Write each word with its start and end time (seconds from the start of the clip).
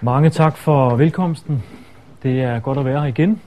Mange 0.00 0.30
tak 0.30 0.56
for 0.56 0.96
velkomsten. 0.96 1.62
Det 2.22 2.42
er 2.42 2.60
godt 2.60 2.78
at 2.78 2.84
være 2.84 3.00
her 3.00 3.06
igen. 3.06 3.40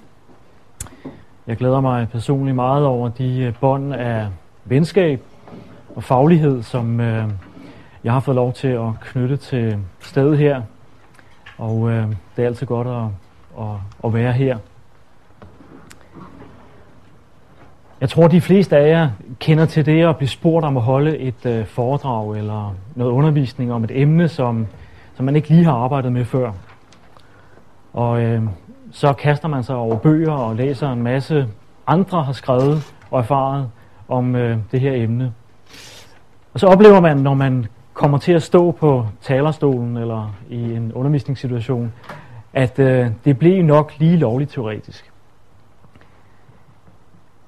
Jeg 1.47 1.57
glæder 1.57 1.81
mig 1.81 2.07
personligt 2.09 2.55
meget 2.55 2.85
over 2.85 3.09
de 3.09 3.39
øh, 3.39 3.53
bånd 3.59 3.93
af 3.93 4.27
venskab 4.65 5.21
og 5.95 6.03
faglighed, 6.03 6.63
som 6.63 6.99
øh, 6.99 7.29
jeg 8.03 8.13
har 8.13 8.19
fået 8.19 8.35
lov 8.35 8.53
til 8.53 8.67
at 8.67 8.89
knytte 9.01 9.37
til 9.37 9.77
stedet 9.99 10.37
her. 10.37 10.61
Og 11.57 11.89
øh, 11.89 12.07
det 12.35 12.43
er 12.43 12.47
altid 12.47 12.67
godt 12.67 12.87
at, 12.87 13.03
at, 13.59 13.75
at 14.05 14.13
være 14.13 14.31
her. 14.33 14.57
Jeg 18.01 18.09
tror, 18.09 18.27
de 18.27 18.41
fleste 18.41 18.77
af 18.77 18.89
jer 18.89 19.09
kender 19.39 19.65
til 19.65 19.85
det 19.85 20.03
at 20.03 20.17
blive 20.17 20.29
spurgt 20.29 20.65
om 20.65 20.77
at 20.77 20.83
holde 20.83 21.17
et 21.17 21.45
øh, 21.45 21.65
foredrag 21.65 22.37
eller 22.37 22.75
noget 22.95 23.11
undervisning 23.11 23.73
om 23.73 23.83
et 23.83 23.91
emne, 23.93 24.27
som, 24.27 24.67
som 25.21 25.25
man 25.25 25.35
ikke 25.35 25.49
lige 25.49 25.63
har 25.63 25.73
arbejdet 25.73 26.11
med 26.11 26.25
før. 26.25 26.51
Og 27.93 28.21
øh, 28.21 28.43
så 28.91 29.13
kaster 29.13 29.47
man 29.47 29.63
sig 29.63 29.75
over 29.75 29.97
bøger 29.97 30.31
og 30.31 30.55
læser 30.55 30.91
en 30.91 31.03
masse 31.03 31.47
andre 31.87 32.23
har 32.23 32.33
skrevet 32.33 32.93
og 33.11 33.19
erfaret 33.19 33.69
om 34.07 34.35
øh, 34.35 34.57
det 34.71 34.79
her 34.81 34.93
emne. 34.93 35.33
Og 36.53 36.59
så 36.59 36.67
oplever 36.67 36.99
man, 36.99 37.17
når 37.17 37.33
man 37.33 37.65
kommer 37.93 38.17
til 38.17 38.31
at 38.31 38.43
stå 38.43 38.71
på 38.71 39.05
talerstolen 39.21 39.97
eller 39.97 40.35
i 40.49 40.73
en 40.73 40.93
undervisningssituation, 40.93 41.93
at 42.53 42.79
øh, 42.79 43.07
det 43.25 43.39
bliver 43.39 43.63
nok 43.63 43.93
lige 43.97 44.17
lovligt 44.17 44.51
teoretisk. 44.51 45.11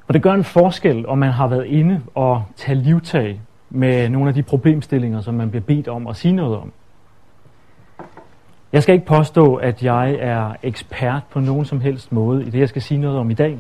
Og 0.08 0.14
det 0.14 0.22
gør 0.22 0.34
en 0.34 0.44
forskel, 0.44 1.08
om 1.08 1.18
man 1.18 1.32
har 1.32 1.48
været 1.48 1.66
inde 1.66 2.02
og 2.16 2.44
tage 2.56 2.76
livtag 2.76 3.42
med 3.70 4.10
nogle 4.10 4.28
af 4.28 4.34
de 4.34 4.44
problemstillinger, 4.44 5.22
som 5.22 5.34
man 5.34 5.50
bliver 5.50 5.64
bedt 5.64 5.88
om 5.88 6.08
at 6.08 6.16
sige 6.16 6.32
noget 6.32 6.58
om. 6.58 6.72
Jeg 8.74 8.84
skal 8.84 8.96
ikke 8.96 9.06
påstå, 9.06 9.56
at 9.56 9.84
jeg 9.84 10.18
er 10.20 10.54
ekspert 10.64 11.24
på 11.32 11.40
nogen 11.40 11.66
som 11.66 11.82
helst 11.82 12.12
måde 12.12 12.46
i 12.46 12.50
det, 12.50 12.60
jeg 12.60 12.70
skal 12.70 12.82
sige 12.82 12.98
noget 12.98 13.18
om 13.18 13.30
i 13.30 13.34
dag. 13.34 13.60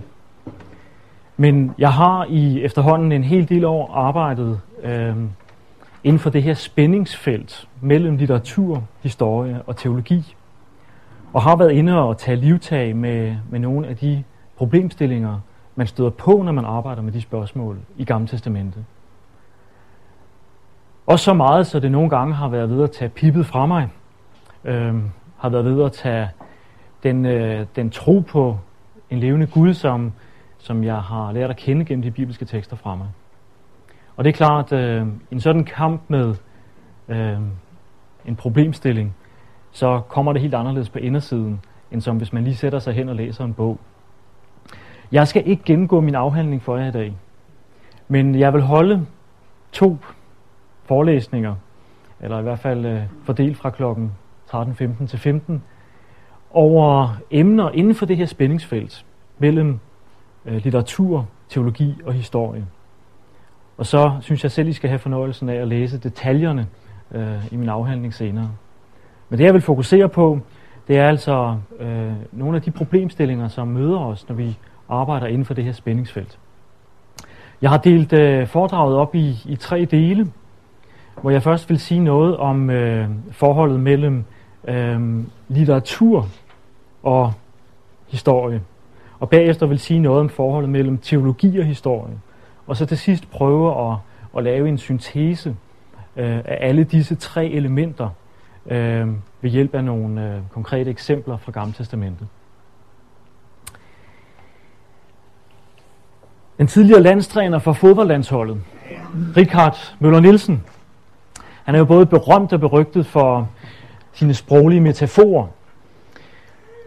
Men 1.37 1.75
jeg 1.77 1.93
har 1.93 2.25
i 2.29 2.63
efterhånden 2.63 3.11
en 3.11 3.23
hel 3.23 3.49
del 3.49 3.65
år 3.65 3.93
arbejdet 3.93 4.61
øh, 4.83 5.15
inden 6.03 6.19
for 6.19 6.29
det 6.29 6.43
her 6.43 6.53
spændingsfelt 6.53 7.67
mellem 7.81 8.17
litteratur, 8.17 8.83
historie 9.01 9.61
og 9.67 9.77
teologi. 9.77 10.35
Og 11.33 11.41
har 11.41 11.55
været 11.55 11.71
inde 11.71 12.01
og 12.03 12.17
tage 12.17 12.37
livtag 12.37 12.95
med, 12.95 13.35
med 13.49 13.59
nogle 13.59 13.87
af 13.87 13.97
de 13.97 14.23
problemstillinger, 14.57 15.39
man 15.75 15.87
støder 15.87 16.09
på, 16.09 16.41
når 16.41 16.51
man 16.51 16.65
arbejder 16.65 17.01
med 17.01 17.11
de 17.11 17.21
spørgsmål 17.21 17.77
i 17.97 18.05
Gamle 18.05 18.27
Testamentet. 18.27 18.85
Også 21.07 21.25
så 21.25 21.33
meget, 21.33 21.67
så 21.67 21.79
det 21.79 21.91
nogle 21.91 22.09
gange 22.09 22.33
har 22.33 22.47
været 22.47 22.69
ved 22.69 22.83
at 22.83 22.91
tage 22.91 23.09
pippet 23.09 23.45
fra 23.45 23.65
mig. 23.65 23.89
Øh, 24.65 24.95
har 25.37 25.49
været 25.49 25.65
ved 25.65 25.83
at 25.83 25.91
tage 25.91 26.29
den, 27.03 27.25
øh, 27.25 27.65
den 27.75 27.89
tro 27.89 28.19
på 28.19 28.57
en 29.09 29.19
levende 29.19 29.47
Gud, 29.47 29.73
som, 29.73 30.13
som 30.57 30.83
jeg 30.83 31.01
har 31.01 31.31
lært 31.31 31.49
at 31.49 31.57
kende 31.57 31.85
gennem 31.85 32.03
de 32.03 32.11
bibelske 32.11 32.45
tekster 32.45 32.75
fra 32.75 32.95
mig. 32.95 33.07
Og 34.15 34.23
det 34.23 34.29
er 34.29 34.33
klart, 34.33 34.71
øh, 34.71 35.07
en 35.31 35.39
sådan 35.39 35.63
kamp 35.63 36.01
med 36.07 36.35
øh, 37.07 37.37
en 38.25 38.35
problemstilling, 38.35 39.15
så 39.71 40.01
kommer 40.09 40.33
det 40.33 40.41
helt 40.41 40.53
anderledes 40.53 40.89
på 40.89 40.99
indersiden, 40.99 41.61
end 41.91 42.01
som 42.01 42.17
hvis 42.17 42.33
man 42.33 42.43
lige 42.43 42.55
sætter 42.55 42.79
sig 42.79 42.93
hen 42.93 43.09
og 43.09 43.15
læser 43.15 43.45
en 43.45 43.53
bog. 43.53 43.79
Jeg 45.11 45.27
skal 45.27 45.47
ikke 45.47 45.63
gennemgå 45.63 46.01
min 46.01 46.15
afhandling 46.15 46.61
for 46.61 46.77
jer 46.77 46.87
i 46.87 46.91
dag, 46.91 47.17
men 48.07 48.39
jeg 48.39 48.53
vil 48.53 48.61
holde 48.61 49.05
to 49.71 49.97
forelæsninger, 50.85 51.55
eller 52.21 52.39
i 52.39 52.41
hvert 52.41 52.59
fald 52.59 52.85
øh, 52.85 53.01
fordelt 53.23 53.57
fra 53.57 53.69
klokken 53.69 54.11
13.15 54.53 55.07
til 55.07 55.19
15, 55.19 55.63
over 56.51 57.17
emner 57.31 57.69
inden 57.69 57.95
for 57.95 58.05
det 58.05 58.17
her 58.17 58.25
spændingsfelt 58.25 59.05
mellem 59.39 59.79
øh, 60.45 60.63
litteratur, 60.63 61.27
teologi 61.49 61.95
og 62.05 62.13
historie. 62.13 62.65
Og 63.77 63.85
så 63.85 64.11
synes 64.21 64.43
jeg 64.43 64.51
selv, 64.51 64.67
I 64.67 64.73
skal 64.73 64.89
have 64.89 64.99
fornøjelsen 64.99 65.49
af 65.49 65.55
at 65.55 65.67
læse 65.67 65.97
detaljerne 65.97 66.67
øh, 67.11 67.53
i 67.53 67.55
min 67.55 67.69
afhandling 67.69 68.13
senere. 68.13 68.51
Men 69.29 69.39
det 69.39 69.45
jeg 69.45 69.53
vil 69.53 69.61
fokusere 69.61 70.09
på, 70.09 70.39
det 70.87 70.97
er 70.97 71.07
altså 71.07 71.57
øh, 71.79 72.11
nogle 72.31 72.55
af 72.55 72.61
de 72.61 72.71
problemstillinger, 72.71 73.47
som 73.47 73.67
møder 73.67 73.99
os, 73.99 74.29
når 74.29 74.35
vi 74.35 74.57
arbejder 74.89 75.27
inden 75.27 75.45
for 75.45 75.53
det 75.53 75.63
her 75.63 75.71
spændingsfelt. 75.71 76.39
Jeg 77.61 77.69
har 77.69 77.77
delt 77.77 78.13
øh, 78.13 78.47
foredraget 78.47 78.95
op 78.95 79.15
i, 79.15 79.37
i 79.45 79.55
tre 79.55 79.85
dele, 79.85 80.31
hvor 81.21 81.31
jeg 81.31 81.43
først 81.43 81.69
vil 81.69 81.79
sige 81.79 81.99
noget 81.99 82.37
om 82.37 82.69
øh, 82.69 83.09
forholdet 83.31 83.79
mellem 83.79 84.25
øh, 84.67 85.23
litteratur 85.47 86.27
og 87.03 87.33
historie. 88.07 88.61
Og 89.19 89.29
bagefter 89.29 89.65
vil 89.65 89.79
sige 89.79 89.99
noget 89.99 90.19
om 90.19 90.29
forholdet 90.29 90.69
mellem 90.69 90.97
teologi 90.97 91.59
og 91.59 91.65
historie. 91.65 92.13
Og 92.67 92.77
så 92.77 92.85
til 92.85 92.97
sidst 92.97 93.31
prøve 93.31 93.91
at, 93.91 93.97
at 94.37 94.43
lave 94.43 94.69
en 94.69 94.77
syntese 94.77 95.55
øh, 96.15 96.37
af 96.37 96.57
alle 96.61 96.83
disse 96.83 97.15
tre 97.15 97.47
elementer 97.47 98.09
øh, 98.65 99.07
ved 99.41 99.49
hjælp 99.49 99.75
af 99.75 99.83
nogle 99.83 100.33
øh, 100.33 100.41
konkrete 100.51 100.89
eksempler 100.89 101.37
fra 101.37 101.51
Gamle 101.51 101.73
Testamentet. 101.73 102.27
Den 106.57 106.67
tidligere 106.67 107.01
landstræner 107.01 107.59
for 107.59 107.73
fodboldlandsholdet, 107.73 108.61
Richard 109.37 109.95
Møller 109.99 110.19
Nielsen, 110.19 110.63
han 111.63 111.75
er 111.75 111.79
jo 111.79 111.85
både 111.85 112.05
berømt 112.05 112.53
og 112.53 112.59
berygtet 112.59 113.05
for 113.05 113.49
sine 114.13 114.33
sproglige 114.33 114.81
metaforer. 114.81 115.47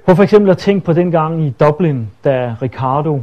Prøv 0.05 0.17
for 0.17 0.23
eksempel 0.23 0.51
at 0.51 0.59
tænke 0.59 0.85
på 0.85 0.93
den 0.93 1.11
gang 1.11 1.43
i 1.43 1.51
Dublin, 1.51 2.11
da 2.25 2.57
Ricardo 2.63 3.23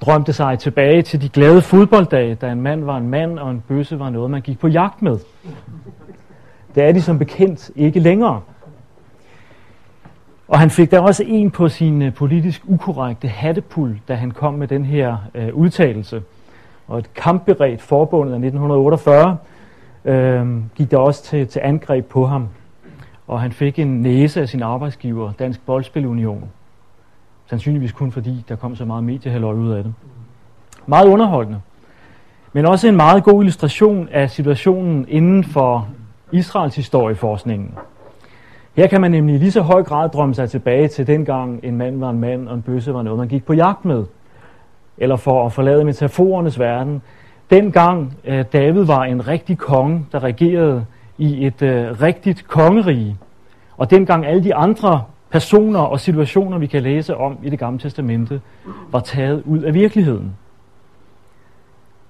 drømte 0.00 0.32
sig 0.32 0.58
tilbage 0.58 1.02
til 1.02 1.22
de 1.22 1.28
glade 1.28 1.62
fodbolddage, 1.62 2.34
da 2.34 2.52
en 2.52 2.60
mand 2.60 2.84
var 2.84 2.96
en 2.96 3.08
mand, 3.08 3.38
og 3.38 3.50
en 3.50 3.62
bøsse 3.68 3.98
var 3.98 4.10
noget, 4.10 4.30
man 4.30 4.40
gik 4.40 4.58
på 4.58 4.68
jagt 4.68 5.02
med. 5.02 5.18
Det 6.74 6.82
er 6.82 6.92
de 6.92 7.02
som 7.02 7.18
bekendt 7.18 7.70
ikke 7.76 8.00
længere. 8.00 8.40
Og 10.48 10.58
han 10.58 10.70
fik 10.70 10.90
da 10.90 11.00
også 11.00 11.24
en 11.26 11.50
på 11.50 11.68
sin 11.68 12.02
øh, 12.02 12.14
politisk 12.14 12.62
ukorrekte 12.66 13.28
hattepul, 13.28 14.00
da 14.08 14.14
han 14.14 14.30
kom 14.30 14.54
med 14.54 14.68
den 14.68 14.84
her 14.84 15.16
øh, 15.34 15.54
udtalelse. 15.54 16.22
Og 16.88 16.98
et 16.98 17.14
kampberedt 17.14 17.82
forbundet 17.82 18.32
af 18.32 18.36
1948 18.36 19.36
øh, 20.04 20.46
gik 20.74 20.90
der 20.90 20.98
også 20.98 21.22
til, 21.22 21.48
til 21.48 21.60
angreb 21.64 22.06
på 22.06 22.26
ham. 22.26 22.48
Og 23.32 23.40
han 23.40 23.52
fik 23.52 23.78
en 23.78 24.02
næse 24.02 24.40
af 24.40 24.48
sin 24.48 24.62
arbejdsgiver, 24.62 25.32
Dansk 25.32 25.66
Boldspilunion. 25.66 26.50
Sandsynligvis 27.46 27.92
kun 27.92 28.12
fordi, 28.12 28.44
der 28.48 28.56
kom 28.56 28.76
så 28.76 28.84
meget 28.84 29.04
mediehalløj 29.04 29.54
ud 29.54 29.70
af 29.70 29.84
det. 29.84 29.94
Meget 30.86 31.08
underholdende. 31.08 31.60
Men 32.52 32.66
også 32.66 32.88
en 32.88 32.96
meget 32.96 33.24
god 33.24 33.42
illustration 33.42 34.08
af 34.08 34.30
situationen 34.30 35.06
inden 35.08 35.44
for 35.44 35.88
Israels 36.32 36.76
historieforskningen. 36.76 37.74
Her 38.76 38.86
kan 38.86 39.00
man 39.00 39.10
nemlig 39.10 39.34
i 39.34 39.38
lige 39.38 39.52
så 39.52 39.60
høj 39.60 39.82
grad 39.82 40.08
drømme 40.08 40.34
sig 40.34 40.50
tilbage 40.50 40.88
til 40.88 41.06
dengang 41.06 41.60
en 41.62 41.76
mand 41.76 41.98
var 42.00 42.10
en 42.10 42.20
mand, 42.20 42.48
og 42.48 42.54
en 42.54 42.62
bøsse 42.62 42.94
var 42.94 43.02
noget, 43.02 43.18
man 43.18 43.28
gik 43.28 43.44
på 43.44 43.52
jagt 43.52 43.84
med. 43.84 44.04
Eller 44.98 45.16
for 45.16 45.46
at 45.46 45.52
forlade 45.52 45.84
metaforernes 45.84 46.58
verden. 46.58 47.02
Dengang 47.50 48.16
øh, 48.24 48.44
David 48.52 48.84
var 48.84 49.04
en 49.04 49.28
rigtig 49.28 49.58
konge, 49.58 50.06
der 50.12 50.22
regerede 50.22 50.86
i 51.18 51.46
et 51.46 51.62
øh, 51.62 52.00
rigtigt 52.00 52.48
kongerige. 52.48 53.16
Og 53.76 53.90
dengang 53.90 54.26
alle 54.26 54.44
de 54.44 54.54
andre 54.54 55.04
personer 55.30 55.80
og 55.80 56.00
situationer, 56.00 56.58
vi 56.58 56.66
kan 56.66 56.82
læse 56.82 57.16
om 57.16 57.38
i 57.42 57.50
det 57.50 57.58
gamle 57.58 57.78
testamente, 57.78 58.40
var 58.90 59.00
taget 59.00 59.42
ud 59.46 59.58
af 59.58 59.74
virkeligheden. 59.74 60.36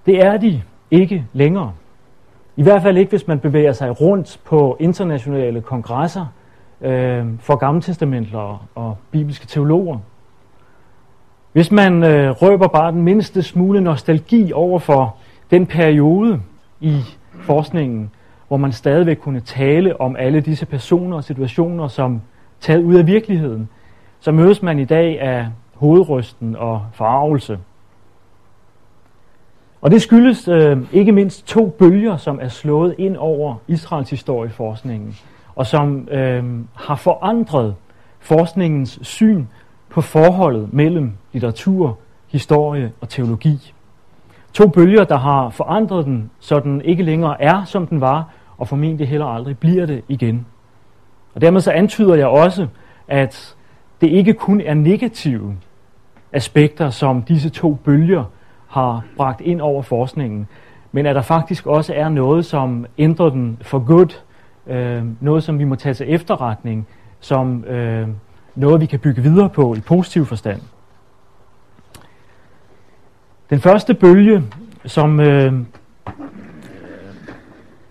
Det 0.06 0.24
er 0.24 0.36
de 0.36 0.62
ikke 0.90 1.26
længere. 1.32 1.72
I 2.56 2.62
hvert 2.62 2.82
fald 2.82 2.96
ikke, 2.96 3.10
hvis 3.10 3.26
man 3.26 3.38
bevæger 3.38 3.72
sig 3.72 4.00
rundt 4.00 4.40
på 4.44 4.76
internationale 4.80 5.60
kongresser 5.60 6.26
øh, 6.80 7.26
for 7.40 7.56
gammeltestamentlere 7.56 8.58
og 8.74 8.96
bibelske 9.10 9.46
teologer. 9.46 9.98
Hvis 11.52 11.70
man 11.70 12.04
øh, 12.04 12.30
røber 12.30 12.68
bare 12.68 12.92
den 12.92 13.02
mindste 13.02 13.42
smule 13.42 13.80
nostalgi 13.80 14.52
over 14.52 14.78
for 14.78 15.16
den 15.50 15.66
periode 15.66 16.40
i 16.80 17.00
forskningen, 17.40 18.10
hvor 18.52 18.56
man 18.56 18.72
stadigvæk 18.72 19.16
kunne 19.16 19.40
tale 19.40 20.00
om 20.00 20.16
alle 20.16 20.40
disse 20.40 20.66
personer 20.66 21.16
og 21.16 21.24
situationer 21.24 21.88
som 21.88 22.22
taget 22.60 22.82
ud 22.82 22.94
af 22.94 23.06
virkeligheden, 23.06 23.68
så 24.20 24.32
mødes 24.32 24.62
man 24.62 24.78
i 24.78 24.84
dag 24.84 25.20
af 25.20 25.46
hovedrysten 25.74 26.56
og 26.56 26.82
forarvelse. 26.92 27.58
Og 29.80 29.90
det 29.90 30.02
skyldes 30.02 30.48
øh, 30.48 30.78
ikke 30.92 31.12
mindst 31.12 31.46
to 31.46 31.66
bølger, 31.66 32.16
som 32.16 32.38
er 32.42 32.48
slået 32.48 32.94
ind 32.98 33.16
over 33.16 33.54
Israels 33.68 34.10
historieforskningen, 34.10 35.16
og 35.54 35.66
som 35.66 36.08
øh, 36.10 36.44
har 36.74 36.96
forandret 36.96 37.74
forskningens 38.20 38.98
syn 39.02 39.44
på 39.88 40.00
forholdet 40.00 40.72
mellem 40.72 41.12
litteratur, 41.32 41.98
historie 42.28 42.92
og 43.00 43.08
teologi. 43.08 43.74
To 44.52 44.68
bølger, 44.68 45.04
der 45.04 45.18
har 45.18 45.50
forandret 45.50 46.04
den, 46.04 46.30
så 46.40 46.60
den 46.60 46.82
ikke 46.82 47.02
længere 47.02 47.42
er, 47.42 47.64
som 47.64 47.86
den 47.86 48.00
var, 48.00 48.28
og 48.62 48.68
formentlig 48.68 49.08
heller 49.08 49.26
aldrig 49.26 49.58
bliver 49.58 49.86
det 49.86 50.02
igen. 50.08 50.46
Og 51.34 51.40
dermed 51.40 51.60
så 51.60 51.70
antyder 51.70 52.14
jeg 52.14 52.26
også, 52.26 52.66
at 53.08 53.56
det 54.00 54.06
ikke 54.08 54.32
kun 54.32 54.60
er 54.60 54.74
negative 54.74 55.56
aspekter, 56.32 56.90
som 56.90 57.22
disse 57.22 57.50
to 57.50 57.74
bølger 57.74 58.24
har 58.68 59.04
bragt 59.16 59.40
ind 59.40 59.60
over 59.60 59.82
forskningen, 59.82 60.48
men 60.92 61.06
at 61.06 61.14
der 61.14 61.22
faktisk 61.22 61.66
også 61.66 61.94
er 61.94 62.08
noget, 62.08 62.44
som 62.44 62.86
ændrer 62.98 63.28
den 63.30 63.58
for 63.62 63.78
godt, 63.78 64.24
øh, 64.66 65.04
noget, 65.20 65.42
som 65.42 65.58
vi 65.58 65.64
må 65.64 65.74
tage 65.74 65.94
til 65.94 66.14
efterretning, 66.14 66.86
som 67.20 67.64
øh, 67.64 68.08
noget, 68.54 68.80
vi 68.80 68.86
kan 68.86 68.98
bygge 68.98 69.22
videre 69.22 69.48
på 69.48 69.74
i 69.74 69.80
positiv 69.80 70.26
forstand. 70.26 70.60
Den 73.50 73.60
første 73.60 73.94
bølge, 73.94 74.42
som 74.84 75.20
øh, 75.20 75.52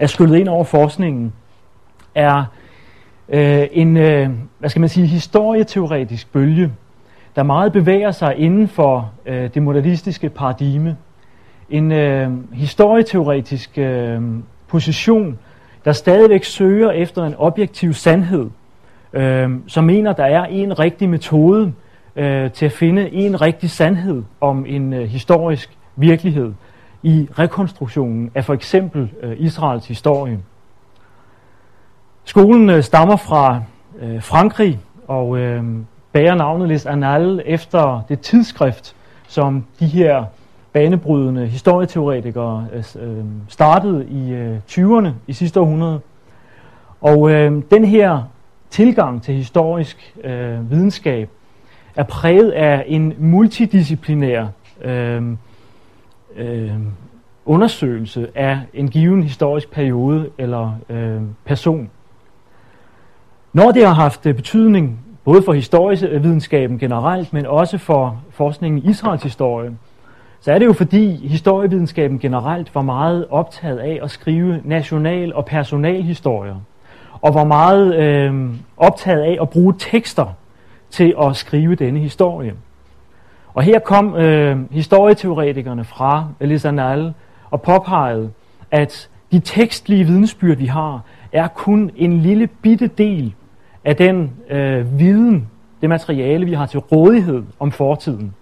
er 0.02 0.08
skyllet 0.08 0.38
ind 0.38 0.50
over 0.50 0.64
forskningen, 0.64 1.34
er 2.16 2.44
øh, 3.30 3.68
en, 3.72 3.98
øh, 3.98 4.30
hvad 4.60 4.70
skal 4.70 4.80
man 4.80 4.90
sige, 4.90 5.08
historieteoretisk 5.08 6.32
bølge, 6.32 6.72
der 7.36 7.44
meget 7.44 7.74
bevæger 7.74 8.12
sig 8.12 8.36
inden 8.38 8.68
for 8.68 9.12
øh, 9.26 9.50
det 9.54 9.64
modernistiske 9.64 10.30
paradigme. 10.30 10.98
En 11.70 11.92
øh, 11.92 12.30
historieteoretisk 12.54 13.78
øh, 13.78 14.22
position, 14.68 15.40
der 15.86 15.92
stadigvæk 15.92 16.44
søger 16.44 16.92
efter 16.92 17.24
en 17.24 17.36
objektiv 17.38 17.94
sandhed, 17.94 18.50
øh, 19.14 19.50
som 19.68 19.84
mener, 19.84 20.14
der 20.14 20.26
er 20.26 20.44
en 20.44 20.80
rigtig 20.80 21.10
metode 21.10 21.74
øh, 22.16 22.52
til 22.52 22.66
at 22.66 22.72
finde 22.72 23.12
en 23.12 23.42
rigtig 23.42 23.70
sandhed 23.70 24.24
om 24.42 24.66
en 24.68 24.94
øh, 24.94 25.04
historisk 25.04 25.78
virkelighed 25.96 26.54
i 27.04 27.28
rekonstruktionen 27.40 28.32
af 28.36 28.46
for 28.46 28.54
eksempel 28.54 29.12
øh, 29.22 29.36
Israels 29.40 29.88
historie. 29.88 30.40
Skolen 32.24 32.70
øh, 32.70 32.84
stammer 32.84 33.16
fra 33.16 33.62
øh, 34.02 34.24
Frankrig 34.24 34.80
og 35.08 35.38
bærer 36.14 36.36
navnet 36.36 36.68
Les 36.68 36.86
Annales 36.86 37.44
efter 37.46 38.02
det 38.10 38.20
tidsskrift, 38.20 38.96
som 39.28 39.66
de 39.80 39.86
her 39.86 40.26
banebrydende 40.74 41.48
historieteoretikere 41.48 42.68
startede 43.48 44.06
i 44.06 44.56
20'erne 44.70 45.10
i 45.28 45.34
sidste 45.34 45.60
århundrede. 45.60 46.00
Og 47.02 47.32
øh, 47.32 47.64
den 47.72 47.86
her 47.86 48.24
tilgang 48.70 49.24
til 49.24 49.36
historisk 49.36 50.16
øh, 50.24 50.72
videnskab 50.72 51.30
er 51.96 52.04
præget 52.04 52.52
af 52.52 52.84
en 52.88 53.14
multidisciplinær 53.18 54.46
øh, 54.82 55.24
øh, 56.36 56.72
undersøgelse 57.46 58.28
af 58.36 58.60
en 58.74 58.90
given 58.90 59.24
historisk 59.24 59.72
periode 59.72 60.30
eller 60.38 60.72
øh, 60.90 61.22
person. 61.46 61.90
Når 63.54 63.72
det 63.72 63.86
har 63.86 63.94
haft 63.94 64.26
øh, 64.26 64.36
betydning 64.36 65.00
både 65.24 65.42
for 65.44 65.54
historievidenskaben 65.54 66.80
generelt, 66.80 67.34
men 67.34 67.46
også 67.46 67.78
for 67.78 68.22
forskningen 68.30 68.84
i 68.84 68.90
Israels 68.90 69.24
historie, 69.24 69.72
så 70.40 70.52
er 70.52 70.60
det 70.60 70.66
jo 70.66 70.74
fordi 70.74 71.28
historievidenskaben 71.28 72.20
generelt 72.20 72.76
var 72.76 72.82
meget 72.82 73.28
optaget 73.30 73.78
af 73.78 74.00
at 74.04 74.12
skrive 74.12 74.62
national- 74.64 75.36
og 75.36 75.46
personalhistorier, 75.46 76.56
og 77.22 77.34
var 77.34 77.44
meget 77.44 77.96
øh, 77.96 78.50
optaget 78.78 79.22
af 79.22 79.38
at 79.42 79.50
bruge 79.50 79.74
tekster 79.80 80.26
til 80.90 81.16
at 81.22 81.36
skrive 81.36 81.76
denne 81.76 82.00
historie. 82.00 82.54
Og 83.54 83.64
her 83.64 83.80
kom 83.80 84.16
øh, 84.16 84.58
historieteoretikerne 84.72 85.84
fra 85.84 86.28
Elisanal 86.40 87.14
og 87.52 87.62
påpegede, 87.62 88.32
at 88.72 89.10
de 89.32 89.40
tekstlige 89.40 90.04
vidensbyrd, 90.04 90.58
vi 90.58 90.66
har, 90.66 91.02
er 91.32 91.48
kun 91.48 91.92
en 91.96 92.20
lille 92.20 92.48
bitte 92.48 92.88
del 92.88 93.34
af 93.86 93.96
den 93.96 94.32
øh, 94.50 95.00
viden, 95.00 95.50
det 95.82 95.90
materiale, 95.90 96.46
vi 96.46 96.54
har 96.54 96.66
til 96.66 96.80
rådighed 96.80 97.44
om 97.60 97.72
fortiden. 97.72 98.34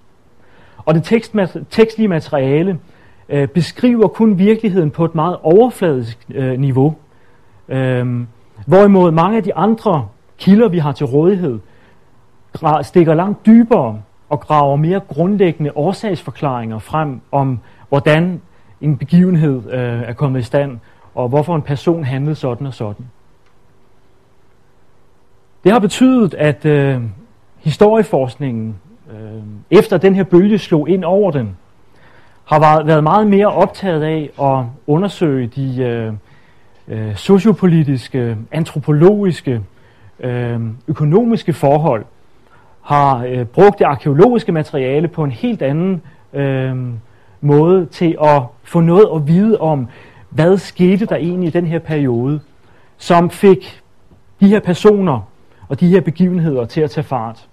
Og 0.77 0.95
det 0.95 1.11
tekstma- 1.11 1.63
tekstlige 1.69 2.07
materiale 2.07 2.79
øh, 3.29 3.47
beskriver 3.47 4.07
kun 4.07 4.37
virkeligheden 4.37 4.91
på 4.91 5.05
et 5.05 5.15
meget 5.15 5.37
overfladisk 5.41 6.25
øh, 6.29 6.59
niveau. 6.59 6.95
Øh, 7.69 8.25
hvorimod 8.65 9.11
mange 9.11 9.37
af 9.37 9.43
de 9.43 9.55
andre 9.55 10.07
kilder, 10.37 10.67
vi 10.67 10.77
har 10.77 10.91
til 10.91 11.05
rådighed, 11.05 11.59
stikker 12.81 13.13
langt 13.13 13.45
dybere 13.45 14.01
og 14.29 14.39
graver 14.39 14.75
mere 14.75 14.99
grundlæggende 14.99 15.71
årsagsforklaringer 15.75 16.79
frem 16.79 17.21
om, 17.31 17.59
hvordan 17.89 18.41
en 18.81 18.97
begivenhed 18.97 19.71
øh, 19.71 20.01
er 20.01 20.13
kommet 20.13 20.39
i 20.39 20.43
stand, 20.43 20.79
og 21.15 21.29
hvorfor 21.29 21.55
en 21.55 21.61
person 21.61 22.03
handlede 22.03 22.35
sådan 22.35 22.67
og 22.67 22.73
sådan. 22.73 23.05
Det 25.63 25.71
har 25.71 25.79
betydet, 25.79 26.33
at 26.33 26.65
øh, 26.65 27.01
historieforskningen, 27.57 28.75
øh, 29.11 29.43
efter 29.71 29.97
den 29.97 30.15
her 30.15 30.23
bølge 30.23 30.57
slog 30.57 30.89
ind 30.89 31.03
over 31.03 31.31
den, 31.31 31.57
har 32.45 32.83
været 32.83 33.03
meget 33.03 33.27
mere 33.27 33.47
optaget 33.47 34.03
af 34.03 34.29
at 34.41 34.65
undersøge 34.87 35.47
de 35.47 35.83
øh, 35.83 36.13
øh, 36.87 37.15
sociopolitiske, 37.15 38.37
antropologiske, 38.51 39.61
øh, 40.19 40.59
økonomiske 40.87 41.53
forhold, 41.53 42.05
har 42.81 43.25
øh, 43.25 43.45
brugt 43.45 43.79
det 43.79 43.85
arkeologiske 43.85 44.51
materiale 44.51 45.07
på 45.07 45.23
en 45.23 45.31
helt 45.31 45.61
anden 45.61 46.01
øh, 46.33 46.75
måde 47.41 47.85
til 47.85 48.17
at 48.21 48.41
få 48.63 48.79
noget 48.79 49.07
at 49.15 49.27
vide 49.27 49.59
om, 49.59 49.87
hvad 50.29 50.57
skete 50.57 51.05
der 51.05 51.15
egentlig 51.15 51.47
i 51.47 51.51
den 51.51 51.65
her 51.65 51.79
periode, 51.79 52.39
som 52.97 53.29
fik 53.29 53.81
de 54.39 54.47
her 54.47 54.59
personer 54.59 55.21
og 55.69 55.79
de 55.79 55.87
her 55.87 56.01
begivenheder 56.01 56.65
til 56.65 56.81
at 56.81 56.91
tage 56.91 57.03
fart. 57.03 57.47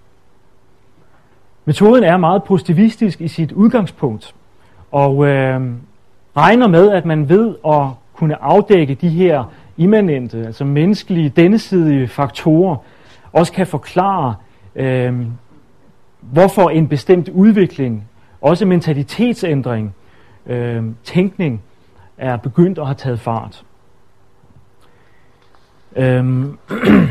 Metoden 1.65 2.03
er 2.03 2.17
meget 2.17 2.43
positivistisk 2.43 3.21
i 3.21 3.27
sit 3.27 3.51
udgangspunkt, 3.51 4.35
og 4.91 5.27
øh, 5.27 5.61
regner 6.37 6.67
med, 6.67 6.91
at 6.91 7.05
man 7.05 7.29
ved 7.29 7.55
at 7.67 7.87
kunne 8.13 8.43
afdække 8.43 8.95
de 8.95 9.09
her 9.09 9.43
immanente, 9.77 10.45
altså 10.45 10.65
menneskelige, 10.65 11.29
dennesidige 11.29 12.07
faktorer, 12.07 12.75
også 13.31 13.53
kan 13.53 13.67
forklare, 13.67 14.35
øh, 14.77 15.25
hvorfor 16.21 16.69
en 16.69 16.87
bestemt 16.87 17.29
udvikling, 17.29 18.07
også 18.41 18.65
mentalitetsændring, 18.65 19.95
øh, 20.45 20.83
tænkning, 21.03 21.61
er 22.17 22.37
begyndt 22.37 22.79
at 22.79 22.85
have 22.85 22.95
taget 22.95 23.19
fart. 23.19 23.63
Øh, 25.95 26.45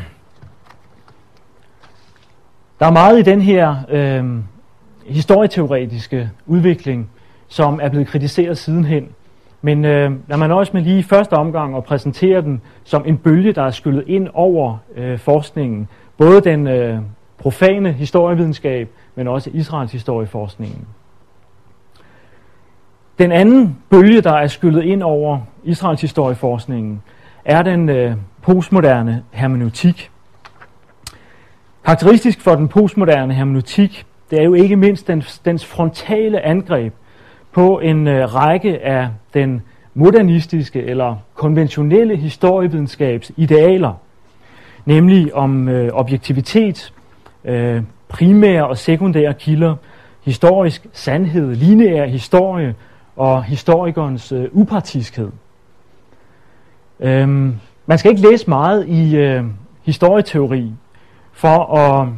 Der 2.81 2.87
er 2.87 2.91
meget 2.91 3.19
i 3.19 3.23
den 3.23 3.41
her 3.41 3.77
øh, 3.89 4.25
historieteoretiske 5.07 6.31
udvikling, 6.47 7.11
som 7.49 7.81
er 7.83 7.89
blevet 7.89 8.07
kritiseret 8.07 8.59
sidenhen. 8.59 9.09
Men 9.63 9.85
øh, 9.85 10.13
lad 10.29 10.37
man 10.37 10.53
også 10.53 10.71
med 10.75 10.83
lige 10.83 10.99
i 10.99 11.03
første 11.03 11.33
omgang 11.33 11.77
at 11.77 11.85
præsentere 11.85 12.43
den 12.43 12.61
som 12.85 13.03
en 13.07 13.19
bølge, 13.19 13.53
der 13.53 13.63
er 13.63 13.71
skyllet 13.71 14.05
ind 14.07 14.29
over 14.35 14.79
øh, 14.97 15.19
forskningen. 15.19 15.89
Både 16.19 16.41
den 16.41 16.67
øh, 16.67 16.99
profane 17.39 17.93
historievidenskab, 17.93 18.89
men 19.15 19.29
også 19.29 19.51
Israels 19.53 19.93
historieforskningen. 19.93 20.87
Den 23.19 23.33
anden 23.33 23.79
bølge, 23.91 24.21
der 24.21 24.33
er 24.33 24.47
skyllet 24.47 24.83
ind 24.83 25.03
over 25.03 25.39
Israels 25.65 26.01
historieforskningen, 26.01 27.03
er 27.45 27.63
den 27.63 27.89
øh, 27.89 28.17
postmoderne 28.43 29.23
hermeneutik. 29.31 30.11
Karakteristisk 31.85 32.41
for 32.41 32.55
den 32.55 32.69
postmoderne 32.69 33.35
hermeneutik, 33.35 34.07
det 34.31 34.39
er 34.39 34.45
jo 34.45 34.55
ikke 34.55 34.77
mindst 34.77 35.09
dens, 35.09 35.39
dens 35.39 35.67
frontale 35.67 36.41
angreb 36.41 36.95
på 37.53 37.79
en 37.79 38.09
øh, 38.09 38.35
række 38.35 38.79
af 38.85 39.09
den 39.35 39.63
modernistiske 39.95 40.83
eller 40.83 41.17
konventionelle 41.35 42.17
historievidenskabs 42.17 43.33
idealer, 43.37 43.93
nemlig 44.85 45.35
om 45.35 45.69
øh, 45.69 45.93
objektivitet, 45.93 46.93
øh, 47.47 47.83
primære 48.09 48.67
og 48.67 48.79
sekundære 48.79 49.35
kilder, 49.35 49.75
historisk 50.25 50.87
sandhed, 50.93 51.55
lineær 51.55 52.07
historie 52.07 52.75
og 53.17 53.45
historikernes 53.45 54.33
øh, 54.33 54.49
upartiskhed. 54.53 55.31
Øhm, 57.01 57.57
man 57.87 57.99
skal 57.99 58.11
ikke 58.11 58.31
læse 58.31 58.49
meget 58.49 58.89
i 58.89 59.17
øh, 59.17 59.45
historieteori 59.83 60.73
for 61.33 61.77
at 61.77 62.09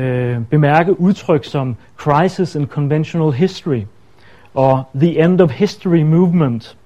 øh, 0.00 0.40
bemærke 0.50 1.00
udtryk 1.00 1.44
som 1.44 1.76
crisis 1.96 2.54
in 2.54 2.66
conventional 2.66 3.32
history 3.32 3.82
og 4.54 4.82
the 4.94 5.24
end 5.24 5.40
of 5.40 5.50
history 5.50 6.02
movement. 6.02 6.76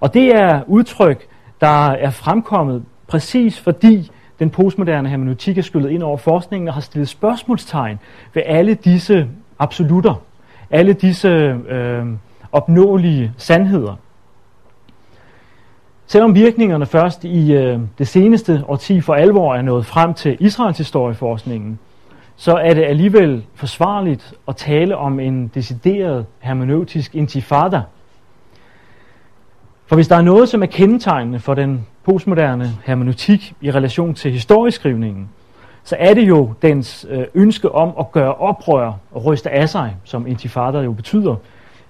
Og 0.00 0.14
det 0.14 0.34
er 0.34 0.62
udtryk, 0.66 1.26
der 1.60 1.86
er 1.86 2.10
fremkommet 2.10 2.84
præcis 3.06 3.60
fordi 3.60 4.10
den 4.38 4.50
postmoderne 4.50 5.08
hermeneutik 5.08 5.58
er 5.58 5.62
skyllet 5.62 5.90
ind 5.90 6.02
over 6.02 6.16
forskningen 6.16 6.68
og 6.68 6.74
har 6.74 6.80
stillet 6.80 7.08
spørgsmålstegn 7.08 7.98
ved 8.34 8.42
alle 8.46 8.74
disse 8.74 9.28
absolutter, 9.58 10.14
alle 10.70 10.92
disse 10.92 11.28
øh, 11.68 12.06
opnåelige 12.52 13.32
sandheder. 13.36 13.96
Selvom 16.06 16.34
virkningerne 16.34 16.86
først 16.86 17.24
i 17.24 17.52
øh, 17.52 17.80
det 17.98 18.08
seneste 18.08 18.64
årti 18.68 19.00
for 19.00 19.14
alvor 19.14 19.54
er 19.54 19.62
nået 19.62 19.86
frem 19.86 20.14
til 20.14 20.36
Israels 20.40 20.78
historieforskningen, 20.78 21.78
så 22.36 22.52
er 22.56 22.74
det 22.74 22.84
alligevel 22.84 23.44
forsvarligt 23.54 24.34
at 24.48 24.56
tale 24.56 24.96
om 24.96 25.20
en 25.20 25.48
decideret 25.48 26.26
hermeneutisk 26.38 27.14
intifada. 27.14 27.82
For 29.86 29.94
hvis 29.94 30.08
der 30.08 30.16
er 30.16 30.22
noget, 30.22 30.48
som 30.48 30.62
er 30.62 30.66
kendetegnende 30.66 31.40
for 31.40 31.54
den 31.54 31.86
postmoderne 32.04 32.70
hermeneutik 32.84 33.54
i 33.60 33.70
relation 33.70 34.14
til 34.14 34.32
historieskrivningen, 34.32 35.28
så 35.84 35.96
er 35.98 36.14
det 36.14 36.28
jo 36.28 36.52
dens 36.62 37.06
øh, 37.10 37.24
ønske 37.34 37.72
om 37.72 37.92
at 37.98 38.12
gøre 38.12 38.34
oprør 38.34 38.92
og 39.12 39.24
ryste 39.24 39.50
af 39.50 39.68
sig, 39.68 39.96
som 40.04 40.26
intifada 40.26 40.78
jo 40.78 40.92
betyder, 40.92 41.36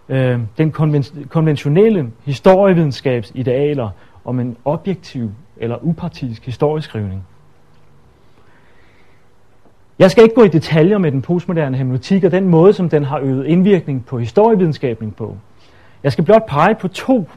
øh, 0.08 0.40
den 0.58 0.72
konven- 0.78 1.28
konventionelle 1.28 2.10
historievidenskabsidealer 2.24 3.90
om 4.24 4.40
en 4.40 4.56
objektiv 4.64 5.30
eller 5.56 5.78
upartisk 5.82 6.46
historieskrivning. 6.46 7.26
Jeg 9.98 10.10
skal 10.10 10.22
ikke 10.22 10.34
gå 10.34 10.42
i 10.42 10.48
detaljer 10.48 10.98
med 10.98 11.12
den 11.12 11.22
postmoderne 11.22 11.76
hermeneutik 11.76 12.24
og 12.24 12.30
den 12.30 12.48
måde, 12.48 12.72
som 12.72 12.88
den 12.88 13.04
har 13.04 13.18
øvet 13.18 13.46
indvirkning 13.46 14.06
på 14.06 14.18
historievidenskaben 14.18 15.10
på. 15.10 15.36
Jeg 16.02 16.12
skal 16.12 16.24
blot 16.24 16.46
pege 16.46 16.74
på 16.74 16.88
to 16.88 17.28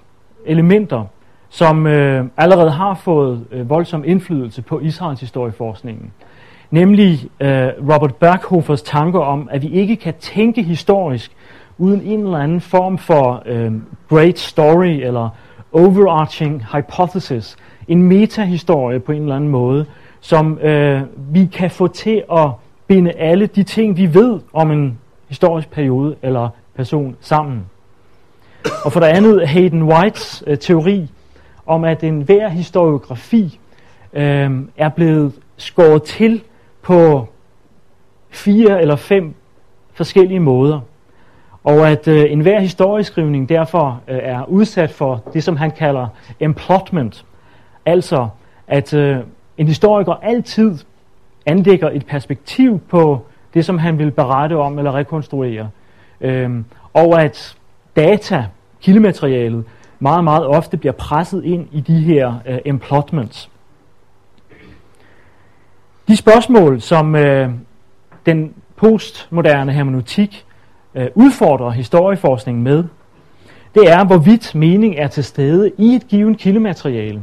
elementer, 0.45 1.05
som 1.49 1.87
øh, 1.87 2.25
allerede 2.37 2.71
har 2.71 2.93
fået 2.93 3.45
øh, 3.51 3.69
voldsom 3.69 4.03
indflydelse 4.05 4.61
på 4.61 4.79
Israels 4.79 5.19
historieforskningen. 5.19 6.11
Nemlig 6.71 7.29
øh, 7.39 7.67
Robert 7.93 8.15
Berghofers 8.15 8.81
tanker 8.81 9.19
om, 9.19 9.49
at 9.51 9.61
vi 9.61 9.67
ikke 9.67 9.95
kan 9.95 10.13
tænke 10.19 10.63
historisk 10.63 11.31
uden 11.77 12.01
en 12.01 12.19
eller 12.19 12.37
anden 12.37 12.61
form 12.61 12.97
for 12.97 13.43
øh, 13.45 13.73
great 14.09 14.39
story 14.39 14.85
eller 14.87 15.29
overarching 15.71 16.65
hypothesis, 16.75 17.57
en 17.87 18.03
metahistorie 18.03 18.99
på 18.99 19.11
en 19.11 19.21
eller 19.21 19.35
anden 19.35 19.49
måde, 19.49 19.85
som 20.19 20.57
øh, 20.57 21.01
vi 21.17 21.45
kan 21.45 21.71
få 21.71 21.87
til 21.87 22.23
at 22.31 22.49
binde 22.87 23.11
alle 23.11 23.47
de 23.47 23.63
ting, 23.63 23.97
vi 23.97 24.13
ved 24.13 24.39
om 24.53 24.71
en 24.71 24.97
historisk 25.27 25.71
periode 25.71 26.15
eller 26.21 26.49
person 26.75 27.15
sammen. 27.19 27.65
Og 28.85 28.91
for 28.93 28.99
det 28.99 29.07
andet 29.07 29.47
Hayden 29.47 29.83
Whites 29.83 30.43
øh, 30.47 30.57
teori 30.57 31.09
om, 31.65 31.83
at 31.83 32.03
enhver 32.03 32.49
historiografi 32.49 33.59
øh, 34.13 34.51
er 34.77 34.89
blevet 34.89 35.33
skåret 35.57 36.03
til 36.03 36.43
på 36.81 37.27
fire 38.29 38.81
eller 38.81 38.95
fem 38.95 39.33
forskellige 39.93 40.39
måder. 40.39 40.79
Og 41.63 41.89
at 41.89 42.07
øh, 42.07 42.31
enhver 42.31 42.59
historieskrivning 42.59 43.49
derfor 43.49 44.01
øh, 44.07 44.19
er 44.21 44.43
udsat 44.45 44.91
for 44.91 45.23
det, 45.33 45.43
som 45.43 45.57
han 45.57 45.71
kalder 45.71 46.07
emplotment. 46.39 47.25
Altså, 47.85 48.27
at 48.67 48.93
øh, 48.93 49.17
en 49.57 49.67
historiker 49.67 50.13
altid 50.13 50.77
anlægger 51.45 51.89
et 51.89 52.05
perspektiv 52.05 52.79
på 52.79 53.25
det, 53.53 53.65
som 53.65 53.77
han 53.77 53.99
vil 53.99 54.11
berette 54.11 54.57
om 54.57 54.77
eller 54.77 54.95
rekonstruere. 54.95 55.69
Øh, 56.21 56.63
og 56.93 57.23
at 57.23 57.57
data, 57.99 58.45
kildematerialet, 58.81 59.65
meget, 59.99 60.23
meget 60.23 60.45
ofte 60.45 60.77
bliver 60.77 60.93
presset 60.93 61.43
ind 61.43 61.67
i 61.71 61.79
de 61.79 61.99
her 61.99 62.33
øh, 62.45 62.57
emplotments. 62.65 63.49
De 66.07 66.15
spørgsmål, 66.15 66.81
som 66.81 67.15
øh, 67.15 67.49
den 68.25 68.53
postmoderne 68.75 69.71
hermeneutik 69.71 70.45
øh, 70.95 71.07
udfordrer 71.15 71.69
historieforskningen 71.69 72.63
med, 72.63 72.83
det 73.75 73.91
er, 73.91 74.03
hvorvidt 74.05 74.55
mening 74.55 74.95
er 74.97 75.07
til 75.07 75.23
stede 75.23 75.71
i 75.77 75.95
et 75.95 76.07
givet 76.07 76.37
kildemateriale, 76.37 77.21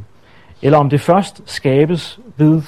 eller 0.63 0.79
om 0.79 0.91
det 0.91 1.01
først 1.01 1.43
skabes 1.47 2.21
ved 2.37 2.63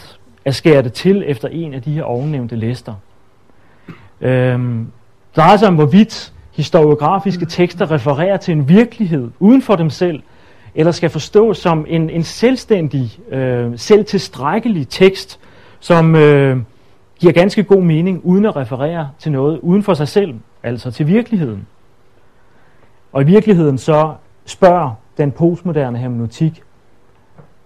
at 0.44 0.54
skære 0.54 0.82
det 0.82 0.92
til 0.92 1.24
efter 1.26 1.48
en 1.48 1.74
af 1.74 1.82
de 1.82 1.92
her 1.92 2.02
ovennævnte 2.02 2.56
lister. 2.56 2.94
Øhm, 4.20 4.92
det 5.28 5.36
drejer 5.36 5.56
sig 5.56 5.68
om, 5.68 5.74
hvorvidt 5.74 6.32
historiografiske 6.58 7.46
tekster 7.46 7.90
refererer 7.90 8.36
til 8.36 8.52
en 8.52 8.68
virkelighed 8.68 9.30
uden 9.38 9.62
for 9.62 9.76
dem 9.76 9.90
selv, 9.90 10.22
eller 10.74 10.92
skal 10.92 11.10
forstås 11.10 11.58
som 11.58 11.86
en, 11.88 12.10
en 12.10 12.22
selvstændig, 12.22 13.18
øh, 13.30 13.72
selvtilstrækkelig 13.76 14.88
tekst, 14.88 15.40
som 15.80 16.16
øh, 16.16 16.56
giver 17.20 17.32
ganske 17.32 17.62
god 17.62 17.82
mening 17.82 18.20
uden 18.24 18.44
at 18.44 18.56
referere 18.56 19.10
til 19.18 19.32
noget 19.32 19.58
uden 19.58 19.82
for 19.82 19.94
sig 19.94 20.08
selv, 20.08 20.34
altså 20.62 20.90
til 20.90 21.06
virkeligheden. 21.06 21.66
Og 23.12 23.22
i 23.22 23.24
virkeligheden 23.24 23.78
så 23.78 24.14
spørger 24.44 24.90
den 25.18 25.32
postmoderne 25.32 25.98
hermeneutik, 25.98 26.62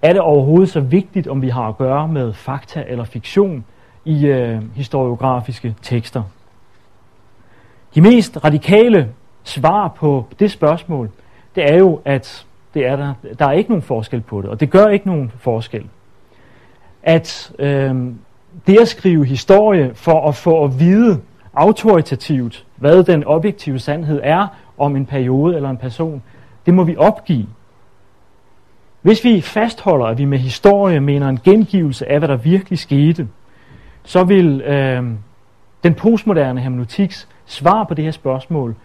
er 0.03 0.13
det 0.13 0.21
overhovedet 0.21 0.69
så 0.69 0.81
vigtigt, 0.81 1.29
om 1.29 1.43
vi 1.43 1.49
har 1.49 1.69
at 1.69 1.79
gøre 1.79 2.09
med 2.09 2.33
fakta 2.33 2.85
eller 2.89 3.05
fiktion 3.05 3.65
i 4.05 4.27
øh, 4.27 4.63
historiografiske 4.75 5.75
tekster? 5.83 6.23
De 7.95 8.01
mest 8.01 8.45
radikale 8.45 9.09
svar 9.45 9.89
på 9.89 10.27
det 10.39 10.51
spørgsmål, 10.51 11.11
det 11.55 11.73
er 11.73 11.77
jo, 11.77 12.01
at 12.05 12.47
det 12.75 12.87
er 12.87 12.97
der, 12.97 13.15
der 13.39 13.47
er 13.47 13.53
ikke 13.53 13.71
nogen 13.71 13.83
forskel 13.83 14.21
på 14.21 14.43
det, 14.43 14.51
og 14.51 14.61
det 14.61 14.71
gør 14.71 14.87
ikke 14.87 15.07
nogen 15.07 15.33
forskel. 15.39 15.85
At 17.03 17.53
øh, 17.59 17.95
det 18.67 18.81
at 18.81 18.89
skrive 18.89 19.25
historie 19.25 19.95
for 19.95 20.29
at 20.29 20.35
få 20.35 20.65
at 20.65 20.81
vide 20.81 21.21
autoritativt, 21.55 22.67
hvad 22.77 23.05
den 23.05 23.25
objektive 23.25 23.79
sandhed 23.79 24.21
er 24.23 24.47
om 24.79 24.97
en 24.97 25.07
periode 25.07 25.57
eller 25.57 25.71
en 25.71 25.77
person, 25.77 26.23
det 26.67 26.75
må 26.75 26.85
vi 26.85 26.97
opgive. 26.97 27.47
Hvis 29.03 29.25
vi 29.25 29.41
fastholder, 29.41 30.07
at 30.07 30.19
vi 30.19 30.25
med 30.25 30.39
historie 30.39 31.01
mener 31.01 31.29
en 31.29 31.41
gengivelse 31.45 32.09
af, 32.09 32.19
hvad 32.19 32.29
der 32.29 32.37
virkelig 32.37 32.79
skete, 32.79 33.29
så 34.05 34.25
vil 34.25 34.61
øh, 34.61 35.05
den 35.85 35.95
postmoderne 35.95 36.61
hermeneutiks 36.61 37.29
svar 37.53 37.85
på 37.85 37.95
det 37.95 38.05
her 38.05 38.13
spørgsmål 38.13 38.77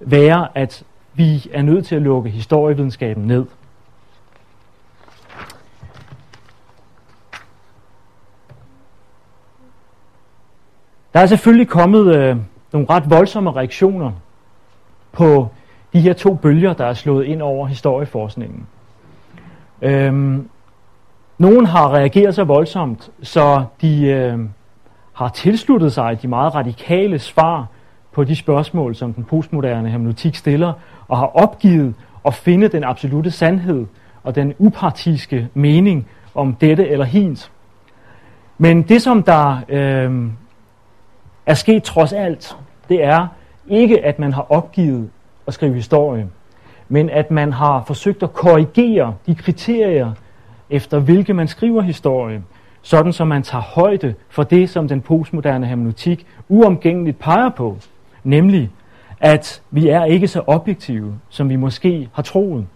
være, 0.00 0.48
at 0.54 0.84
vi 1.14 1.50
er 1.52 1.62
nødt 1.62 1.86
til 1.86 1.96
at 1.96 2.02
lukke 2.02 2.30
historievidenskaben 2.30 3.26
ned. 3.26 3.46
Der 11.12 11.20
er 11.20 11.26
selvfølgelig 11.26 11.68
kommet 11.68 12.16
øh, 12.16 12.36
nogle 12.72 12.88
ret 12.90 13.10
voldsomme 13.10 13.52
reaktioner 13.52 14.12
på 15.12 15.48
de 15.92 16.00
her 16.00 16.12
to 16.12 16.34
bølger, 16.34 16.72
der 16.72 16.86
er 16.86 16.94
slået 16.94 17.24
ind 17.24 17.42
over 17.42 17.66
historieforskningen. 17.66 18.66
Øhm, 19.82 20.48
nogen 21.38 21.66
har 21.66 21.94
reageret 21.94 22.34
så 22.34 22.44
voldsomt, 22.44 23.10
så 23.22 23.64
de 23.80 24.06
øh, 24.06 24.38
har 25.12 25.28
tilsluttet 25.28 25.92
sig 25.92 26.22
de 26.22 26.28
meget 26.28 26.54
radikale 26.54 27.18
svar 27.18 27.66
på 28.14 28.24
de 28.24 28.36
spørgsmål, 28.36 28.94
som 28.94 29.12
den 29.12 29.24
postmoderne 29.24 29.90
hermeneutik 29.90 30.34
stiller, 30.34 30.72
og 31.08 31.18
har 31.18 31.26
opgivet 31.26 31.94
at 32.26 32.34
finde 32.34 32.68
den 32.68 32.84
absolute 32.84 33.30
sandhed 33.30 33.86
og 34.22 34.34
den 34.34 34.54
upartiske 34.58 35.48
mening 35.54 36.08
om 36.34 36.54
dette 36.54 36.88
eller 36.88 37.04
hint. 37.04 37.50
Men 38.58 38.82
det, 38.82 39.02
som 39.02 39.22
der 39.22 39.58
øh, 39.68 40.30
er 41.46 41.54
sket 41.54 41.82
trods 41.82 42.12
alt, 42.12 42.56
det 42.88 43.04
er 43.04 43.26
ikke, 43.68 44.04
at 44.04 44.18
man 44.18 44.32
har 44.32 44.46
opgivet 44.52 45.10
at 45.46 45.54
skrive 45.54 45.74
historie, 45.74 46.28
men 46.88 47.10
at 47.10 47.30
man 47.30 47.52
har 47.52 47.84
forsøgt 47.86 48.22
at 48.22 48.32
korrigere 48.32 49.14
de 49.26 49.34
kriterier, 49.34 50.12
efter 50.70 50.98
hvilke 50.98 51.34
man 51.34 51.48
skriver 51.48 51.82
historie, 51.82 52.42
sådan 52.82 53.12
som 53.12 53.28
man 53.28 53.42
tager 53.42 53.62
højde 53.62 54.14
for 54.28 54.42
det, 54.42 54.70
som 54.70 54.88
den 54.88 55.00
postmoderne 55.00 55.66
hermeneutik 55.66 56.26
uomgængeligt 56.48 57.18
peger 57.18 57.48
på, 57.48 57.76
nemlig 58.24 58.70
at 59.20 59.62
vi 59.70 59.88
er 59.88 60.04
ikke 60.04 60.28
så 60.28 60.42
objektive, 60.46 61.14
som 61.28 61.48
vi 61.48 61.56
måske 61.56 62.08
har 62.12 62.22
troet. 62.22 62.66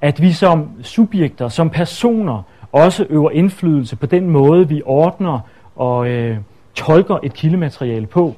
At 0.00 0.22
vi 0.22 0.32
som 0.32 0.68
subjekter, 0.82 1.48
som 1.48 1.70
personer, 1.70 2.42
også 2.72 3.06
øver 3.10 3.30
indflydelse 3.30 3.96
på 3.96 4.06
den 4.06 4.30
måde, 4.30 4.68
vi 4.68 4.82
ordner 4.84 5.40
og 5.76 6.08
øh, 6.08 6.36
tolker 6.74 7.18
et 7.22 7.34
kildemateriale 7.34 8.06
på. 8.06 8.34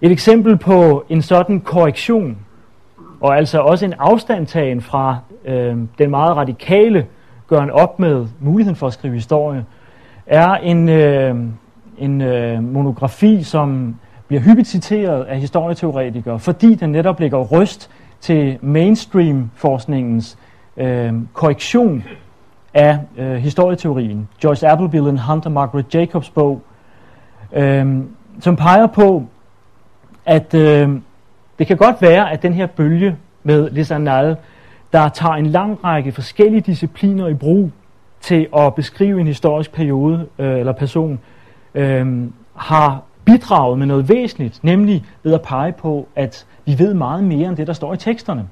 Et 0.00 0.12
eksempel 0.12 0.56
på 0.56 1.04
en 1.08 1.22
sådan 1.22 1.60
korrektion, 1.60 2.38
og 3.20 3.36
altså 3.36 3.58
også 3.60 3.84
en 3.84 3.94
afstandtagen 3.98 4.80
fra 4.80 5.18
øh, 5.44 5.76
den 5.98 6.10
meget 6.10 6.36
radikale 6.36 7.06
gøren 7.48 7.70
op 7.70 7.98
med 7.98 8.26
muligheden 8.40 8.76
for 8.76 8.86
at 8.86 8.92
skrive 8.92 9.14
historie, 9.14 9.64
er 10.26 10.54
en, 10.54 10.88
øh, 10.88 11.36
en 11.98 12.20
øh, 12.20 12.62
monografi, 12.62 13.42
som 13.42 13.96
bliver 14.32 14.42
hyppigt 14.42 14.68
citeret 14.68 15.24
af 15.24 15.40
historieteoretikere, 15.40 16.38
fordi 16.38 16.74
den 16.74 16.92
netop 16.92 17.20
ligger 17.20 17.38
røst 17.38 17.90
til 18.20 18.58
mainstream-forskningens 18.62 20.38
øh, 20.76 21.12
korrektion 21.32 22.04
af 22.74 22.98
øh, 23.16 23.34
historieteorien. 23.34 24.28
Joyce 24.44 24.68
Appleby, 24.68 24.96
og 24.96 25.26
Hunter 25.32 25.50
Margaret 25.50 25.94
Jacobs 25.94 26.30
bog, 26.30 26.62
øh, 27.52 27.96
som 28.40 28.56
peger 28.56 28.86
på, 28.86 29.24
at 30.26 30.54
øh, 30.54 30.90
det 31.58 31.66
kan 31.66 31.76
godt 31.76 32.02
være, 32.02 32.32
at 32.32 32.42
den 32.42 32.52
her 32.52 32.66
bølge 32.66 33.16
med 33.42 33.70
Lisanal, 33.70 34.36
der 34.92 35.08
tager 35.08 35.34
en 35.34 35.46
lang 35.46 35.84
række 35.84 36.12
forskellige 36.12 36.60
discipliner 36.60 37.28
i 37.28 37.34
brug 37.34 37.70
til 38.20 38.46
at 38.56 38.74
beskrive 38.74 39.20
en 39.20 39.26
historisk 39.26 39.72
periode 39.72 40.26
øh, 40.38 40.58
eller 40.58 40.72
person, 40.72 41.20
øh, 41.74 42.26
har 42.54 43.02
bidraget 43.24 43.78
med 43.78 43.86
noget 43.86 44.08
væsentligt, 44.08 44.64
nemlig 44.64 45.04
ved 45.22 45.34
at 45.34 45.42
pege 45.42 45.72
på, 45.72 46.08
at 46.16 46.46
vi 46.66 46.78
ved 46.78 46.94
meget 46.94 47.24
mere 47.24 47.48
end 47.48 47.56
det, 47.56 47.66
der 47.66 47.72
står 47.72 47.94
i 47.94 47.96
teksterne. 47.96 48.48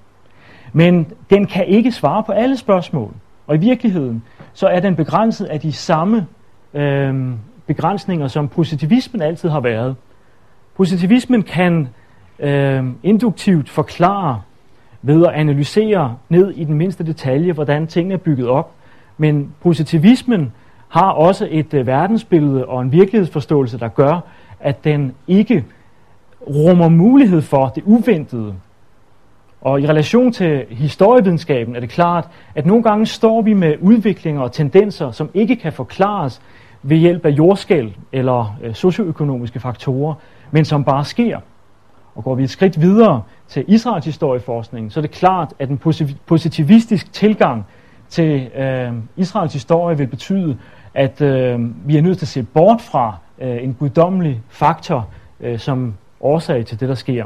Men 0.73 1.13
den 1.31 1.47
kan 1.47 1.67
ikke 1.67 1.93
svare 1.93 2.23
på 2.23 2.33
alle 2.33 2.57
spørgsmål. 2.57 3.15
Og 3.47 3.55
i 3.57 3.59
virkeligheden, 3.59 4.23
så 4.53 4.67
er 4.67 4.81
den 4.81 4.97
begrænset 4.97 5.47
af 5.47 5.61
de 5.61 5.73
samme 5.73 6.27
øh, 6.75 7.33
begrænsninger, 7.67 8.29
som 8.29 8.49
positivismen 8.49 9.23
altid 9.23 9.49
har 9.49 9.61
været. 9.61 9.97
Positivismen 10.77 11.43
kan 11.43 11.89
øh, 12.39 12.85
induktivt 13.03 13.69
forklare 13.69 14.43
ved 15.03 15.27
at 15.27 15.33
analysere 15.33 16.17
ned 16.29 16.51
i 16.51 16.65
den 16.65 16.75
mindste 16.75 17.07
detalje, 17.07 17.53
hvordan 17.53 17.87
tingene 17.87 18.15
er 18.15 18.19
bygget 18.19 18.49
op. 18.49 18.73
Men 19.19 19.53
positivismen 19.63 20.53
har 20.89 21.11
også 21.11 21.49
et 21.51 21.75
øh, 21.75 21.87
verdensbillede 21.87 22.67
og 22.67 22.83
en 22.83 22.93
virkelighedsforståelse, 22.93 23.79
der 23.79 23.89
gør, 23.89 24.21
at 24.61 24.85
den 24.85 25.15
ikke 25.27 25.65
rummer 26.47 26.89
mulighed 26.89 27.43
for 27.43 27.67
det 27.67 27.83
uventede. 27.87 28.55
Og 29.61 29.81
i 29.81 29.87
relation 29.87 30.33
til 30.33 30.65
historievidenskaben 30.71 31.77
er 31.77 31.81
det 31.81 31.91
klart, 31.91 32.29
at 32.55 32.67
nogle 32.67 32.83
gange 32.83 33.07
står 33.07 33.43
vi 33.43 33.53
med 33.53 33.75
udviklinger 33.81 34.43
og 34.43 34.53
tendenser, 34.53 35.11
som 35.11 35.31
ikke 35.35 35.57
kan 35.57 35.73
forklares 35.73 36.43
ved 36.83 36.97
hjælp 36.97 37.27
af 37.27 37.31
jordskæl 37.31 37.97
eller 38.13 38.59
øh, 38.63 38.75
socioøkonomiske 38.75 39.61
faktorer, 39.61 40.15
men 40.51 40.65
som 40.65 40.85
bare 40.85 41.05
sker. 41.05 41.39
Og 42.15 42.25
går 42.25 42.35
vi 42.35 42.45
et 42.45 42.51
skridt 42.51 42.81
videre 42.81 43.23
til 43.49 43.65
Israels 43.69 44.05
historieforskning, 44.05 44.93
så 44.93 45.01
er 45.01 45.03
det 45.03 45.11
klart, 45.11 45.55
at 45.59 45.69
en 45.69 45.79
positivistisk 46.27 47.13
tilgang 47.13 47.67
til 48.09 48.51
øh, 48.57 48.93
Israels 49.17 49.53
historie 49.53 49.99
vil 49.99 50.07
betyde, 50.07 50.59
at 50.95 51.21
øh, 51.21 51.89
vi 51.89 51.97
er 51.97 52.03
nødt 52.03 52.19
til 52.19 52.25
at 52.25 52.29
se 52.29 52.43
bort 52.43 52.81
fra 52.81 53.17
øh, 53.39 53.65
en 53.65 53.75
guddommelig 53.75 54.43
faktor 54.49 55.09
øh, 55.41 55.59
som 55.59 55.95
årsag 56.21 56.67
til 56.67 56.81
det, 56.81 56.89
der 56.89 56.95
sker. 56.95 57.25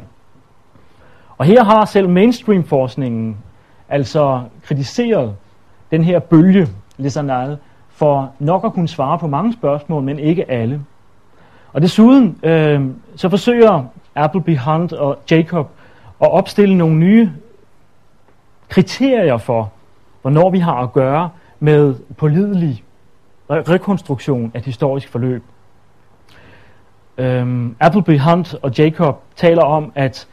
Og 1.38 1.44
her 1.44 1.64
har 1.64 1.84
selv 1.84 2.08
mainstream-forskningen 2.08 3.36
altså 3.88 4.42
kritiseret 4.62 5.36
den 5.90 6.04
her 6.04 6.18
bølge, 6.18 6.68
Lissanal, 6.96 7.58
for 7.88 8.30
nok 8.38 8.64
at 8.64 8.72
kunne 8.72 8.88
svare 8.88 9.18
på 9.18 9.26
mange 9.26 9.52
spørgsmål, 9.52 10.02
men 10.02 10.18
ikke 10.18 10.50
alle. 10.50 10.80
Og 11.72 11.82
desuden 11.82 12.38
øh, 12.42 12.86
så 13.16 13.28
forsøger 13.28 13.84
Appleby 14.14 14.58
Hunt 14.58 14.92
og 14.92 15.18
Jacob 15.30 15.70
at 16.20 16.30
opstille 16.30 16.76
nogle 16.78 16.96
nye 16.96 17.30
kriterier 18.68 19.36
for, 19.36 19.72
hvornår 20.22 20.50
vi 20.50 20.58
har 20.58 20.76
at 20.76 20.92
gøre 20.92 21.30
med 21.60 21.94
pålidelig 22.16 22.83
rekonstruktion 23.50 24.50
af 24.54 24.58
et 24.58 24.64
historisk 24.64 25.08
forløb. 25.08 25.42
Um, 27.18 27.76
Appleby 27.80 28.18
Hunt 28.18 28.54
og 28.62 28.78
Jacob 28.78 29.22
taler 29.36 29.62
om, 29.62 29.92
at 29.94 30.28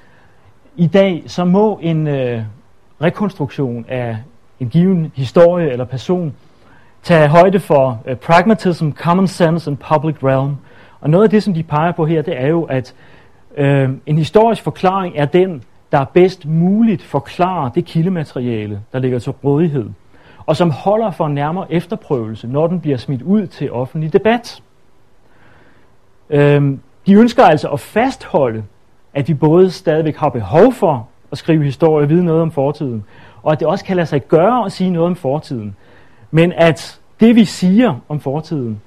i 0.75 0.87
dag 0.87 1.23
så 1.27 1.45
må 1.45 1.79
en 1.81 2.07
uh, 2.07 2.41
rekonstruktion 3.01 3.85
af 3.89 4.17
en 4.59 4.69
given 4.69 5.11
historie 5.15 5.71
eller 5.71 5.85
person 5.85 6.35
tage 7.03 7.27
højde 7.27 7.59
for 7.59 8.01
uh, 8.09 8.15
pragmatism, 8.15 8.89
common 8.89 9.27
sense 9.27 9.69
and 9.69 9.77
public 9.77 10.15
realm. 10.23 10.55
Og 11.01 11.09
noget 11.09 11.23
af 11.23 11.29
det, 11.29 11.43
som 11.43 11.53
de 11.53 11.63
peger 11.63 11.91
på 11.91 12.05
her, 12.05 12.21
det 12.21 12.41
er 12.41 12.47
jo, 12.47 12.63
at 12.63 12.93
uh, 13.57 13.89
en 14.05 14.17
historisk 14.17 14.63
forklaring 14.63 15.13
er 15.17 15.25
den, 15.25 15.63
der 15.91 16.05
bedst 16.05 16.45
muligt 16.45 17.03
forklarer 17.03 17.69
det 17.69 17.85
kildemateriale, 17.85 18.81
der 18.93 18.99
ligger 18.99 19.19
til 19.19 19.31
rådighed, 19.31 19.89
og 20.45 20.57
som 20.57 20.71
holder 20.71 21.11
for 21.11 21.25
en 21.25 21.33
nærmere 21.33 21.71
efterprøvelse, 21.71 22.47
når 22.47 22.67
den 22.67 22.81
bliver 22.81 22.97
smidt 22.97 23.21
ud 23.21 23.47
til 23.47 23.71
offentlig 23.71 24.13
debat. 24.13 24.61
Øhm, 26.29 26.79
de 27.07 27.13
ønsker 27.13 27.43
altså 27.43 27.69
at 27.69 27.79
fastholde, 27.79 28.63
at 29.13 29.27
vi 29.27 29.33
både 29.33 29.71
stadigvæk 29.71 30.17
har 30.17 30.29
behov 30.29 30.73
for 30.73 31.07
at 31.31 31.37
skrive 31.37 31.63
historie 31.63 32.05
og 32.05 32.09
vide 32.09 32.23
noget 32.23 32.41
om 32.41 32.51
fortiden, 32.51 33.03
og 33.43 33.51
at 33.51 33.59
det 33.59 33.67
også 33.67 33.85
kan 33.85 33.95
lade 33.95 34.07
sig 34.07 34.27
gøre 34.27 34.65
at 34.65 34.71
sige 34.71 34.89
noget 34.89 35.07
om 35.07 35.15
fortiden. 35.15 35.75
Men 36.31 36.53
at 36.53 36.99
det, 37.19 37.35
vi 37.35 37.45
siger 37.45 37.95
om 38.09 38.19
fortiden, 38.19 38.81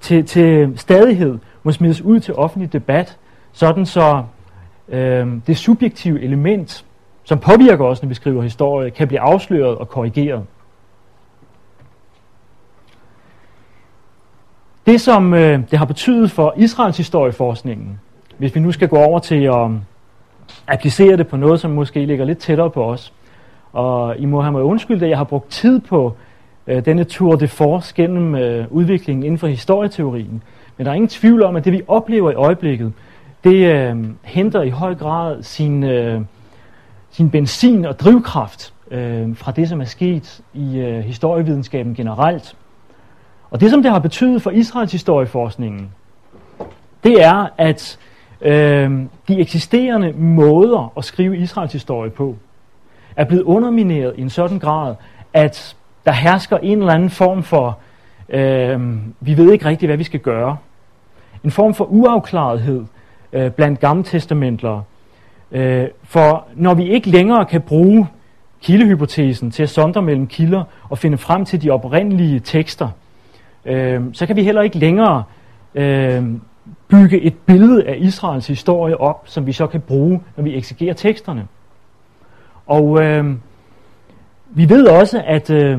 til, 0.00 0.26
til 0.26 0.72
stadighed 0.76 1.38
må 1.62 1.72
smides 1.72 2.00
ud 2.00 2.20
til 2.20 2.34
offentlig 2.34 2.72
debat, 2.72 3.18
sådan 3.52 3.86
så 3.86 4.22
øh, 4.88 5.28
det 5.46 5.56
subjektive 5.56 6.22
element, 6.22 6.84
som 7.24 7.38
påvirker 7.38 7.84
os, 7.84 8.02
når 8.02 8.08
vi 8.08 8.14
skriver 8.14 8.42
historie, 8.42 8.90
kan 8.90 9.08
blive 9.08 9.20
afsløret 9.20 9.76
og 9.78 9.88
korrigeret. 9.88 10.42
Det, 14.86 15.00
som 15.00 15.34
øh, 15.34 15.60
det 15.70 15.78
har 15.78 15.84
betydet 15.84 16.30
for 16.30 16.54
Israels 16.56 16.96
historieforskningen, 16.96 18.00
hvis 18.38 18.54
vi 18.54 18.60
nu 18.60 18.72
skal 18.72 18.88
gå 18.88 18.96
over 18.96 19.18
til 19.18 19.44
at 19.44 19.70
øh, 19.70 19.70
applicere 20.68 21.16
det 21.16 21.28
på 21.28 21.36
noget, 21.36 21.60
som 21.60 21.70
måske 21.70 22.06
ligger 22.06 22.24
lidt 22.24 22.38
tættere 22.38 22.70
på 22.70 22.84
os, 22.84 23.12
og 23.72 24.18
I 24.18 24.24
må 24.24 24.40
have 24.40 24.52
mig 24.52 24.62
undskyldt, 24.62 25.02
at 25.02 25.08
jeg 25.08 25.18
har 25.18 25.24
brugt 25.24 25.50
tid 25.50 25.80
på 25.80 26.16
øh, 26.66 26.84
denne 26.84 27.04
tour 27.04 27.36
de 27.36 27.48
force 27.48 27.94
gennem 27.94 28.34
øh, 28.34 28.66
udviklingen 28.70 29.24
inden 29.24 29.38
for 29.38 29.46
historieteorien. 29.46 30.42
Men 30.76 30.84
der 30.84 30.90
er 30.90 30.94
ingen 30.94 31.08
tvivl 31.08 31.42
om, 31.42 31.56
at 31.56 31.64
det 31.64 31.72
vi 31.72 31.82
oplever 31.88 32.30
i 32.30 32.34
øjeblikket, 32.34 32.92
det 33.44 33.74
øh, 33.74 34.04
henter 34.22 34.62
i 34.62 34.70
høj 34.70 34.94
grad 34.94 35.42
sin, 35.42 35.84
øh, 35.84 36.20
sin 37.10 37.30
benzin 37.30 37.84
og 37.84 38.00
drivkraft 38.00 38.74
øh, 38.90 39.36
fra 39.36 39.52
det, 39.52 39.68
som 39.68 39.80
er 39.80 39.84
sket 39.84 40.40
i 40.54 40.78
øh, 40.78 41.04
historievidenskaben 41.04 41.94
generelt. 41.94 42.56
Og 43.50 43.60
det, 43.60 43.70
som 43.70 43.82
det 43.82 43.92
har 43.92 43.98
betydet 43.98 44.42
for 44.42 44.50
Israels 44.50 44.92
historieforskningen, 44.92 45.90
det 47.04 47.24
er, 47.24 47.46
at 47.58 47.98
øh, 48.40 48.90
de 49.28 49.40
eksisterende 49.40 50.12
måder 50.12 50.92
at 50.96 51.04
skrive 51.04 51.38
Israels 51.38 51.72
historie 51.72 52.10
på, 52.10 52.36
er 53.16 53.24
blevet 53.24 53.42
undermineret 53.42 54.14
i 54.16 54.20
en 54.20 54.30
sådan 54.30 54.58
grad, 54.58 54.94
at 55.32 55.76
der 56.06 56.12
hersker 56.12 56.58
en 56.58 56.78
eller 56.78 56.92
anden 56.92 57.10
form 57.10 57.42
for, 57.42 57.78
øh, 58.28 58.96
vi 59.20 59.36
ved 59.36 59.52
ikke 59.52 59.64
rigtigt, 59.64 59.88
hvad 59.88 59.96
vi 59.96 60.04
skal 60.04 60.20
gøre. 60.20 60.56
En 61.44 61.50
form 61.50 61.74
for 61.74 61.84
uafklarethed 61.84 62.84
øh, 63.32 63.50
blandt 63.50 63.80
gammeltestamentlere. 63.80 64.82
Øh, 65.52 65.88
for 66.04 66.46
når 66.54 66.74
vi 66.74 66.90
ikke 66.90 67.10
længere 67.10 67.44
kan 67.44 67.60
bruge 67.60 68.08
kildehypotesen 68.62 69.50
til 69.50 69.62
at 69.62 69.70
sondre 69.70 70.02
mellem 70.02 70.26
kilder 70.26 70.64
og 70.88 70.98
finde 70.98 71.18
frem 71.18 71.44
til 71.44 71.62
de 71.62 71.70
oprindelige 71.70 72.40
tekster, 72.40 72.88
øh, 73.66 74.02
så 74.12 74.26
kan 74.26 74.36
vi 74.36 74.42
heller 74.42 74.62
ikke 74.62 74.78
længere 74.78 75.24
øh, 75.74 76.24
bygge 76.88 77.20
et 77.20 77.34
billede 77.46 77.86
af 77.86 77.96
Israels 77.98 78.46
historie 78.46 79.00
op, 79.00 79.22
som 79.24 79.46
vi 79.46 79.52
så 79.52 79.66
kan 79.66 79.80
bruge, 79.80 80.20
når 80.36 80.44
vi 80.44 80.56
eksegerer 80.56 80.94
teksterne. 80.94 81.46
Og 82.66 83.02
øh, 83.02 83.34
vi 84.50 84.68
ved 84.68 84.86
også, 84.86 85.22
at 85.26 85.50
øh, 85.50 85.78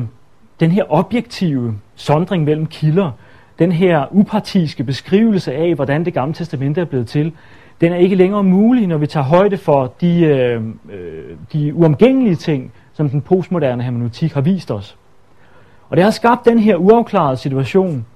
den 0.60 0.70
her 0.70 0.84
objektive 0.88 1.78
sondring 1.94 2.44
mellem 2.44 2.66
kilder, 2.66 3.10
den 3.58 3.72
her 3.72 4.06
upartiske 4.10 4.84
beskrivelse 4.84 5.54
af, 5.54 5.74
hvordan 5.74 6.04
det 6.04 6.14
gamle 6.14 6.34
testamente 6.34 6.80
er 6.80 6.84
blevet 6.84 7.06
til, 7.06 7.32
den 7.80 7.92
er 7.92 7.96
ikke 7.96 8.16
længere 8.16 8.44
mulig, 8.44 8.86
når 8.86 8.96
vi 8.96 9.06
tager 9.06 9.24
højde 9.24 9.56
for 9.56 9.94
de, 10.00 10.24
øhm, 10.24 10.78
øh, 10.92 11.36
de 11.52 11.74
uomgængelige 11.74 12.36
ting, 12.36 12.72
som 12.92 13.10
den 13.10 13.20
postmoderne 13.20 13.82
hermeneutik 13.82 14.32
har 14.32 14.40
vist 14.40 14.70
os. 14.70 14.96
Og 15.88 15.96
det 15.96 16.04
har 16.04 16.10
skabt 16.10 16.44
den 16.44 16.58
her 16.58 16.76
uafklarede 16.76 17.36
situation, 17.36 18.06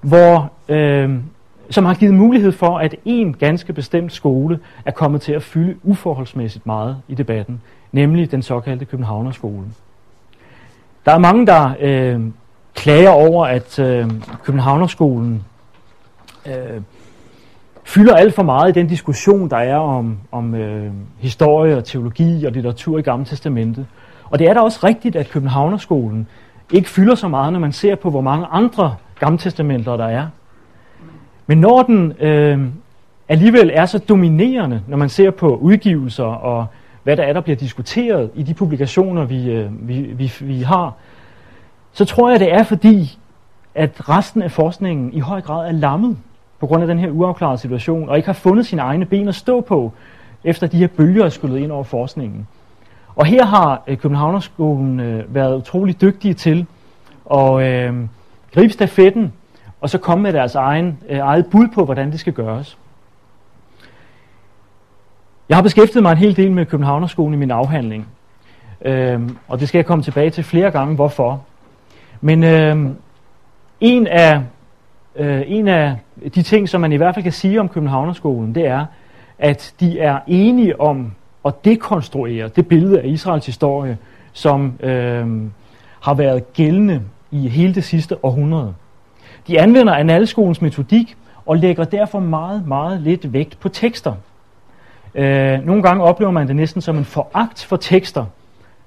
hvor, 0.00 0.52
øh, 0.68 1.10
som 1.70 1.84
har 1.84 1.94
givet 1.94 2.14
mulighed 2.14 2.52
for, 2.52 2.78
at 2.78 2.94
en 3.04 3.34
ganske 3.34 3.72
bestemt 3.72 4.12
skole 4.12 4.58
er 4.84 4.90
kommet 4.90 5.20
til 5.20 5.32
at 5.32 5.42
fylde 5.42 5.76
uforholdsmæssigt 5.82 6.66
meget 6.66 6.96
i 7.08 7.14
debatten, 7.14 7.60
nemlig 7.92 8.30
den 8.30 8.42
såkaldte 8.42 8.84
Københavnerskole. 8.84 9.66
Der 11.04 11.12
er 11.12 11.18
mange, 11.18 11.46
der 11.46 11.74
øh, 11.80 12.20
klager 12.74 13.10
over, 13.10 13.46
at 13.46 13.78
øh, 13.78 14.10
Københavnerskolen 14.44 15.44
øh, 16.46 16.82
fylder 17.84 18.14
alt 18.14 18.34
for 18.34 18.42
meget 18.42 18.76
i 18.76 18.80
den 18.80 18.86
diskussion, 18.86 19.50
der 19.50 19.56
er 19.56 19.76
om, 19.76 20.18
om 20.32 20.54
øh, 20.54 20.92
historie 21.18 21.76
og 21.76 21.84
teologi 21.84 22.44
og 22.44 22.52
litteratur 22.52 22.98
i 22.98 23.02
Gamle 23.02 23.24
Testamentet. 23.24 23.86
Og 24.30 24.38
det 24.38 24.48
er 24.48 24.54
da 24.54 24.60
også 24.60 24.80
rigtigt, 24.84 25.16
at 25.16 25.30
Københavnerskolen 25.30 26.26
ikke 26.72 26.90
fylder 26.90 27.14
så 27.14 27.28
meget, 27.28 27.52
når 27.52 27.60
man 27.60 27.72
ser 27.72 27.94
på, 27.94 28.10
hvor 28.10 28.20
mange 28.20 28.46
andre 28.46 28.96
gammeltestamenter 29.18 29.96
der 29.96 30.06
er. 30.06 30.26
Men 31.46 31.58
når 31.58 31.82
den 31.82 32.12
øh, 32.20 32.60
alligevel 33.28 33.70
er 33.74 33.86
så 33.86 33.98
dominerende, 33.98 34.82
når 34.88 34.96
man 34.96 35.08
ser 35.08 35.30
på 35.30 35.56
udgivelser 35.56 36.24
og 36.24 36.66
hvad 37.02 37.16
der 37.16 37.22
er, 37.22 37.32
der 37.32 37.40
bliver 37.40 37.56
diskuteret 37.56 38.30
i 38.34 38.42
de 38.42 38.54
publikationer, 38.54 39.24
vi, 39.24 39.50
øh, 39.50 39.88
vi, 39.88 40.00
vi, 40.00 40.32
vi 40.40 40.62
har, 40.62 40.92
så 41.92 42.04
tror 42.04 42.30
jeg, 42.30 42.40
det 42.40 42.52
er 42.52 42.62
fordi, 42.62 43.18
at 43.74 44.08
resten 44.08 44.42
af 44.42 44.50
forskningen 44.50 45.12
i 45.12 45.20
høj 45.20 45.40
grad 45.40 45.68
er 45.68 45.72
lammet 45.72 46.16
på 46.60 46.66
grund 46.66 46.82
af 46.82 46.88
den 46.88 46.98
her 46.98 47.10
uafklarede 47.10 47.58
situation, 47.58 48.08
og 48.08 48.16
ikke 48.16 48.26
har 48.26 48.32
fundet 48.32 48.66
sine 48.66 48.82
egne 48.82 49.04
ben 49.04 49.28
at 49.28 49.34
stå 49.34 49.60
på, 49.60 49.92
efter 50.44 50.66
de 50.66 50.76
her 50.76 50.86
bølger 50.86 51.24
er 51.24 51.28
skyllet 51.28 51.58
ind 51.58 51.72
over 51.72 51.84
forskningen. 51.84 52.46
Og 53.16 53.26
her 53.26 53.44
har 53.44 53.82
øh, 53.86 53.96
Københavnerskolen 53.96 55.00
øh, 55.00 55.34
været 55.34 55.56
utrolig 55.56 56.00
dygtige 56.00 56.34
til 56.34 56.66
at 57.34 57.62
øh, 57.62 57.94
gribe 58.54 58.72
stafetten 58.72 59.32
og 59.80 59.90
så 59.90 59.98
komme 59.98 60.22
med 60.22 60.32
deres 60.32 60.54
egen, 60.54 60.98
øh, 61.08 61.18
eget 61.18 61.46
bud 61.46 61.68
på, 61.74 61.84
hvordan 61.84 62.10
det 62.10 62.20
skal 62.20 62.32
gøres. 62.32 62.78
Jeg 65.48 65.56
har 65.56 65.62
beskæftiget 65.62 66.02
mig 66.02 66.12
en 66.12 66.18
hel 66.18 66.36
del 66.36 66.52
med 66.52 66.66
Københavnerskolen 66.66 67.34
i 67.34 67.36
min 67.36 67.50
afhandling, 67.50 68.08
øh, 68.84 69.20
og 69.48 69.60
det 69.60 69.68
skal 69.68 69.78
jeg 69.78 69.86
komme 69.86 70.04
tilbage 70.04 70.30
til 70.30 70.44
flere 70.44 70.70
gange, 70.70 70.94
hvorfor. 70.94 71.44
Men 72.20 72.44
øh, 72.44 72.86
en, 73.80 74.06
af, 74.06 74.40
øh, 75.16 75.42
en 75.46 75.68
af 75.68 75.96
de 76.34 76.42
ting, 76.42 76.68
som 76.68 76.80
man 76.80 76.92
i 76.92 76.96
hvert 76.96 77.14
fald 77.14 77.22
kan 77.22 77.32
sige 77.32 77.60
om 77.60 77.68
Københavnerskolen, 77.68 78.54
det 78.54 78.66
er, 78.66 78.86
at 79.38 79.74
de 79.80 80.00
er 80.00 80.18
enige 80.26 80.80
om 80.80 81.12
og 81.42 81.64
dekonstruere 81.64 82.48
det 82.48 82.66
billede 82.66 83.00
af 83.00 83.06
Israels 83.06 83.46
historie, 83.46 83.98
som 84.32 84.72
øh, 84.80 85.26
har 86.00 86.14
været 86.14 86.52
gældende 86.52 87.02
i 87.30 87.48
hele 87.48 87.74
det 87.74 87.84
sidste 87.84 88.24
århundrede. 88.24 88.74
De 89.46 89.60
anvender 89.60 89.94
analskolens 89.94 90.62
metodik 90.62 91.16
og 91.46 91.56
lægger 91.56 91.84
derfor 91.84 92.20
meget, 92.20 92.66
meget 92.66 93.00
lidt 93.00 93.32
vægt 93.32 93.60
på 93.60 93.68
tekster. 93.68 94.14
Øh, 95.14 95.66
nogle 95.66 95.82
gange 95.82 96.04
oplever 96.04 96.32
man 96.32 96.48
det 96.48 96.56
næsten 96.56 96.82
som 96.82 96.96
en 96.96 97.04
foragt 97.04 97.64
for 97.64 97.76
tekster, 97.76 98.24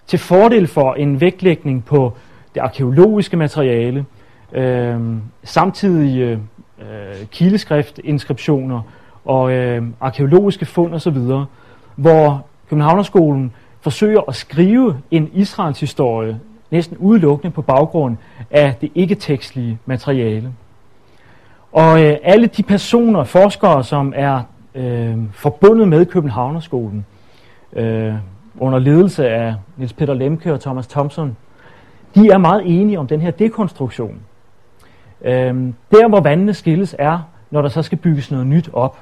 til 0.07 0.19
fordel 0.19 0.67
for 0.67 0.93
en 0.93 1.21
vægtlægning 1.21 1.85
på 1.85 2.13
det 2.55 2.61
arkeologiske 2.61 3.37
materiale, 3.37 4.05
øh, 4.53 4.99
samtidige 5.43 6.25
øh, 6.25 6.37
øh 6.79 7.25
kildeskriftinskriptioner 7.31 8.81
og 9.25 9.51
øh, 9.51 9.83
arkeologiske 10.01 10.65
fund 10.65 10.93
osv., 10.93 11.17
hvor 11.95 12.45
Københavnerskolen 12.69 13.51
forsøger 13.81 14.21
at 14.27 14.35
skrive 14.35 14.97
en 15.11 15.29
Israels 15.33 15.79
historie 15.79 16.39
næsten 16.71 16.97
udelukkende 16.97 17.51
på 17.51 17.61
baggrund 17.61 18.17
af 18.51 18.75
det 18.81 18.91
ikke-tekstlige 18.95 19.79
materiale. 19.85 20.53
Og 21.71 22.03
øh, 22.03 22.17
alle 22.23 22.47
de 22.47 22.63
personer, 22.63 23.23
forskere, 23.23 23.83
som 23.83 24.13
er 24.15 24.41
øh, 24.75 25.17
forbundet 25.33 25.87
med 25.87 26.05
Københavnerskolen, 26.05 27.05
øh, 27.73 28.13
under 28.59 28.79
ledelse 28.79 29.29
af 29.29 29.55
Niels 29.77 29.93
Peter 29.93 30.13
Lemke 30.13 30.53
og 30.53 30.61
Thomas 30.61 30.87
Thompson, 30.87 31.37
de 32.15 32.29
er 32.29 32.37
meget 32.37 32.61
enige 32.65 32.99
om 32.99 33.07
den 33.07 33.21
her 33.21 33.31
dekonstruktion. 33.31 34.19
Øh, 35.21 35.55
der, 35.91 36.07
hvor 36.07 36.19
vandene 36.19 36.53
skilles, 36.53 36.95
er, 36.99 37.19
når 37.51 37.61
der 37.61 37.69
så 37.69 37.81
skal 37.81 37.97
bygges 37.97 38.31
noget 38.31 38.47
nyt 38.47 38.69
op. 38.73 38.97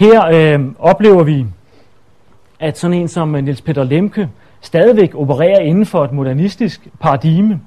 Her 0.00 0.26
øh, 0.26 0.66
oplever 0.78 1.22
vi, 1.22 1.46
at 2.60 2.78
sådan 2.78 2.96
en 2.96 3.08
som 3.08 3.34
øh, 3.34 3.44
Niels 3.44 3.62
Peter 3.62 3.84
Lemke 3.84 4.28
stadigvæk 4.60 5.14
opererer 5.14 5.60
inden 5.60 5.86
for 5.86 6.04
et 6.04 6.12
modernistisk 6.12 6.88
paradigme, 7.00 7.60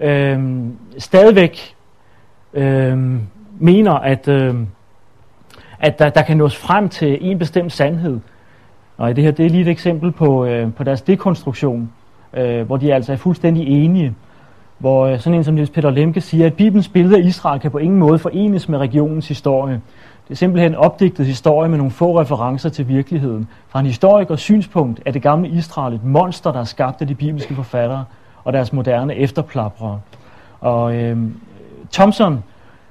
øh, 0.00 0.40
stadigvæk 0.98 1.74
øh, 2.54 2.98
mener, 3.58 3.92
at, 3.92 4.28
øh, 4.28 4.54
at 5.80 5.98
der, 5.98 6.08
der 6.08 6.22
kan 6.22 6.36
nås 6.36 6.56
frem 6.56 6.88
til 6.88 7.18
en 7.20 7.38
bestemt 7.38 7.72
sandhed. 7.72 8.20
Og 8.96 9.16
det 9.16 9.24
her 9.24 9.30
det 9.30 9.46
er 9.46 9.50
lige 9.50 9.62
et 9.62 9.68
eksempel 9.68 10.12
på, 10.12 10.44
øh, 10.44 10.74
på 10.74 10.84
deres 10.84 11.02
dekonstruktion, 11.02 11.92
øh, 12.34 12.66
hvor 12.66 12.76
de 12.76 12.94
altså 12.94 13.12
er 13.12 13.16
fuldstændig 13.16 13.84
enige. 13.84 14.14
Hvor 14.78 15.06
øh, 15.06 15.20
sådan 15.20 15.38
en 15.38 15.44
som 15.44 15.54
Niels 15.54 15.70
Peter 15.70 15.90
Lemke 15.90 16.20
siger, 16.20 16.46
at 16.46 16.54
Bibelens 16.54 16.88
billede 16.88 17.16
af 17.16 17.26
Israel 17.26 17.60
kan 17.60 17.70
på 17.70 17.78
ingen 17.78 17.98
måde 17.98 18.18
forenes 18.18 18.68
med 18.68 18.78
regionens 18.78 19.28
historie. 19.28 19.80
Det 20.28 20.34
er 20.34 20.36
simpelthen 20.36 20.72
en 20.72 20.78
opdigtet 20.78 21.26
historie 21.26 21.68
med 21.68 21.78
nogle 21.78 21.90
få 21.90 22.20
referencer 22.20 22.68
til 22.68 22.88
virkeligheden. 22.88 23.48
Fra 23.68 23.80
en 23.80 23.86
historikers 23.86 24.40
synspunkt 24.40 25.02
er 25.06 25.10
det 25.10 25.22
gamle 25.22 25.48
Israel 25.48 25.94
et 25.94 26.04
monster, 26.04 26.52
der 26.52 26.60
er 26.60 26.64
skabt 26.64 27.00
af 27.00 27.06
de 27.06 27.14
bibelske 27.14 27.54
forfattere 27.54 28.04
og 28.44 28.52
deres 28.52 28.72
moderne 28.72 29.14
efterplaprere. 29.14 30.00
Og 30.60 30.94
øh, 30.94 31.18
Thompson 31.92 32.44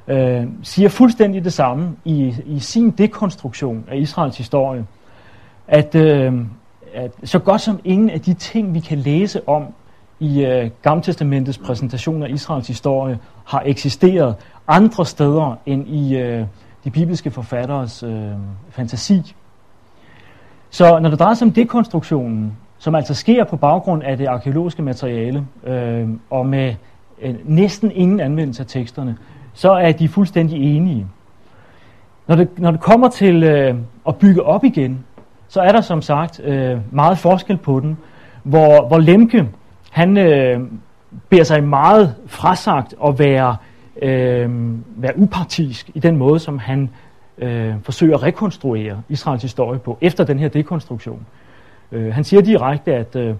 øh, 0.07 0.43
siger 0.63 0.89
fuldstændig 0.89 1.43
det 1.43 1.53
samme 1.53 1.95
i, 2.05 2.35
i 2.45 2.59
sin 2.59 2.91
dekonstruktion 2.91 3.83
af 3.87 3.97
Israels 3.97 4.37
historie, 4.37 4.85
at, 5.67 5.95
øh, 5.95 6.33
at 6.93 7.11
så 7.23 7.39
godt 7.39 7.61
som 7.61 7.79
ingen 7.83 8.09
af 8.09 8.21
de 8.21 8.33
ting, 8.33 8.73
vi 8.73 8.79
kan 8.79 8.97
læse 8.97 9.49
om 9.49 9.65
i 10.19 10.45
øh, 10.45 10.69
Gammeltestamentets 10.81 11.57
præsentation 11.57 12.23
af 12.23 12.29
Israels 12.29 12.67
historie, 12.67 13.19
har 13.45 13.63
eksisteret 13.65 14.35
andre 14.67 15.05
steder 15.05 15.55
end 15.65 15.87
i 15.87 16.17
øh, 16.17 16.45
de 16.85 16.91
bibelske 16.91 17.31
forfatteres 17.31 18.03
øh, 18.03 18.31
fantasi. 18.69 19.35
Så 20.69 20.99
når 20.99 21.09
det 21.09 21.19
drejer 21.19 21.33
sig 21.33 21.45
om 21.45 21.51
dekonstruktionen, 21.53 22.57
som 22.77 22.95
altså 22.95 23.13
sker 23.13 23.43
på 23.43 23.55
baggrund 23.55 24.03
af 24.03 24.17
det 24.17 24.25
arkeologiske 24.25 24.81
materiale, 24.81 25.47
øh, 25.63 26.09
og 26.29 26.45
med 26.45 26.75
øh, 27.21 27.35
næsten 27.43 27.91
ingen 27.91 28.19
anvendelse 28.19 28.63
af 28.63 28.67
teksterne, 28.67 29.17
så 29.53 29.71
er 29.71 29.91
de 29.91 30.07
fuldstændig 30.07 30.75
enige. 30.75 31.07
Når 32.27 32.35
det, 32.35 32.59
når 32.59 32.71
det 32.71 32.79
kommer 32.79 33.09
til 33.09 33.43
øh, 33.43 33.75
at 34.07 34.15
bygge 34.15 34.43
op 34.43 34.63
igen, 34.63 35.05
så 35.47 35.61
er 35.61 35.71
der 35.71 35.81
som 35.81 36.01
sagt 36.01 36.39
øh, 36.43 36.77
meget 36.91 37.17
forskel 37.17 37.57
på 37.57 37.79
den, 37.79 37.97
hvor, 38.43 38.87
hvor 38.87 38.97
Lemke, 38.97 39.49
han 39.91 40.17
øh, 40.17 40.61
beder 41.29 41.43
sig 41.43 41.63
meget 41.63 42.15
frasagt 42.27 42.93
at 43.05 43.19
være, 43.19 43.55
øh, 44.01 44.49
være 44.95 45.17
upartisk 45.17 45.89
i 45.93 45.99
den 45.99 46.17
måde, 46.17 46.39
som 46.39 46.59
han 46.59 46.89
øh, 47.37 47.73
forsøger 47.83 48.17
at 48.17 48.23
rekonstruere 48.23 49.01
Israels 49.09 49.41
historie 49.41 49.79
på, 49.79 49.97
efter 50.01 50.23
den 50.23 50.39
her 50.39 50.47
dekonstruktion. 50.47 51.25
Øh, 51.91 52.13
han 52.13 52.23
siger 52.23 52.41
direkte, 52.41 52.93
at, 52.93 53.15
øh, 53.15 53.35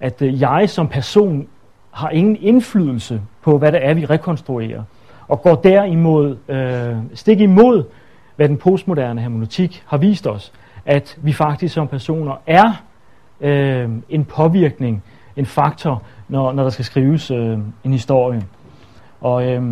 at 0.00 0.22
øh, 0.22 0.40
jeg 0.40 0.70
som 0.70 0.88
person 0.88 1.48
har 1.90 2.10
ingen 2.10 2.36
indflydelse 2.40 3.20
på, 3.42 3.58
hvad 3.58 3.72
det 3.72 3.86
er, 3.86 3.94
vi 3.94 4.04
rekonstruerer, 4.04 4.82
og 5.28 5.42
går 5.42 5.54
derimod 5.54 6.36
øh, 6.48 6.96
stik 7.14 7.40
imod, 7.40 7.84
hvad 8.36 8.48
den 8.48 8.56
postmoderne 8.56 9.20
hermeneutik 9.20 9.82
har 9.86 9.96
vist 9.96 10.26
os, 10.26 10.52
at 10.86 11.18
vi 11.22 11.32
faktisk 11.32 11.74
som 11.74 11.88
personer 11.88 12.40
er 12.46 12.82
øh, 13.40 13.88
en 14.08 14.24
påvirkning, 14.24 15.02
en 15.36 15.46
faktor, 15.46 16.02
når, 16.28 16.52
når 16.52 16.62
der 16.62 16.70
skal 16.70 16.84
skrives 16.84 17.30
øh, 17.30 17.58
en 17.84 17.92
historie. 17.92 18.42
Og, 19.26 19.46
øh, 19.46 19.62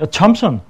og 0.00 0.10
Thompson, 0.10 0.60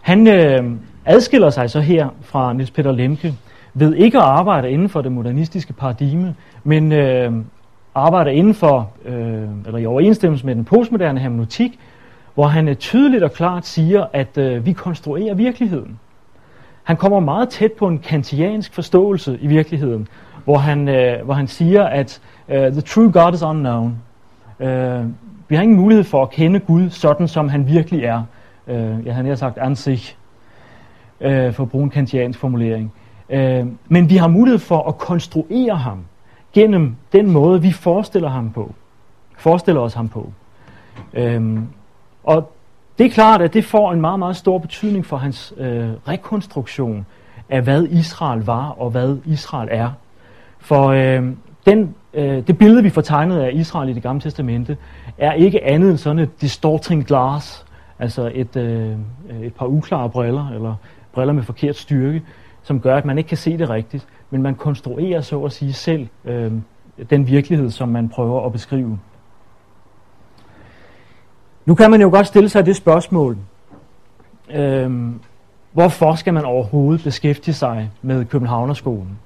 han 0.00 0.26
øh, 0.26 0.64
adskiller 1.04 1.50
sig 1.50 1.70
så 1.70 1.80
her 1.80 2.08
fra 2.20 2.52
Niels 2.52 2.70
Peter 2.70 2.92
Lemke 2.92 3.34
ved 3.74 3.94
ikke 3.94 4.18
at 4.18 4.24
arbejde 4.24 4.70
inden 4.70 4.88
for 4.88 5.02
det 5.02 5.12
modernistiske 5.12 5.72
paradigme, 5.72 6.34
men 6.64 6.92
øh, 6.92 7.32
arbejder 7.94 8.30
inden 8.30 8.54
for, 8.54 8.90
øh, 9.04 9.48
eller 9.66 9.78
i 9.78 9.86
overensstemmelse 9.86 10.46
med 10.46 10.54
den 10.54 10.64
postmoderne 10.64 11.20
hermeneutik, 11.20 11.78
hvor 12.34 12.46
han 12.46 12.68
øh, 12.68 12.74
tydeligt 12.74 13.24
og 13.24 13.32
klart 13.32 13.66
siger, 13.66 14.06
at 14.12 14.38
øh, 14.38 14.66
vi 14.66 14.72
konstruerer 14.72 15.34
virkeligheden. 15.34 15.98
Han 16.82 16.96
kommer 16.96 17.20
meget 17.20 17.48
tæt 17.48 17.72
på 17.72 17.88
en 17.88 17.98
kantiansk 17.98 18.74
forståelse 18.74 19.38
i 19.40 19.46
virkeligheden, 19.46 20.08
hvor 20.44 20.56
han, 20.56 20.88
øh, 20.88 21.24
hvor 21.24 21.34
han 21.34 21.46
siger, 21.46 21.84
at 21.84 22.20
uh, 22.48 22.54
the 22.54 22.80
true 22.80 23.12
God 23.12 23.34
is 23.34 23.42
unknown. 23.42 23.98
Uh, 24.60 25.06
vi 25.48 25.54
har 25.54 25.62
ingen 25.62 25.76
mulighed 25.76 26.04
for 26.04 26.22
at 26.22 26.30
kende 26.30 26.60
Gud 26.60 26.90
sådan, 26.90 27.28
som 27.28 27.48
han 27.48 27.66
virkelig 27.66 28.04
er. 28.04 28.22
Øh, 28.66 29.06
jeg 29.06 29.14
har 29.14 29.22
nær 29.22 29.34
sagt 29.34 29.58
ansigt, 29.58 30.18
øh, 31.20 31.52
for 31.52 31.62
at 31.62 31.70
bruge 31.70 31.84
en 31.84 31.90
kantiansk 31.90 32.38
formulering. 32.38 32.92
Øh, 33.30 33.66
men 33.88 34.10
vi 34.10 34.16
har 34.16 34.28
mulighed 34.28 34.58
for 34.58 34.88
at 34.88 34.98
konstruere 34.98 35.76
ham 35.76 36.04
gennem 36.52 36.96
den 37.12 37.30
måde, 37.30 37.62
vi 37.62 37.72
forestiller 37.72 38.28
ham 38.28 38.50
på. 38.50 38.74
Forestiller 39.38 39.80
os 39.80 39.94
ham 39.94 40.08
på. 40.08 40.32
Øh, 41.14 41.58
og 42.24 42.52
det 42.98 43.06
er 43.06 43.10
klart, 43.10 43.42
at 43.42 43.54
det 43.54 43.64
får 43.64 43.92
en 43.92 44.00
meget, 44.00 44.18
meget 44.18 44.36
stor 44.36 44.58
betydning 44.58 45.06
for 45.06 45.16
hans 45.16 45.54
øh, 45.56 45.88
rekonstruktion 46.08 47.06
af, 47.48 47.62
hvad 47.62 47.84
Israel 47.84 48.40
var 48.40 48.68
og 48.68 48.90
hvad 48.90 49.18
Israel 49.24 49.68
er. 49.72 49.90
For 50.58 50.86
øh, 50.86 51.30
den, 51.66 51.94
øh, 52.16 52.46
det 52.46 52.58
billede, 52.58 52.82
vi 52.82 52.90
får 52.90 53.00
tegnet 53.00 53.40
af 53.40 53.50
Israel 53.54 53.88
i 53.88 53.92
det 53.92 54.02
gamle 54.02 54.20
testamente, 54.20 54.76
er 55.18 55.32
ikke 55.32 55.64
andet 55.64 55.90
end 55.90 55.98
sådan 55.98 56.18
et 56.18 56.40
distorting 56.40 57.06
glass, 57.06 57.64
altså 57.98 58.30
et, 58.34 58.56
øh, 58.56 58.96
et 59.42 59.54
par 59.54 59.66
uklare 59.66 60.10
briller, 60.10 60.50
eller 60.50 60.74
briller 61.12 61.32
med 61.32 61.42
forkert 61.42 61.76
styrke, 61.76 62.22
som 62.62 62.80
gør, 62.80 62.96
at 62.96 63.04
man 63.04 63.18
ikke 63.18 63.28
kan 63.28 63.36
se 63.36 63.58
det 63.58 63.70
rigtigt, 63.70 64.06
men 64.30 64.42
man 64.42 64.54
konstruerer 64.54 65.20
så 65.20 65.42
at 65.42 65.52
sige 65.52 65.72
selv 65.72 66.08
øh, 66.24 66.52
den 67.10 67.26
virkelighed, 67.26 67.70
som 67.70 67.88
man 67.88 68.08
prøver 68.08 68.46
at 68.46 68.52
beskrive. 68.52 68.98
Nu 71.66 71.74
kan 71.74 71.90
man 71.90 72.00
jo 72.00 72.10
godt 72.10 72.26
stille 72.26 72.48
sig 72.48 72.66
det 72.66 72.76
spørgsmål, 72.76 73.36
øh, 74.50 75.12
hvorfor 75.72 76.14
skal 76.14 76.34
man 76.34 76.44
overhovedet 76.44 77.04
beskæftige 77.04 77.54
sig 77.54 77.90
med 78.02 78.24
Københavnerskolen? 78.24 79.18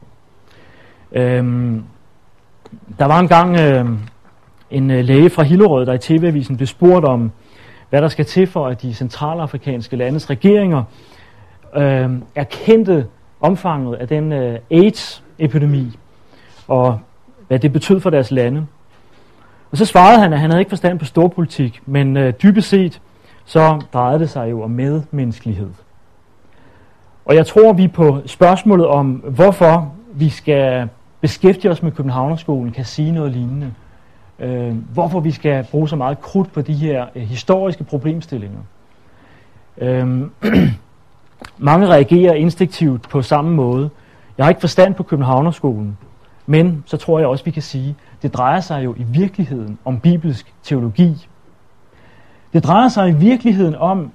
Øh, 1.12 1.80
der 2.98 3.04
var 3.04 3.20
engang 3.20 3.56
øh, 3.56 3.86
en 4.70 4.90
øh, 4.90 5.04
læge 5.04 5.30
fra 5.30 5.42
Hillerød, 5.42 5.86
der 5.86 5.92
i 5.92 5.98
TV-avisen 5.98 6.56
blev 6.56 6.66
spurgt 6.66 7.04
om, 7.04 7.32
hvad 7.90 8.02
der 8.02 8.08
skal 8.08 8.24
til 8.24 8.46
for, 8.46 8.66
at 8.66 8.82
de 8.82 8.94
centralafrikanske 8.94 9.96
landes 9.96 10.30
regeringer 10.30 10.82
øh, 11.76 12.10
erkendte 12.34 13.06
omfanget 13.40 13.94
af 13.94 14.08
den 14.08 14.32
øh, 14.32 14.58
AIDS-epidemi. 14.70 15.98
og 16.68 16.98
hvad 17.48 17.58
det 17.58 17.72
betød 17.72 18.00
for 18.00 18.10
deres 18.10 18.30
lande. 18.30 18.66
Og 19.70 19.76
så 19.76 19.84
svarede 19.84 20.20
han, 20.20 20.32
at 20.32 20.40
han 20.40 20.50
havde 20.50 20.60
ikke 20.60 20.68
forstand 20.68 20.98
på 20.98 21.04
storpolitik, 21.04 21.82
men 21.86 22.16
øh, 22.16 22.32
dybest 22.42 22.68
set, 22.68 23.00
så 23.44 23.80
drejede 23.92 24.18
det 24.18 24.30
sig 24.30 24.50
jo 24.50 24.62
om 24.62 24.70
medmenneskelighed. 24.70 25.70
Og 27.24 27.34
jeg 27.34 27.46
tror, 27.46 27.72
vi 27.72 27.88
på 27.88 28.18
spørgsmålet 28.26 28.86
om, 28.86 29.10
hvorfor 29.12 29.94
vi 30.12 30.28
skal 30.28 30.88
beskæftiger 31.20 31.72
os 31.72 31.82
med 31.82 31.92
Københavnerskolen, 31.92 32.72
kan 32.72 32.84
sige 32.84 33.12
noget 33.12 33.32
lignende. 33.32 33.74
Øh, 34.38 34.76
hvorfor 34.92 35.20
vi 35.20 35.30
skal 35.30 35.66
bruge 35.70 35.88
så 35.88 35.96
meget 35.96 36.20
krudt 36.20 36.52
på 36.52 36.62
de 36.62 36.72
her 36.72 37.06
øh, 37.14 37.22
historiske 37.22 37.84
problemstillinger. 37.84 38.60
Øh, 39.78 40.20
mange 41.58 41.86
reagerer 41.86 42.34
instinktivt 42.34 43.08
på 43.08 43.22
samme 43.22 43.50
måde. 43.50 43.90
Jeg 44.38 44.46
har 44.46 44.50
ikke 44.50 44.60
forstand 44.60 44.94
på 44.94 45.02
Københavnerskolen, 45.02 45.98
men 46.46 46.84
så 46.86 46.96
tror 46.96 47.18
jeg 47.18 47.28
også, 47.28 47.44
vi 47.44 47.50
kan 47.50 47.62
sige, 47.62 47.96
det 48.22 48.34
drejer 48.34 48.60
sig 48.60 48.84
jo 48.84 48.94
i 48.94 49.02
virkeligheden 49.02 49.78
om 49.84 50.00
bibelsk 50.00 50.54
teologi. 50.62 51.28
Det 52.52 52.64
drejer 52.64 52.88
sig 52.88 53.08
i 53.08 53.12
virkeligheden 53.12 53.76
om, 53.76 54.12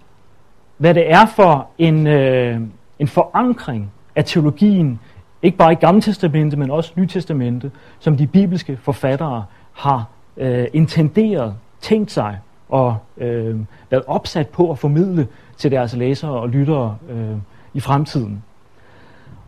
hvad 0.78 0.94
det 0.94 1.12
er 1.12 1.26
for 1.26 1.68
en, 1.78 2.08
øh, 2.08 2.62
en 3.00 3.08
forankring 3.08 3.92
af 4.16 4.26
teologien, 4.26 5.00
ikke 5.42 5.58
bare 5.58 5.72
i 5.72 5.76
Gamle 5.76 6.02
Testamente, 6.02 6.58
men 6.58 6.72
også 6.72 6.92
Nye 6.96 7.08
Testamente, 7.08 7.72
som 8.00 8.18
de 8.18 8.28
bibelske 8.28 8.78
forfattere 8.78 9.46
har 9.74 10.06
øh, 10.38 10.68
intenderet, 10.74 11.56
tænkt 11.82 12.12
sig 12.12 12.40
og 12.70 12.98
øh, 13.18 13.60
været 13.90 14.04
opsat 14.08 14.50
på 14.50 14.72
at 14.72 14.80
formidle 14.80 15.28
til 15.58 15.72
deres 15.72 15.96
læsere 15.96 16.32
og 16.32 16.50
lyttere 16.50 16.98
øh, 17.10 17.38
i 17.74 17.80
fremtiden. 17.80 18.44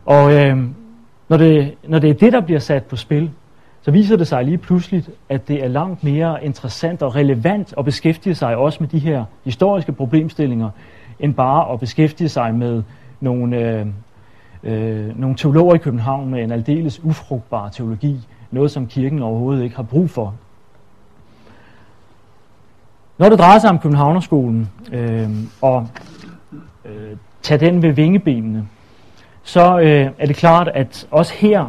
Og 0.06 0.32
øh, 0.32 0.58
når, 1.28 1.36
det, 1.36 1.74
når 1.88 1.98
det 1.98 2.10
er 2.10 2.14
det, 2.14 2.32
der 2.32 2.40
bliver 2.40 2.60
sat 2.60 2.84
på 2.84 2.96
spil, 2.96 3.30
så 3.82 3.90
viser 3.90 4.16
det 4.16 4.26
sig 4.26 4.44
lige 4.44 4.58
pludselig, 4.58 5.04
at 5.28 5.48
det 5.48 5.64
er 5.64 5.68
langt 5.68 6.04
mere 6.04 6.44
interessant 6.44 7.02
og 7.02 7.14
relevant 7.14 7.74
at 7.78 7.84
beskæftige 7.84 8.34
sig 8.34 8.56
også 8.56 8.78
med 8.80 8.88
de 8.88 8.98
her 8.98 9.24
historiske 9.44 9.92
problemstillinger, 9.92 10.70
end 11.20 11.34
bare 11.34 11.72
at 11.72 11.80
beskæftige 11.80 12.28
sig 12.28 12.54
med 12.54 12.82
nogle, 13.20 13.56
øh, 13.56 13.86
øh, 14.62 15.20
nogle 15.20 15.36
teologer 15.36 15.74
i 15.74 15.78
København 15.78 16.30
med 16.30 16.44
en 16.44 16.52
aldeles 16.52 17.04
ufrugtbar 17.04 17.68
teologi, 17.68 18.28
noget 18.50 18.70
som 18.70 18.86
kirken 18.86 19.22
overhovedet 19.22 19.64
ikke 19.64 19.76
har 19.76 19.82
brug 19.82 20.10
for. 20.10 20.34
Når 23.18 23.28
det 23.28 23.38
drejer 23.38 23.58
sig 23.58 23.70
om 23.70 23.78
Københavnerskolen 23.78 24.70
øh, 24.92 25.30
og 25.60 25.88
øh, 26.84 27.16
tage 27.42 27.58
den 27.58 27.82
ved 27.82 27.92
vingebenene, 27.92 28.68
så 29.42 29.78
øh, 29.78 30.10
er 30.18 30.26
det 30.26 30.36
klart, 30.36 30.68
at 30.68 31.08
også 31.10 31.34
her 31.34 31.66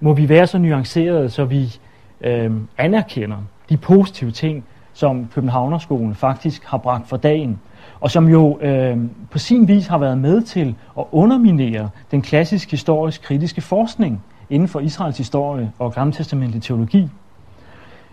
må 0.00 0.12
vi 0.12 0.28
være 0.28 0.46
så 0.46 0.58
nuancerede, 0.58 1.30
så 1.30 1.44
vi 1.44 1.78
øh, 2.20 2.52
anerkender 2.78 3.36
de 3.68 3.76
positive 3.76 4.30
ting, 4.30 4.64
som 4.92 5.28
Københavnerskolen 5.34 6.14
faktisk 6.14 6.64
har 6.64 6.78
bragt 6.78 7.08
for 7.08 7.16
dagen, 7.16 7.60
og 8.00 8.10
som 8.10 8.28
jo 8.28 8.58
øh, 8.60 8.98
på 9.30 9.38
sin 9.38 9.68
vis 9.68 9.86
har 9.86 9.98
været 9.98 10.18
med 10.18 10.42
til 10.42 10.74
at 10.98 11.04
underminere 11.12 11.90
den 12.10 12.22
klassisk 12.22 12.70
historisk 12.70 13.22
kritiske 13.22 13.60
forskning 13.60 14.22
inden 14.50 14.68
for 14.68 14.80
Israels 14.80 15.18
historie 15.18 15.72
og 15.78 15.92
gammeltestamentlig 15.92 16.62
teologi. 16.62 17.08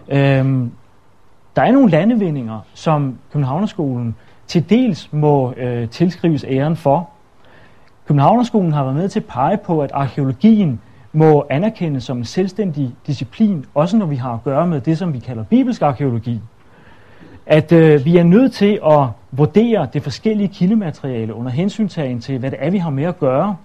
Øh, 0.09 0.67
der 1.55 1.61
er 1.61 1.71
nogle 1.71 1.89
landevindinger, 1.89 2.59
som 2.73 3.17
Københavnerskolen 3.31 4.15
til 4.47 4.69
dels 4.69 5.13
må 5.13 5.53
øh, 5.57 5.89
tilskrives 5.89 6.45
æren 6.47 6.75
for. 6.75 7.09
Københavnerskolen 8.07 8.73
har 8.73 8.83
været 8.83 8.95
med 8.95 9.09
til 9.09 9.19
at 9.19 9.25
pege 9.25 9.57
på, 9.57 9.81
at 9.81 9.91
arkeologien 9.93 10.81
må 11.13 11.45
anerkendes 11.49 12.03
som 12.03 12.17
en 12.17 12.25
selvstændig 12.25 12.95
disciplin, 13.07 13.65
også 13.73 13.97
når 13.97 14.05
vi 14.05 14.15
har 14.15 14.33
at 14.33 14.43
gøre 14.43 14.67
med 14.67 14.81
det, 14.81 14.97
som 14.97 15.13
vi 15.13 15.19
kalder 15.19 15.43
bibelsk 15.43 15.81
arkeologi. 15.81 16.41
At 17.49 17.71
øh, 17.71 18.05
vi 18.05 18.17
er 18.17 18.23
nødt 18.23 18.53
til 18.53 18.79
at 18.85 19.07
vurdere 19.31 19.87
det 19.93 20.03
forskellige 20.03 20.47
kildemateriale 20.47 21.33
under 21.33 21.51
hensyntagen 21.51 22.21
til, 22.21 22.39
hvad 22.39 22.51
det 22.51 22.59
er, 22.61 22.69
vi 22.69 22.77
har 22.77 22.89
med 22.89 23.03
at 23.03 23.19
gøre. 23.19 23.55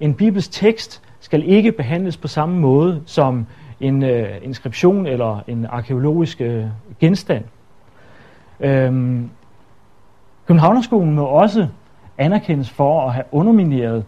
En 0.00 0.14
bibelsk 0.14 0.52
tekst 0.52 1.02
skal 1.20 1.48
ikke 1.48 1.72
behandles 1.72 2.16
på 2.16 2.28
samme 2.28 2.60
måde 2.60 3.02
som 3.06 3.46
en 3.80 4.02
øh, 4.02 4.28
inskription 4.42 5.06
eller 5.06 5.40
en 5.46 5.66
arkeologisk 5.66 6.40
øh, 6.40 6.64
genstand. 7.00 7.44
Øhm, 8.60 9.30
Københavnerskolen 10.46 11.14
må 11.14 11.24
også 11.24 11.66
anerkendes 12.18 12.70
for 12.70 13.06
at 13.06 13.14
have 13.14 13.24
undermineret 13.32 14.04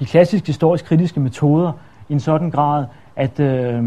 de 0.00 0.06
klassiske 0.06 0.46
historisk 0.46 0.84
kritiske 0.84 1.20
metoder 1.20 1.72
i 2.08 2.12
en 2.12 2.20
sådan 2.20 2.50
grad, 2.50 2.84
at 3.16 3.40
øh, 3.40 3.84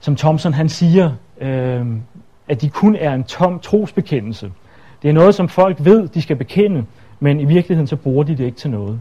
som 0.00 0.16
Thomson 0.16 0.52
han 0.52 0.68
siger, 0.68 1.12
øh, 1.40 1.86
at 2.48 2.60
de 2.60 2.68
kun 2.68 2.96
er 2.96 3.14
en 3.14 3.24
tom 3.24 3.60
trosbekendelse. 3.60 4.52
Det 5.02 5.08
er 5.08 5.12
noget, 5.12 5.34
som 5.34 5.48
folk 5.48 5.76
ved, 5.80 6.08
de 6.08 6.22
skal 6.22 6.36
bekende, 6.36 6.84
men 7.20 7.40
i 7.40 7.44
virkeligheden 7.44 7.86
så 7.86 7.96
bruger 7.96 8.24
de 8.24 8.36
det 8.36 8.44
ikke 8.44 8.56
til 8.56 8.70
noget. 8.70 9.00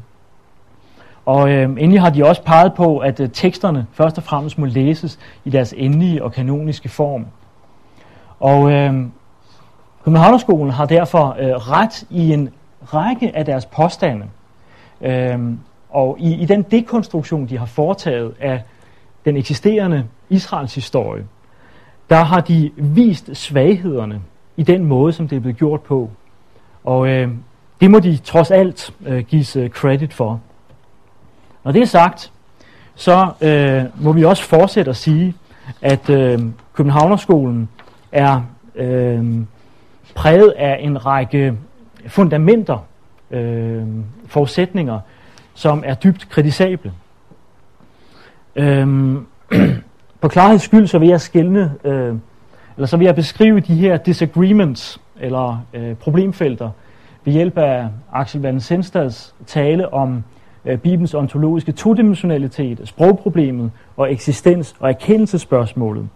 Og 1.25 1.49
øh, 1.49 1.63
endelig 1.63 2.01
har 2.01 2.10
de 2.10 2.25
også 2.25 2.43
peget 2.43 2.73
på, 2.73 2.97
at 2.97 3.19
øh, 3.19 3.29
teksterne 3.33 3.88
først 3.93 4.17
og 4.17 4.23
fremmest 4.23 4.57
må 4.57 4.65
læses 4.65 5.19
i 5.45 5.49
deres 5.49 5.73
endelige 5.77 6.23
og 6.23 6.33
kanoniske 6.33 6.89
form. 6.89 7.25
Og 8.39 8.71
øh, 8.71 8.93
Københavnerskolen 10.03 10.71
har 10.71 10.86
derfor 10.86 11.36
øh, 11.39 11.47
ret 11.47 12.03
i 12.10 12.33
en 12.33 12.49
række 12.93 13.36
af 13.36 13.45
deres 13.45 13.65
påstande. 13.65 14.25
Øh, 15.01 15.39
og 15.89 16.17
i, 16.19 16.33
i 16.33 16.45
den 16.45 16.62
dekonstruktion, 16.62 17.45
de 17.45 17.57
har 17.57 17.65
foretaget 17.65 18.33
af 18.39 18.62
den 19.25 19.38
eksisterende 19.38 20.05
Israels 20.29 20.75
historie, 20.75 21.25
der 22.10 22.24
har 22.24 22.41
de 22.41 22.72
vist 22.78 23.30
svaghederne 23.34 24.22
i 24.58 24.63
den 24.63 24.86
måde, 24.86 25.13
som 25.13 25.28
det 25.28 25.36
er 25.36 25.39
blevet 25.39 25.58
gjort 25.58 25.82
på. 25.82 26.10
Og 26.84 27.08
øh, 27.08 27.30
det 27.82 27.91
må 27.91 28.00
de 28.00 28.17
trods 28.17 28.52
alt 28.52 28.93
øh, 29.06 29.24
gives 29.24 29.56
øh, 29.56 29.70
credit 29.70 30.13
for. 30.13 30.41
Når 31.63 31.72
det 31.72 31.82
er 31.82 31.86
sagt, 31.86 32.32
så 32.96 33.32
øh, 33.41 34.04
må 34.04 34.12
vi 34.12 34.26
også 34.26 34.43
fortsætte 34.43 34.89
at 34.89 34.98
sige, 34.98 35.34
at 35.82 36.10
øh, 36.10 36.39
Københavnerskolen 36.74 37.70
er 38.12 38.41
øh, 38.76 39.41
præget 40.15 40.50
af 40.50 40.78
en 40.82 41.06
række 41.06 41.58
fundamenter, 42.08 42.86
øh, 43.32 43.84
forudsætninger, 44.28 45.00
som 45.54 45.84
er 45.86 45.93
dybt 45.93 46.30
kritisable. 46.30 46.93
Øh, 48.56 49.17
på 50.21 50.27
klarheds 50.27 50.62
skyld, 50.62 50.88
så 50.88 50.99
vil 50.99 51.08
jeg 51.08 51.21
skille, 51.21 51.71
øh, 51.84 52.15
eller 52.75 52.88
så 52.88 52.97
vil 52.97 53.06
jeg 53.06 53.15
beskrive 53.15 53.60
de 53.60 53.75
her 53.75 53.97
disagreements, 53.97 55.01
eller 55.19 55.65
øh, 55.73 55.95
problemfelter, 55.95 56.69
ved 57.23 57.34
hjælp 57.34 57.58
af 57.58 57.88
Axel 58.13 58.41
Van 58.41 58.60
Senstads 58.60 59.36
tale 59.47 59.93
om 59.93 60.23
øh, 60.65 60.77
Bibelens 60.77 61.13
ontologiske 61.13 61.71
todimensionalitet, 61.71 62.82
sprogproblemet 62.84 63.71
og 63.97 64.12
eksistens- 64.12 64.75
og 64.80 64.89
erkendelsespørgsmålet. 64.89 66.08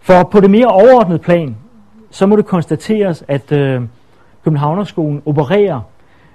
For 0.00 0.22
på 0.22 0.40
det 0.40 0.50
mere 0.50 0.66
overordnede 0.66 1.18
plan, 1.18 1.56
så 2.10 2.26
må 2.26 2.36
det 2.36 2.46
konstateres, 2.46 3.24
at 3.28 3.52
øh, 3.52 3.82
Københavnerskolen 4.44 5.22
opererer 5.26 5.80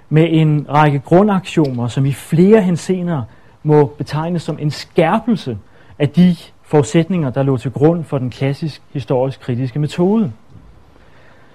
med 0.08 0.26
en 0.30 0.66
række 0.68 0.98
grundaktioner, 0.98 1.88
som 1.88 2.06
i 2.06 2.12
flere 2.12 2.62
hensener 2.62 3.22
må 3.62 3.86
betegnes 3.86 4.42
som 4.42 4.58
en 4.60 4.70
skærpelse 4.70 5.58
af 5.98 6.08
de 6.08 6.36
forudsætninger, 6.70 7.30
der 7.30 7.42
lå 7.42 7.56
til 7.56 7.70
grund 7.70 8.04
for 8.04 8.18
den 8.18 8.30
klassisk 8.30 8.82
historisk 8.92 9.40
kritiske 9.40 9.78
metode. 9.78 10.32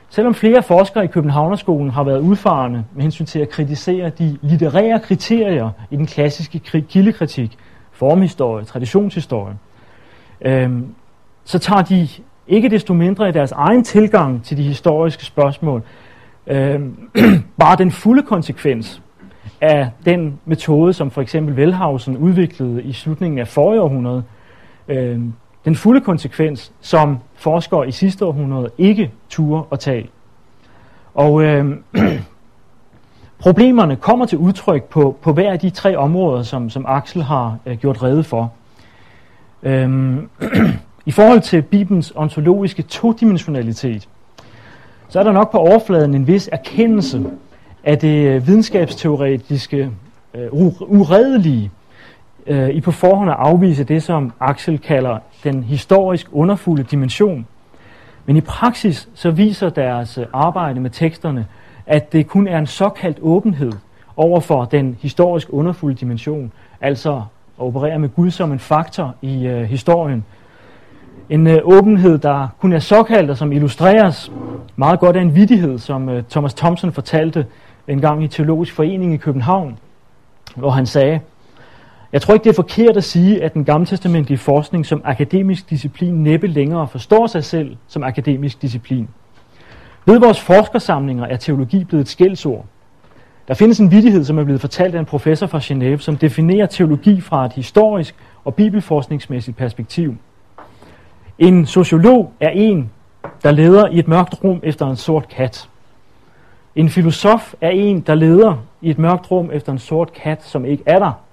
Selvom 0.10 0.34
flere 0.34 0.63
forskere 0.63 1.04
i 1.04 1.08
Københavnerskolen 1.08 1.89
har 1.89 2.04
været 2.04 2.19
udfarende 2.19 2.84
med 2.93 3.01
hensyn 3.01 3.25
til 3.25 3.39
at 3.39 3.49
kritisere 3.49 4.10
de 4.10 4.38
litterære 4.41 4.99
kriterier 4.99 5.69
i 5.91 5.95
den 5.95 6.06
klassiske 6.06 6.60
kildekritik, 6.89 7.58
formhistorie, 7.91 8.65
traditionshistorie, 8.65 9.58
øh, 10.41 10.71
så 11.43 11.60
tager 11.60 11.82
de 11.82 12.08
ikke 12.47 12.69
desto 12.69 12.93
mindre 12.93 13.30
i 13.30 13.32
deres 13.32 13.51
egen 13.51 13.84
tilgang 13.84 14.43
til 14.43 14.58
de 14.58 14.63
historiske 14.63 15.25
spørgsmål 15.25 15.84
øh, 16.47 16.80
bare 17.60 17.75
den 17.78 17.91
fulde 17.91 18.23
konsekvens 18.23 19.01
af 19.62 19.89
den 20.06 20.39
metode, 20.45 20.93
som 20.93 21.12
for 21.12 21.21
eksempel 21.21 21.58
Velhausen 21.58 22.17
udviklede 22.17 22.84
i 22.84 22.93
slutningen 22.93 23.39
af 23.39 23.47
forrige 23.47 23.82
århundrede, 23.82 24.23
øh, 24.88 25.19
den 25.65 25.76
fulde 25.76 26.02
konsekvens, 26.02 26.71
som 26.82 27.17
forskere 27.36 27.88
i 27.88 27.91
sidste 27.91 28.26
århundrede 28.26 28.69
ikke 28.78 29.12
turde 29.30 29.63
at 29.71 29.80
tage. 29.80 30.10
Og 31.13 31.43
øh, 31.43 31.76
problemerne 33.39 33.95
kommer 33.95 34.26
til 34.26 34.38
udtryk 34.38 34.84
på, 34.84 35.17
på 35.21 35.34
hver 35.34 35.52
af 35.52 35.60
de 35.60 35.69
tre 35.69 35.98
områder, 35.98 36.43
som, 36.43 36.69
som 36.69 36.86
Axel 36.88 37.24
har 37.24 37.58
øh, 37.65 37.78
gjort 37.78 38.04
rede 38.04 38.24
for. 38.24 38.52
Øh, 39.63 40.17
I 41.06 41.12
forhold 41.12 41.41
til 41.41 41.62
Bibelens 41.62 42.13
ontologiske 42.15 42.82
todimensionalitet, 42.82 44.10
så 45.10 45.19
er 45.19 45.24
der 45.24 45.32
nok 45.32 45.52
på 45.52 45.58
overfladen 45.58 46.15
en 46.15 46.28
vis 46.28 46.50
erkendelse 46.52 47.24
af 47.84 47.98
det 48.00 48.28
øh, 48.28 48.48
videnskabsteoretiske 48.48 49.91
øh, 50.34 50.48
uredelige 50.82 51.71
øh, 52.47 52.69
i 52.69 52.81
på 52.81 52.91
forhånd 52.91 53.29
at 53.29 53.36
afvise 53.39 53.84
det, 53.84 54.03
som 54.03 54.34
Axel 54.39 54.79
kalder 54.79 55.17
den 55.43 55.63
historisk 55.63 56.27
underfulde 56.31 56.84
dimension. 56.84 57.45
Men 58.25 58.38
i 58.38 58.41
praksis 58.41 59.10
så 59.13 59.31
viser 59.31 59.69
deres 59.69 60.17
øh, 60.17 60.25
arbejde 60.34 60.79
med 60.79 60.89
teksterne, 60.89 61.45
at 61.86 62.13
det 62.13 62.27
kun 62.27 62.47
er 62.47 62.58
en 62.58 62.67
såkaldt 62.67 63.17
åbenhed 63.21 63.71
over 64.17 64.39
for 64.39 64.65
den 64.65 64.97
historisk 65.01 65.47
underfulde 65.51 65.95
dimension, 65.95 66.51
altså 66.81 67.13
at 67.15 67.21
operere 67.58 67.99
med 67.99 68.10
Gud 68.10 68.31
som 68.31 68.51
en 68.51 68.60
faktor 68.60 69.15
i 69.21 69.47
øh, 69.47 69.63
historien. 69.63 70.25
En 71.29 71.47
øh, 71.47 71.58
åbenhed, 71.63 72.17
der 72.17 72.47
kun 72.60 72.73
er 72.73 72.79
såkaldt 72.79 73.29
og 73.29 73.38
som 73.38 73.51
illustreres 73.51 74.31
meget 74.75 74.99
godt 74.99 75.15
af 75.15 75.21
en 75.21 75.36
vidighed, 75.36 75.79
som 75.79 76.10
øh, 76.10 76.23
Thomas 76.29 76.53
Thompson 76.53 76.91
fortalte 76.91 77.45
en 77.88 78.01
gang 78.01 78.23
i 78.23 78.27
Teologisk 78.27 78.73
Forening 78.73 79.13
i 79.13 79.17
København, 79.17 79.79
hvor 80.55 80.69
han 80.69 80.86
sagde, 80.86 81.19
jeg 82.13 82.21
tror 82.21 82.33
ikke, 82.33 82.43
det 82.43 82.49
er 82.49 82.55
forkert 82.55 82.97
at 82.97 83.03
sige, 83.03 83.43
at 83.43 83.53
den 83.53 83.65
gammeltestamentlige 83.65 84.37
forskning 84.37 84.85
som 84.85 85.01
akademisk 85.05 85.69
disciplin 85.69 86.23
næppe 86.23 86.47
længere 86.47 86.87
forstår 86.87 87.27
sig 87.27 87.43
selv 87.43 87.75
som 87.87 88.03
akademisk 88.03 88.61
disciplin. 88.61 89.07
Ved 90.05 90.19
vores 90.19 90.39
forskersamlinger 90.41 91.25
er 91.25 91.37
teologi 91.37 91.83
blevet 91.83 92.01
et 92.01 92.07
skældsord. 92.07 92.65
Der 93.47 93.53
findes 93.53 93.79
en 93.79 93.91
vidighed, 93.91 94.23
som 94.23 94.37
er 94.37 94.43
blevet 94.43 94.61
fortalt 94.61 94.95
af 94.95 94.99
en 94.99 95.05
professor 95.05 95.47
fra 95.47 95.59
Genève, 95.59 95.97
som 95.97 96.17
definerer 96.17 96.65
teologi 96.65 97.21
fra 97.21 97.45
et 97.45 97.53
historisk 97.53 98.15
og 98.43 98.55
bibelforskningsmæssigt 98.55 99.57
perspektiv. 99.57 100.15
En 101.39 101.65
sociolog 101.65 102.31
er 102.39 102.49
en, 102.49 102.91
der 103.43 103.51
leder 103.51 103.87
i 103.87 103.99
et 103.99 104.07
mørkt 104.07 104.43
rum 104.43 104.59
efter 104.63 104.87
en 104.87 104.95
sort 104.95 105.27
kat. 105.29 105.69
En 106.75 106.89
filosof 106.89 107.53
er 107.61 107.69
en, 107.69 108.01
der 108.01 108.15
leder 108.15 108.63
i 108.81 108.89
et 108.89 108.99
mørkt 108.99 109.31
rum 109.31 109.49
efter 109.53 109.71
en 109.71 109.79
sort 109.79 110.13
kat, 110.13 110.43
som 110.43 110.65
ikke 110.65 110.83
er 110.85 110.99
der. 110.99 111.24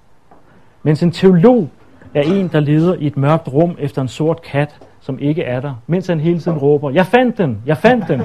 Mens 0.83 1.03
en 1.03 1.11
teolog 1.11 1.69
er 2.13 2.21
en, 2.21 2.47
der 2.47 2.59
leder 2.59 2.93
i 2.93 3.07
et 3.07 3.17
mørkt 3.17 3.47
rum 3.47 3.75
efter 3.79 4.01
en 4.01 4.07
sort 4.07 4.41
kat, 4.41 4.75
som 5.01 5.19
ikke 5.19 5.43
er 5.43 5.59
der, 5.59 5.73
mens 5.87 6.07
han 6.07 6.19
hele 6.19 6.39
tiden 6.39 6.57
råber, 6.57 6.89
jeg 6.89 7.05
fandt 7.05 7.37
den, 7.37 7.61
jeg 7.65 7.77
fandt 7.77 8.07
den. 8.07 8.21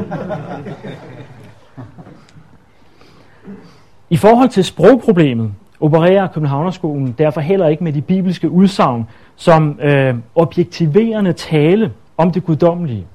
I 4.11 4.17
forhold 4.17 4.49
til 4.49 4.65
sprogproblemet 4.65 5.53
opererer 5.81 6.27
Københavnerskolen 6.27 7.15
derfor 7.19 7.41
heller 7.41 7.69
ikke 7.69 7.85
med 7.85 7.93
de 7.93 8.03
bibelske 8.03 8.51
udsagn 8.51 9.09
som 9.37 9.79
øh, 9.83 10.15
objektiverende 10.35 11.33
tale 11.33 11.93
om 12.17 12.31
det 12.31 12.45
guddommelige. 12.45 13.07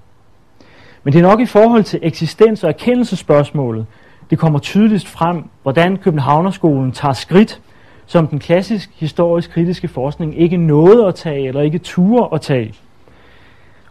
Men 1.03 1.13
det 1.13 1.19
er 1.19 1.27
nok 1.27 1.39
i 1.39 1.45
forhold 1.45 1.83
til 1.83 1.99
eksistens- 2.03 2.63
og 2.63 2.69
erkendelsespørgsmålet, 2.69 3.85
det 4.29 4.39
kommer 4.39 4.59
tydeligst 4.59 5.07
frem, 5.07 5.43
hvordan 5.63 5.97
Københavnerskolen 5.97 6.91
tager 6.91 7.13
skridt, 7.13 7.61
som 8.05 8.27
den 8.27 8.39
klassisk 8.39 8.89
historisk 8.95 9.51
kritiske 9.51 9.87
forskning 9.87 10.39
ikke 10.39 10.57
nåede 10.57 11.07
at 11.07 11.15
tage, 11.15 11.47
eller 11.47 11.61
ikke 11.61 11.77
turde 11.77 12.29
at 12.33 12.41
tage. 12.41 12.73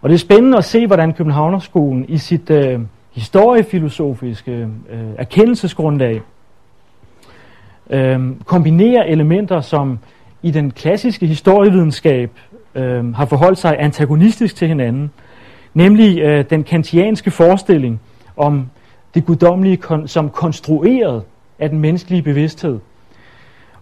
Og 0.01 0.09
det 0.09 0.15
er 0.15 0.19
spændende 0.19 0.59
at 0.59 0.65
se, 0.65 0.87
hvordan 0.87 1.13
Københavnerskolen 1.13 2.05
i 2.09 2.19
sit 2.19 2.51
øh, 2.51 2.81
historiefilosofiske 3.13 4.53
øh, 4.91 5.01
erkendelsesgrundlag 5.19 6.21
øh, 7.91 8.21
kombinerer 8.45 9.03
elementer, 9.03 9.61
som 9.61 9.99
i 10.43 10.51
den 10.51 10.71
klassiske 10.71 11.27
historievidenskab 11.27 12.31
øh, 12.75 13.15
har 13.15 13.27
forholdt 13.27 13.59
sig 13.59 13.77
antagonistisk 13.79 14.57
til 14.57 14.69
hinanden, 14.69 15.11
nemlig 15.75 16.21
øh, 16.21 16.45
den 16.51 16.65
kantianske 16.65 17.31
forestilling 17.31 18.01
om 18.37 18.71
det 19.15 19.27
guddommelige 19.27 19.79
kon- 19.85 20.07
som 20.07 20.31
konstrueret 20.31 21.23
af 21.59 21.71
den 21.71 21.79
menneskelige 21.79 22.23
bevidsthed, 22.23 22.79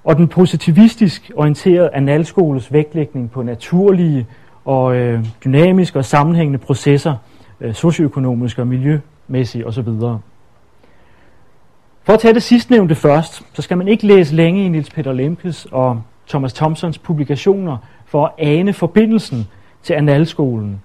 og 0.04 0.16
den 0.16 0.28
positivistisk 0.28 1.30
orienterede 1.36 1.90
analskoles 1.94 2.72
vægtlægning 2.72 3.30
på 3.30 3.42
naturlige 3.42 4.26
og 4.64 4.96
øh, 4.96 5.24
dynamiske 5.44 5.98
og 5.98 6.04
sammenhængende 6.04 6.58
processer, 6.58 7.14
øh, 7.60 7.74
socioøkonomiske 7.74 8.62
og 8.62 8.66
miljømæssige 8.66 9.66
osv. 9.66 9.88
For 12.02 12.12
at 12.12 12.20
tage 12.20 12.34
det 12.34 12.42
sidstnævnte 12.42 12.94
først, 12.94 13.42
så 13.52 13.62
skal 13.62 13.78
man 13.78 13.88
ikke 13.88 14.06
læse 14.06 14.34
længe 14.34 14.64
i 14.64 14.68
Niels 14.68 14.90
Peter 14.90 15.12
Lemkes 15.12 15.66
og 15.72 16.02
Thomas 16.28 16.52
Thompsons 16.52 16.98
publikationer 16.98 17.76
for 18.06 18.26
at 18.26 18.32
ane 18.38 18.72
forbindelsen 18.72 19.48
til 19.82 19.94
analskolen. 19.94 20.80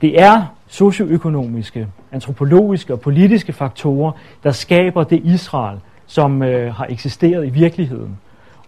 Det 0.00 0.20
er 0.22 0.46
socioøkonomiske, 0.68 1.86
antropologiske 2.12 2.92
og 2.92 3.00
politiske 3.00 3.52
faktorer, 3.52 4.12
der 4.42 4.52
skaber 4.52 5.04
det 5.04 5.20
Israel, 5.24 5.78
som 6.10 6.42
øh, 6.42 6.74
har 6.74 6.86
eksisteret 6.88 7.46
i 7.46 7.50
virkeligheden. 7.50 8.18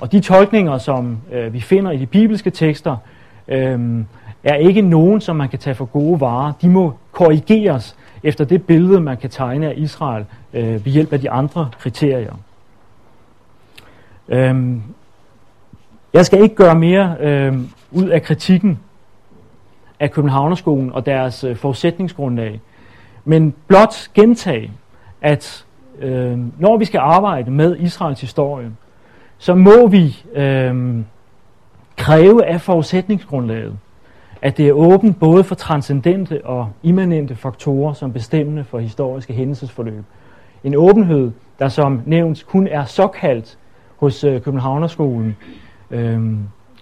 Og 0.00 0.12
de 0.12 0.20
tolkninger, 0.20 0.78
som 0.78 1.18
øh, 1.32 1.52
vi 1.52 1.60
finder 1.60 1.90
i 1.90 1.96
de 1.96 2.06
bibelske 2.06 2.50
tekster, 2.50 2.96
øh, 3.48 4.04
er 4.44 4.54
ikke 4.54 4.82
nogen, 4.82 5.20
som 5.20 5.36
man 5.36 5.48
kan 5.48 5.58
tage 5.58 5.74
for 5.74 5.84
gode 5.84 6.20
varer. 6.20 6.52
De 6.62 6.68
må 6.68 6.94
korrigeres 7.12 7.96
efter 8.22 8.44
det 8.44 8.66
billede, 8.66 9.00
man 9.00 9.16
kan 9.16 9.30
tegne 9.30 9.68
af 9.68 9.74
Israel 9.76 10.24
øh, 10.54 10.84
ved 10.84 10.92
hjælp 10.92 11.12
af 11.12 11.20
de 11.20 11.30
andre 11.30 11.70
kriterier. 11.78 12.34
Øh, 14.28 14.76
jeg 16.12 16.26
skal 16.26 16.42
ikke 16.42 16.54
gøre 16.54 16.74
mere 16.74 17.16
øh, 17.20 17.58
ud 17.90 18.08
af 18.08 18.22
kritikken 18.22 18.78
af 20.00 20.10
Københavnerskolen 20.10 20.92
og 20.92 21.06
deres 21.06 21.44
øh, 21.44 21.56
forudsætningsgrundlag, 21.56 22.60
men 23.24 23.54
blot 23.66 24.10
gentage, 24.14 24.72
at 25.20 25.64
øh, 25.98 26.38
når 26.58 26.76
vi 26.76 26.84
skal 26.84 26.98
arbejde 26.98 27.50
med 27.50 27.76
Israels 27.76 28.20
historie, 28.20 28.70
så 29.38 29.54
må 29.54 29.86
vi 29.86 30.24
øh, 30.34 30.96
kræve 31.96 32.44
af 32.44 32.60
forudsætningsgrundlaget, 32.60 33.78
at 34.42 34.56
det 34.56 34.68
er 34.68 34.72
åbent 34.72 35.20
både 35.20 35.44
for 35.44 35.54
transcendente 35.54 36.46
og 36.46 36.68
immanente 36.82 37.34
faktorer 37.34 37.92
som 37.92 38.12
bestemmende 38.12 38.64
for 38.64 38.78
historiske 38.78 39.32
hændelsesforløb. 39.32 40.04
En 40.64 40.76
åbenhed, 40.76 41.30
der 41.58 41.68
som 41.68 42.02
nævnt 42.06 42.46
kun 42.46 42.66
er 42.66 42.84
såkaldt 42.84 43.58
hos 43.96 44.24
øh, 44.24 44.40
Københavnerskolen. 44.40 45.36
Øh, 45.90 46.20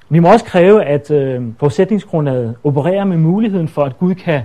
vi 0.09 0.19
må 0.19 0.33
også 0.33 0.45
kræve, 0.45 0.85
at 0.85 1.11
øh, 1.11 1.43
forudsætningsgrundlaget 1.59 2.55
opererer 2.65 3.05
med 3.05 3.17
muligheden 3.17 3.69
for, 3.69 3.85
at 3.85 3.99
Gud 3.99 4.15
kan 4.15 4.43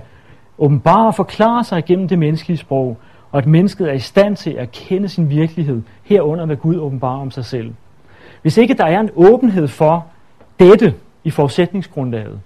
åbenbare 0.58 1.06
og 1.06 1.14
forklare 1.14 1.64
sig 1.64 1.84
gennem 1.84 2.08
det 2.08 2.18
menneskelige 2.18 2.58
sprog, 2.58 2.96
og 3.36 3.42
at 3.42 3.46
mennesket 3.46 3.88
er 3.88 3.92
i 3.92 3.98
stand 3.98 4.36
til 4.36 4.50
at 4.50 4.72
kende 4.72 5.08
sin 5.08 5.30
virkelighed, 5.30 5.82
herunder 6.02 6.46
hvad 6.46 6.56
Gud 6.56 6.76
åbenbarer 6.76 7.20
om 7.20 7.30
sig 7.30 7.44
selv. 7.44 7.74
Hvis 8.42 8.56
ikke 8.56 8.74
der 8.74 8.84
er 8.84 9.00
en 9.00 9.10
åbenhed 9.14 9.68
for 9.68 10.06
dette 10.60 10.94
i 11.24 11.30
forudsætningsgrundlaget, 11.30 12.40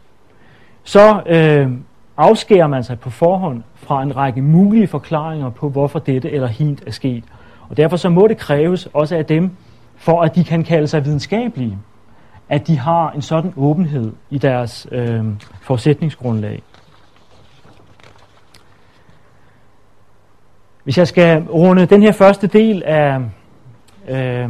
så 0.84 1.22
øh, 1.26 1.70
afskærer 2.16 2.66
man 2.66 2.84
sig 2.84 3.00
på 3.00 3.10
forhånd 3.10 3.62
fra 3.74 4.02
en 4.02 4.16
række 4.16 4.42
mulige 4.42 4.86
forklaringer 4.86 5.50
på, 5.50 5.68
hvorfor 5.68 5.98
dette 5.98 6.30
eller 6.30 6.48
hint 6.48 6.82
er 6.86 6.90
sket. 6.90 7.24
Og 7.68 7.76
derfor 7.76 7.96
så 7.96 8.08
må 8.08 8.26
det 8.26 8.38
kræves 8.38 8.88
også 8.92 9.16
af 9.16 9.26
dem, 9.26 9.50
for 9.96 10.22
at 10.22 10.34
de 10.34 10.44
kan 10.44 10.64
kalde 10.64 10.86
sig 10.86 11.04
videnskabelige, 11.04 11.78
at 12.48 12.66
de 12.66 12.78
har 12.78 13.10
en 13.10 13.22
sådan 13.22 13.52
åbenhed 13.56 14.12
i 14.30 14.38
deres 14.38 14.86
øh, 14.92 15.24
forudsætningsgrundlag. 15.60 16.62
Hvis 20.84 20.98
jeg 20.98 21.08
skal 21.08 21.42
runde 21.42 21.86
den 21.86 22.02
her 22.02 22.12
første 22.12 22.46
del 22.46 22.82
af 22.86 23.18
øh, 24.08 24.48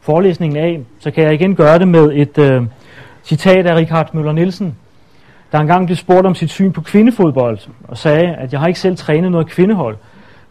forelæsningen 0.00 0.58
af, 0.58 0.80
så 1.00 1.10
kan 1.10 1.24
jeg 1.24 1.34
igen 1.34 1.54
gøre 1.54 1.78
det 1.78 1.88
med 1.88 2.10
et 2.12 2.38
øh, 2.38 2.62
citat 3.24 3.66
af 3.66 3.76
Richard 3.76 4.14
Møller 4.14 4.32
Nielsen, 4.32 4.76
der 5.52 5.58
engang 5.58 5.86
blev 5.86 5.96
spurgt 5.96 6.26
om 6.26 6.34
sit 6.34 6.50
syn 6.50 6.72
på 6.72 6.80
kvindefodbold, 6.80 7.58
og 7.88 7.98
sagde, 7.98 8.34
at 8.34 8.52
jeg 8.52 8.60
har 8.60 8.66
ikke 8.66 8.80
selv 8.80 8.96
trænet 8.96 9.30
noget 9.30 9.46
kvindehold. 9.46 9.96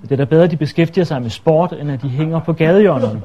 Det 0.02 0.12
er 0.12 0.16
da 0.16 0.26
bedre, 0.26 0.44
at 0.44 0.52
de 0.52 0.58
beskæftiger 0.58 1.06
sig 1.06 1.22
med 1.22 1.30
sport, 1.30 1.74
end 1.82 1.92
at 1.92 2.02
de 2.02 2.10
hænger 2.10 2.40
på 2.40 2.54
gadehjørnerne. 2.54 3.22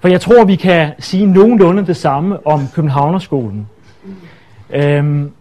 For 0.00 0.08
jeg 0.08 0.20
tror, 0.20 0.44
vi 0.44 0.56
kan 0.56 0.92
sige 0.98 1.26
nogenlunde 1.26 1.86
det 1.86 1.96
samme 1.96 2.46
om 2.46 2.68
Københavnerskolen. 2.74 3.68
Øhm, 4.70 5.32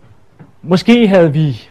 måske 0.61 1.07
havde 1.07 1.33
vi 1.33 1.69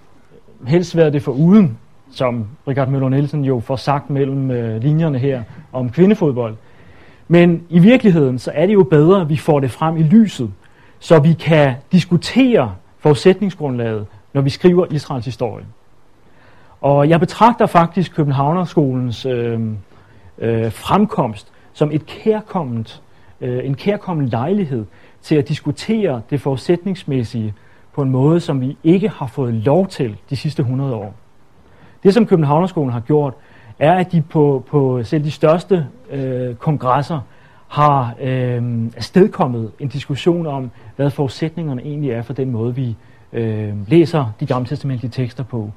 helst 0.66 0.96
været 0.96 1.12
det 1.12 1.22
for 1.22 1.32
uden, 1.32 1.78
som 2.12 2.46
Richard 2.68 2.88
Møller 2.88 3.08
Nielsen 3.08 3.44
jo 3.44 3.60
får 3.60 3.76
sagt 3.76 4.10
mellem 4.10 4.50
øh, 4.50 4.82
linjerne 4.82 5.18
her 5.18 5.42
om 5.72 5.90
kvindefodbold. 5.90 6.54
Men 7.28 7.62
i 7.68 7.78
virkeligheden, 7.78 8.38
så 8.38 8.50
er 8.54 8.66
det 8.66 8.74
jo 8.74 8.82
bedre, 8.82 9.20
at 9.20 9.28
vi 9.28 9.36
får 9.36 9.60
det 9.60 9.70
frem 9.70 9.96
i 9.96 10.02
lyset, 10.02 10.50
så 10.98 11.18
vi 11.18 11.32
kan 11.32 11.74
diskutere 11.92 12.74
forudsætningsgrundlaget, 12.98 14.06
når 14.32 14.40
vi 14.40 14.50
skriver 14.50 14.86
Israels 14.90 15.24
historie. 15.24 15.64
Og 16.80 17.08
jeg 17.08 17.20
betragter 17.20 17.66
faktisk 17.66 18.14
Københavnerskolens 18.14 19.26
øh, 19.26 19.60
øh, 20.38 20.72
fremkomst 20.72 21.52
som 21.72 21.90
et 21.92 22.06
kærkomment, 22.06 23.02
øh, 23.40 23.66
en 23.66 23.74
kærkommen 23.74 24.28
lejlighed 24.28 24.84
til 25.22 25.34
at 25.34 25.48
diskutere 25.48 26.22
det 26.30 26.40
forudsætningsmæssige 26.40 27.54
på 27.96 28.02
en 28.02 28.10
måde, 28.10 28.40
som 28.40 28.60
vi 28.60 28.76
ikke 28.84 29.08
har 29.08 29.26
fået 29.26 29.54
lov 29.54 29.86
til 29.86 30.16
de 30.30 30.36
sidste 30.36 30.60
100 30.60 30.94
år. 30.94 31.14
Det, 32.02 32.14
som 32.14 32.26
Københavnerskolen 32.26 32.92
har 32.92 33.00
gjort, 33.00 33.34
er, 33.78 33.92
at 33.92 34.12
de 34.12 34.22
på, 34.22 34.64
på 34.70 35.00
selv 35.04 35.24
de 35.24 35.30
største 35.30 35.86
øh, 36.10 36.54
kongresser 36.54 37.20
har 37.68 38.14
øh, 38.20 38.62
afstedkommet 38.96 39.72
en 39.78 39.88
diskussion 39.88 40.46
om, 40.46 40.70
hvad 40.96 41.10
forudsætningerne 41.10 41.82
egentlig 41.82 42.10
er 42.10 42.22
for 42.22 42.32
den 42.32 42.50
måde, 42.50 42.74
vi 42.74 42.96
øh, 43.32 43.90
læser 43.90 44.32
de 44.40 44.46
gamle 44.46 44.68
testamentlige 44.68 45.10
tekster 45.10 45.44
på. 45.44 45.70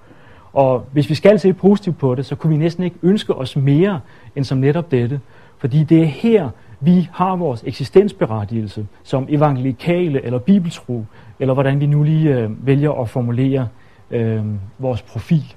Og 0.53 0.85
hvis 0.91 1.09
vi 1.09 1.15
skal 1.15 1.39
se 1.39 1.53
positivt 1.53 1.97
på 1.97 2.15
det, 2.15 2.25
så 2.25 2.35
kunne 2.35 2.51
vi 2.51 2.57
næsten 2.57 2.83
ikke 2.83 2.97
ønske 3.03 3.35
os 3.35 3.55
mere 3.55 3.99
end 4.35 4.45
som 4.45 4.57
netop 4.57 4.91
dette. 4.91 5.19
Fordi 5.57 5.83
det 5.83 6.01
er 6.01 6.05
her, 6.05 6.49
vi 6.79 7.09
har 7.13 7.35
vores 7.35 7.63
eksistensberettigelse 7.67 8.87
som 9.03 9.25
evangelikale 9.29 10.25
eller 10.25 10.39
bibeltro, 10.39 11.05
eller 11.39 11.53
hvordan 11.53 11.79
vi 11.79 11.85
nu 11.85 12.03
lige 12.03 12.35
øh, 12.35 12.67
vælger 12.67 12.91
at 12.91 13.09
formulere 13.09 13.67
øh, 14.11 14.43
vores 14.79 15.01
profil. 15.01 15.53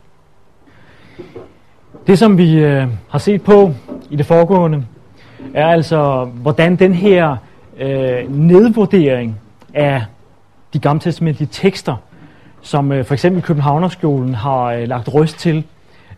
Det, 2.07 2.19
som 2.19 2.39
vi 2.39 2.55
øh, 2.55 2.89
har 3.09 3.19
set 3.19 3.43
på 3.43 3.71
i 4.11 4.17
det 4.17 4.27
foregående, 4.27 4.87
er 5.55 5.67
altså, 5.67 6.25
hvordan 6.25 6.77
den 6.77 6.95
her 6.95 7.37
øh, 7.79 8.37
nedvurdering 8.37 9.41
af 9.75 10.05
de 10.73 10.79
gammeltestamentlige 10.79 11.49
tekster, 11.53 11.97
som 12.61 12.93
øh, 12.93 13.05
for 13.05 13.15
eksempel 13.15 13.43
Københavnerskolen 13.43 14.35
har 14.35 14.65
øh, 14.65 14.89
lagt 14.89 15.15
røst 15.15 15.39
til, 15.39 15.65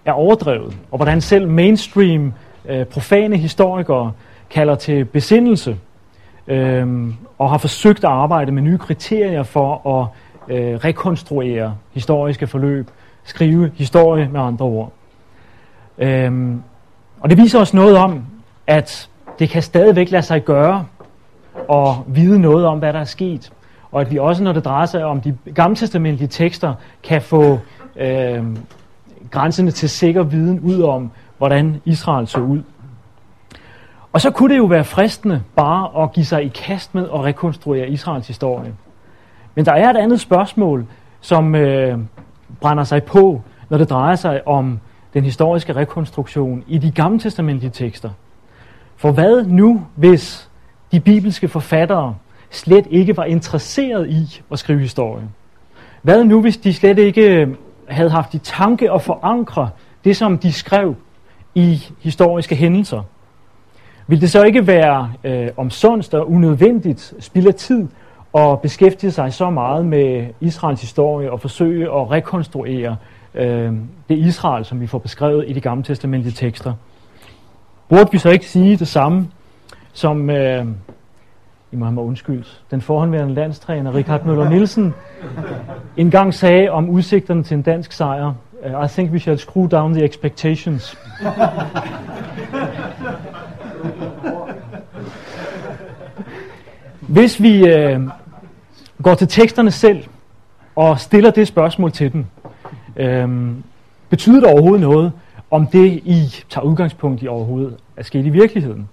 er 0.05 0.13
overdrevet, 0.13 0.77
og 0.91 0.99
hvordan 0.99 1.21
selv 1.21 1.49
mainstream 1.49 2.33
øh, 2.69 2.85
profane 2.87 3.37
historikere 3.37 4.13
kalder 4.51 4.75
til 4.75 5.05
besindelse, 5.05 5.77
øh, 6.47 7.09
og 7.39 7.51
har 7.51 7.59
forsøgt 7.59 8.05
at 8.05 8.11
arbejde 8.11 8.53
med 8.53 8.63
nye 8.63 8.79
kriterier 8.79 9.43
for 9.43 10.01
at 10.01 10.09
øh, 10.57 10.75
rekonstruere 10.77 11.77
historiske 11.93 12.47
forløb, 12.47 12.91
skrive 13.25 13.71
historie 13.77 14.29
med 14.29 14.41
andre 14.41 14.65
ord. 14.67 14.93
Øhm, 15.99 16.63
og 17.21 17.31
det 17.31 17.39
viser 17.39 17.61
os 17.61 17.75
noget 17.75 17.97
om, 17.97 18.27
at 18.67 19.11
det 19.39 19.49
kan 19.49 19.63
stadigvæk 19.63 20.11
lade 20.11 20.23
sig 20.23 20.45
gøre 20.45 20.87
at 21.73 21.95
vide 22.07 22.39
noget 22.39 22.67
om, 22.67 22.79
hvad 22.79 22.93
der 22.93 23.01
er 23.01 23.05
sket. 23.05 23.53
Og 23.93 24.01
at 24.01 24.11
vi 24.11 24.19
også, 24.19 24.43
når 24.43 24.53
det 24.53 24.65
drejer 24.65 24.87
sig 24.87 25.05
om 25.05 25.21
de 25.21 25.37
gammeltestamentlige 25.55 26.29
tekster, 26.29 26.75
kan 27.03 27.23
få 27.23 27.59
øh, 27.97 28.45
grænserne 29.31 29.71
til 29.71 29.91
sikker 29.91 30.23
viden 30.23 30.61
ud 30.61 30.83
om, 30.83 31.11
hvordan 31.39 31.81
Israel 31.85 32.27
så 32.27 32.41
ud. 32.41 32.63
Og 34.15 34.21
så 34.21 34.31
kunne 34.31 34.55
det 34.55 34.59
jo 34.59 34.65
være 34.65 34.85
fristende 34.85 35.43
bare 35.57 36.03
at 36.03 36.13
give 36.13 36.27
sig 36.27 36.45
i 36.45 36.49
kast 36.49 36.95
med 36.95 37.03
at 37.03 37.25
rekonstruere 37.25 37.89
Israels 37.89 38.27
historie. 38.27 38.75
Men 39.55 39.65
der 39.65 39.73
er 39.73 39.91
et 39.91 39.97
andet 39.97 40.21
spørgsmål, 40.21 40.87
som 41.21 41.55
øh, 41.55 41.99
brænder 42.61 42.85
sig 42.85 43.03
på, 43.03 43.43
når 43.69 43.79
det 43.79 43.91
drejer 43.91 44.17
sig 44.17 44.49
om 44.49 44.81
den 45.15 45.25
historiske 45.25 45.77
rekonstruktion 45.77 46.65
i 46.67 46.79
de 46.79 46.91
gamle 46.91 47.19
testamentlige 47.19 47.71
tekster. 47.71 48.11
For 48.97 49.13
hvad 49.13 49.45
nu, 49.45 49.87
hvis 49.95 50.51
de 50.93 51.01
bibelske 51.01 51.49
forfattere 51.49 52.17
slet 52.51 52.87
ikke 52.91 53.17
var 53.17 53.25
interesseret 53.25 54.11
i 54.11 54.43
at 54.53 54.59
skrive 54.59 54.81
historie? 54.81 55.29
Hvad 56.03 56.25
nu, 56.25 56.41
hvis 56.41 56.57
de 56.57 56.75
slet 56.75 56.99
ikke 56.99 57.41
øh, 57.41 57.49
havde 57.89 58.11
haft 58.11 58.35
i 58.35 58.39
tanke 58.39 58.93
at 58.93 59.03
forankre 59.03 59.71
det, 60.05 60.17
som 60.17 60.39
de 60.39 60.53
skrev 60.53 60.97
i 61.55 61.83
historiske 62.01 62.55
hændelser? 62.55 63.03
Vil 64.07 64.21
det 64.21 64.31
så 64.31 64.43
ikke 64.43 64.67
være 64.67 65.13
øh, 65.25 65.49
omsonst 65.57 66.15
og 66.15 66.31
unødvendigt 66.31 67.15
spild 67.21 67.47
af 67.47 67.55
tid 67.55 67.89
at 68.35 68.61
beskæftige 68.61 69.11
sig 69.11 69.33
så 69.33 69.51
meget 69.51 69.87
med 69.87 70.27
Israels 70.41 70.81
historie 70.81 71.33
og 71.33 71.41
forsøge 71.41 71.85
at 71.85 72.11
rekonstruere 72.11 72.97
øh, 73.35 73.73
det 74.09 74.19
Israel, 74.19 74.65
som 74.65 74.81
vi 74.81 74.87
får 74.87 74.99
beskrevet 74.99 75.45
i 75.49 75.53
de 75.53 75.61
gamle 75.61 75.85
testamentlige 75.85 76.35
tekster. 76.35 76.73
Burde 77.89 78.09
vi 78.13 78.19
så 78.19 78.31
ikke 78.31 78.47
sige 78.47 78.77
det 78.77 78.89
samme, 78.89 79.29
som, 79.93 80.31
øh, 80.31 80.67
I 81.73 81.77
må 81.77 81.85
have 81.85 81.95
mig 81.95 82.05
undskyldt, 82.05 82.63
den 82.71 82.81
forhåndværende 82.81 83.35
landstræner 83.35 83.95
Richard 83.95 84.25
Møller 84.25 84.49
Nielsen 84.49 84.95
engang 85.97 86.35
sagde 86.35 86.69
om 86.71 86.91
udsigterne 86.91 87.43
til 87.43 87.55
en 87.55 87.63
dansk 87.63 87.93
sejr, 87.93 88.35
I 88.85 88.89
think 88.89 89.13
we 89.13 89.19
shall 89.19 89.39
screw 89.39 89.67
down 89.67 89.93
the 89.93 90.05
expectations. 90.05 90.97
Hvis 97.09 97.43
vi 97.43 97.67
øh, 97.67 98.01
går 99.03 99.15
til 99.15 99.29
teksterne 99.29 99.71
selv 99.71 100.05
og 100.77 101.01
stiller 101.01 101.31
det 101.31 101.49
spørgsmål 101.49 101.93
til 101.93 102.13
dem, 102.13 102.25
øh, 102.97 103.51
betyder 104.09 104.41
det 104.41 104.51
overhovedet 104.51 104.81
noget, 104.81 105.13
om 105.51 105.67
det 105.67 105.87
I 106.05 106.45
tager 106.51 106.65
udgangspunkt 106.65 107.23
i 107.23 107.29
overhovedet 107.29 107.77
er 107.97 108.03
sket 108.03 108.27
i 108.27 108.29
virkeligheden? 108.29 108.89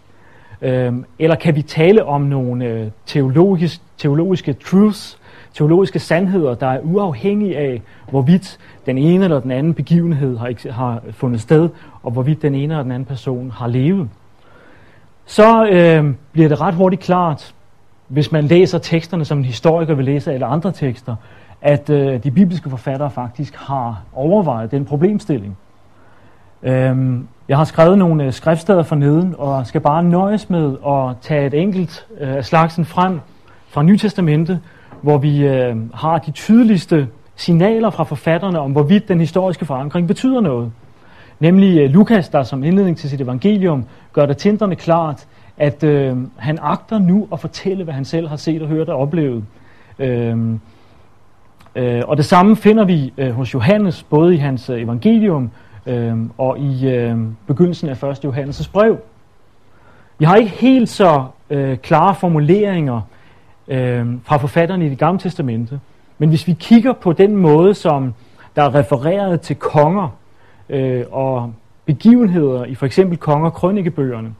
Øh, 0.61 0.93
eller 1.19 1.35
kan 1.35 1.55
vi 1.55 1.61
tale 1.61 2.05
om 2.05 2.21
nogle 2.21 2.65
øh, 2.65 2.87
teologisk, 3.05 3.81
teologiske 3.97 4.53
truths, 4.53 5.17
teologiske 5.53 5.99
sandheder, 5.99 6.55
der 6.55 6.67
er 6.67 6.79
uafhængige 6.79 7.57
af, 7.57 7.81
hvorvidt 8.09 8.57
den 8.85 8.97
ene 8.97 9.23
eller 9.23 9.39
den 9.39 9.51
anden 9.51 9.73
begivenhed 9.73 10.37
har, 10.37 10.71
har 10.71 11.01
fundet 11.11 11.41
sted, 11.41 11.69
og 12.03 12.11
hvorvidt 12.11 12.41
den 12.41 12.55
ene 12.55 12.73
eller 12.73 12.83
den 12.83 12.91
anden 12.91 13.05
person 13.05 13.51
har 13.51 13.67
levet? 13.67 14.09
Så 15.25 15.65
øh, 15.65 16.13
bliver 16.31 16.49
det 16.49 16.61
ret 16.61 16.73
hurtigt 16.73 17.01
klart, 17.01 17.53
hvis 18.11 18.31
man 18.31 18.43
læser 18.43 18.77
teksterne, 18.77 19.25
som 19.25 19.37
en 19.37 19.45
historiker 19.45 19.93
vil 19.93 20.05
læse, 20.05 20.33
eller 20.33 20.47
andre 20.47 20.71
tekster, 20.71 21.15
at 21.61 21.89
øh, 21.89 22.23
de 22.23 22.31
bibelske 22.31 22.69
forfattere 22.69 23.11
faktisk 23.11 23.55
har 23.55 24.01
overvejet 24.13 24.71
den 24.71 24.85
problemstilling. 24.85 25.57
Øhm, 26.63 27.27
jeg 27.47 27.57
har 27.57 27.63
skrevet 27.63 27.97
nogle 27.97 28.23
øh, 28.23 28.33
skriftsteder 28.33 28.83
for 28.83 28.95
neden, 28.95 29.35
og 29.37 29.67
skal 29.67 29.81
bare 29.81 30.03
nøjes 30.03 30.49
med 30.49 30.75
at 30.87 31.15
tage 31.21 31.47
et 31.47 31.53
enkelt 31.53 32.05
øh, 32.19 32.35
af 32.35 32.45
slagsen 32.45 32.85
frem 32.85 33.19
fra 33.67 33.83
Nytestamentet, 33.83 34.59
hvor 35.01 35.17
vi 35.17 35.47
øh, 35.47 35.75
har 35.93 36.17
de 36.17 36.31
tydeligste 36.31 37.07
signaler 37.35 37.89
fra 37.89 38.03
forfatterne 38.03 38.59
om, 38.59 38.71
hvorvidt 38.71 39.07
den 39.07 39.19
historiske 39.19 39.65
forankring 39.65 40.07
betyder 40.07 40.41
noget. 40.41 40.71
Nemlig 41.39 41.79
øh, 41.79 41.89
Lukas, 41.89 42.29
der 42.29 42.43
som 42.43 42.63
indledning 42.63 42.97
til 42.97 43.09
sit 43.09 43.21
evangelium 43.21 43.85
gør 44.13 44.25
det 44.25 44.37
tinderne 44.37 44.75
klart, 44.75 45.27
at 45.61 45.83
øh, 45.83 46.17
han 46.37 46.57
agter 46.61 46.99
nu 46.99 47.27
at 47.33 47.39
fortælle, 47.39 47.83
hvad 47.83 47.93
han 47.93 48.05
selv 48.05 48.27
har 48.27 48.35
set 48.35 48.61
og 48.61 48.67
hørt 48.67 48.89
og 48.89 48.97
oplevet. 48.97 49.43
Øh, 49.99 50.37
Øh, 51.75 52.01
og 52.07 52.17
det 52.17 52.25
samme 52.25 52.55
finder 52.55 52.85
vi 52.85 53.13
øh, 53.17 53.31
hos 53.31 53.53
Johannes, 53.53 54.03
både 54.03 54.33
i 54.33 54.37
hans 54.37 54.69
øh, 54.69 54.81
evangelium 54.81 55.51
øh, 55.85 56.17
og 56.37 56.59
i 56.59 56.89
øh, 56.89 57.17
begyndelsen 57.47 57.89
af 57.89 58.03
1. 58.03 58.25
Johannes' 58.25 58.71
brev. 58.71 58.97
Vi 60.17 60.25
har 60.25 60.35
ikke 60.35 60.51
helt 60.51 60.89
så 60.89 61.25
øh, 61.49 61.77
klare 61.77 62.15
formuleringer 62.15 63.01
øh, 63.67 64.05
fra 64.23 64.37
forfatterne 64.37 64.85
i 64.85 64.89
det 64.89 64.97
gamle 64.97 65.19
testamente, 65.19 65.79
men 66.17 66.29
hvis 66.29 66.47
vi 66.47 66.53
kigger 66.59 66.93
på 66.93 67.13
den 67.13 67.35
måde, 67.35 67.73
som 67.73 68.13
der 68.55 68.63
er 68.63 68.75
refereret 68.75 69.41
til 69.41 69.55
konger 69.55 70.15
øh, 70.69 71.03
og 71.11 71.53
begivenheder 71.85 72.65
i 72.65 72.75
for 72.75 72.85
eksempel 72.85 73.17
konger 73.17 73.49
krønikebøgerne, 73.49 74.33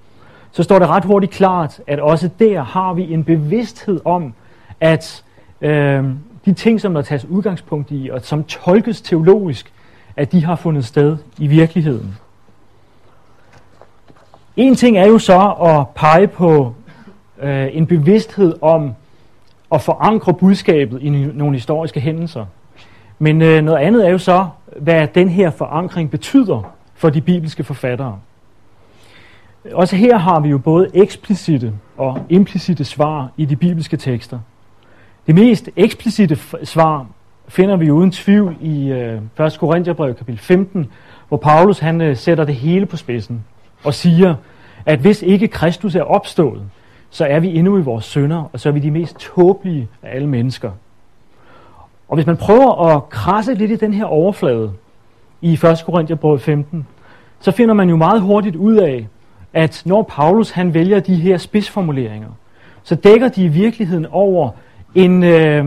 så 0.51 0.63
står 0.63 0.79
det 0.79 0.87
ret 0.87 1.05
hurtigt 1.05 1.31
klart, 1.31 1.81
at 1.87 1.99
også 1.99 2.29
der 2.39 2.63
har 2.63 2.93
vi 2.93 3.13
en 3.13 3.23
bevidsthed 3.23 3.99
om, 4.05 4.33
at 4.79 5.23
øh, 5.61 6.05
de 6.45 6.53
ting, 6.53 6.81
som 6.81 6.93
der 6.93 7.01
tages 7.01 7.25
udgangspunkt 7.25 7.91
i, 7.91 8.09
og 8.09 8.21
som 8.21 8.43
tolkes 8.43 9.01
teologisk, 9.01 9.73
at 10.15 10.31
de 10.31 10.45
har 10.45 10.55
fundet 10.55 10.85
sted 10.85 11.17
i 11.37 11.47
virkeligheden. 11.47 12.17
En 14.55 14.75
ting 14.75 14.97
er 14.97 15.07
jo 15.07 15.19
så 15.19 15.51
at 15.61 15.87
pege 15.95 16.27
på 16.27 16.73
øh, 17.41 17.67
en 17.71 17.87
bevidsthed 17.87 18.55
om 18.61 18.93
at 19.71 19.81
forankre 19.81 20.33
budskabet 20.33 21.01
i 21.01 21.09
nogle 21.09 21.55
historiske 21.55 21.99
hændelser. 21.99 22.45
Men 23.19 23.41
øh, 23.41 23.61
noget 23.63 23.77
andet 23.77 24.07
er 24.07 24.11
jo 24.11 24.17
så, 24.17 24.47
hvad 24.77 25.07
den 25.07 25.29
her 25.29 25.49
forankring 25.49 26.11
betyder 26.11 26.73
for 26.95 27.09
de 27.09 27.21
bibelske 27.21 27.63
forfattere. 27.63 28.19
Også 29.74 29.95
her 29.95 30.18
har 30.18 30.39
vi 30.39 30.49
jo 30.49 30.57
både 30.57 30.88
eksplicite 30.93 31.74
og 31.97 32.26
implicite 32.30 32.86
svar 32.86 33.32
i 33.38 33.45
de 33.45 33.55
bibelske 33.55 33.97
tekster. 33.97 34.39
Det 35.28 35.36
mest 35.36 35.70
eksplicite 35.76 36.38
svar 36.64 37.07
finder 37.47 37.76
vi 37.76 37.91
uden 37.91 38.12
tvivl 38.12 38.55
i 38.62 38.91
øh, 38.91 39.45
1. 39.45 39.57
Korintherbrev 39.59 40.16
kapitel 40.16 40.39
15, 40.39 40.91
hvor 41.28 41.38
Paulus 41.38 41.80
han 41.80 42.01
øh, 42.01 42.18
sætter 42.18 42.43
det 42.43 42.55
hele 42.55 42.86
på 42.86 42.97
spidsen 42.97 43.43
og 43.84 43.93
siger, 43.93 44.36
at 44.86 44.99
hvis 44.99 45.22
ikke 45.22 45.47
Kristus 45.47 45.95
er 45.95 46.03
opstået, 46.03 46.62
så 47.09 47.26
er 47.26 47.39
vi 47.39 47.57
endnu 47.57 47.78
i 47.78 47.82
vores 47.82 48.05
sønder, 48.05 48.49
og 48.53 48.59
så 48.59 48.70
er 48.70 48.74
vi 48.74 48.80
de 48.80 48.91
mest 48.91 49.20
tåbelige 49.20 49.88
af 50.03 50.16
alle 50.16 50.28
mennesker. 50.28 50.72
Og 52.07 52.16
hvis 52.16 52.26
man 52.26 52.38
prøver 52.38 52.95
at 52.95 53.09
krasse 53.09 53.53
lidt 53.53 53.72
i 53.72 53.76
den 53.76 53.93
her 53.93 54.05
overflade 54.05 54.72
i 55.41 55.53
1. 55.53 55.84
Korintherbrev 55.86 56.39
15, 56.39 56.88
så 57.39 57.51
finder 57.51 57.74
man 57.74 57.89
jo 57.89 57.95
meget 57.95 58.22
hurtigt 58.22 58.55
ud 58.55 58.76
af, 58.76 59.07
at 59.53 59.81
når 59.85 60.03
Paulus 60.03 60.51
han 60.51 60.73
vælger 60.73 60.99
de 60.99 61.15
her 61.15 61.37
spidsformuleringer, 61.37 62.29
så 62.83 62.95
dækker 62.95 63.27
de 63.27 63.43
i 63.43 63.47
virkeligheden 63.47 64.05
over 64.11 64.49
en, 64.95 65.23
øh, 65.23 65.65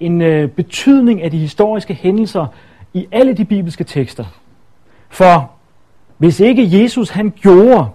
en 0.00 0.22
øh, 0.22 0.48
betydning 0.48 1.22
af 1.22 1.30
de 1.30 1.38
historiske 1.38 1.94
hændelser 1.94 2.46
i 2.94 3.06
alle 3.12 3.34
de 3.34 3.44
bibelske 3.44 3.84
tekster. 3.84 4.24
For 5.08 5.50
hvis 6.18 6.40
ikke 6.40 6.82
Jesus 6.82 7.10
han 7.10 7.32
gjorde 7.40 7.88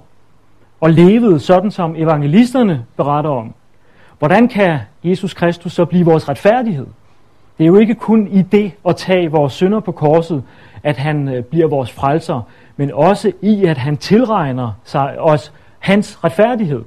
og 0.81 0.89
levede 0.89 1.39
sådan, 1.39 1.71
som 1.71 1.95
evangelisterne 1.95 2.85
beretter 2.97 3.29
om, 3.29 3.53
hvordan 4.19 4.47
kan 4.47 4.79
Jesus 5.03 5.33
Kristus 5.33 5.73
så 5.73 5.85
blive 5.85 6.05
vores 6.05 6.29
retfærdighed? 6.29 6.87
Det 7.59 7.65
er 7.65 7.67
jo 7.67 7.75
ikke 7.75 7.95
kun 7.95 8.27
i 8.27 8.41
det 8.41 8.71
at 8.87 8.95
tage 8.95 9.31
vores 9.31 9.53
synder 9.53 9.79
på 9.79 9.91
korset, 9.91 10.43
at 10.83 10.97
han 10.97 11.27
øh, 11.27 11.43
bliver 11.43 11.67
vores 11.67 11.91
frelser, 11.91 12.41
men 12.77 12.91
også 12.93 13.31
i, 13.41 13.65
at 13.65 13.77
han 13.77 13.97
tilregner 13.97 14.71
sig 14.83 15.19
os 15.19 15.53
hans 15.79 16.23
retfærdighed. 16.23 16.83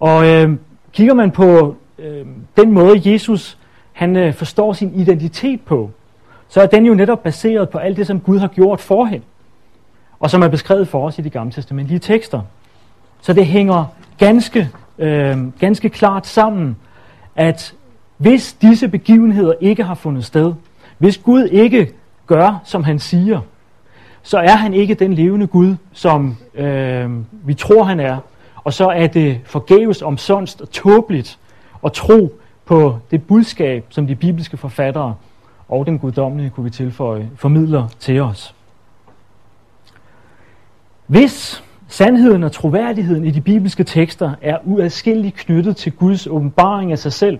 Og 0.00 0.26
øh, 0.26 0.56
kigger 0.92 1.14
man 1.14 1.30
på 1.30 1.76
øh, 1.98 2.26
den 2.56 2.72
måde, 2.72 3.12
Jesus 3.12 3.58
han 3.92 4.16
øh, 4.16 4.34
forstår 4.34 4.72
sin 4.72 4.94
identitet 4.94 5.60
på, 5.60 5.90
så 6.48 6.60
er 6.60 6.66
den 6.66 6.86
jo 6.86 6.94
netop 6.94 7.22
baseret 7.22 7.68
på 7.68 7.78
alt 7.78 7.96
det, 7.96 8.06
som 8.06 8.20
Gud 8.20 8.38
har 8.38 8.48
gjort 8.48 8.80
forhen, 8.80 9.22
og 10.20 10.30
som 10.30 10.42
er 10.42 10.48
beskrevet 10.48 10.88
for 10.88 11.06
os 11.06 11.18
i 11.18 11.22
de 11.22 11.30
gamle 11.30 11.52
testamentlige 11.52 11.98
tekster. 11.98 12.40
Så 13.20 13.32
det 13.32 13.46
hænger 13.46 13.84
ganske, 14.18 14.70
øh, 14.98 15.58
ganske 15.58 15.88
klart 15.88 16.26
sammen, 16.26 16.76
at 17.36 17.74
hvis 18.16 18.52
disse 18.52 18.88
begivenheder 18.88 19.52
ikke 19.60 19.84
har 19.84 19.94
fundet 19.94 20.24
sted, 20.24 20.52
hvis 20.98 21.18
Gud 21.18 21.44
ikke 21.44 21.92
gør, 22.26 22.62
som 22.64 22.84
han 22.84 22.98
siger, 22.98 23.40
så 24.22 24.38
er 24.38 24.56
han 24.56 24.74
ikke 24.74 24.94
den 24.94 25.14
levende 25.14 25.46
Gud, 25.46 25.76
som 25.92 26.36
øh, 26.54 27.10
vi 27.44 27.54
tror, 27.54 27.84
han 27.84 28.00
er. 28.00 28.18
Og 28.64 28.72
så 28.72 28.88
er 28.88 29.06
det 29.06 29.40
forgæves 29.44 30.02
omsonst 30.02 30.60
og 30.60 30.70
tåbeligt 30.70 31.38
at 31.84 31.92
tro 31.92 32.40
på 32.64 32.98
det 33.10 33.26
budskab, 33.26 33.86
som 33.90 34.06
de 34.06 34.14
bibelske 34.14 34.56
forfattere 34.56 35.14
og 35.68 35.86
den 35.86 35.98
guddommelige, 35.98 36.50
kunne 36.50 36.64
vi 36.64 36.70
tilføje, 36.70 37.30
formidler 37.36 37.88
til 37.98 38.20
os. 38.20 38.54
Hvis 41.06 41.64
sandheden 41.88 42.42
og 42.42 42.52
troværdigheden 42.52 43.24
i 43.24 43.30
de 43.30 43.40
bibelske 43.40 43.84
tekster 43.84 44.32
er 44.42 44.58
uadskilleligt 44.64 45.36
knyttet 45.36 45.76
til 45.76 45.92
Guds 45.92 46.26
åbenbaring 46.26 46.92
af 46.92 46.98
sig 46.98 47.12
selv, 47.12 47.38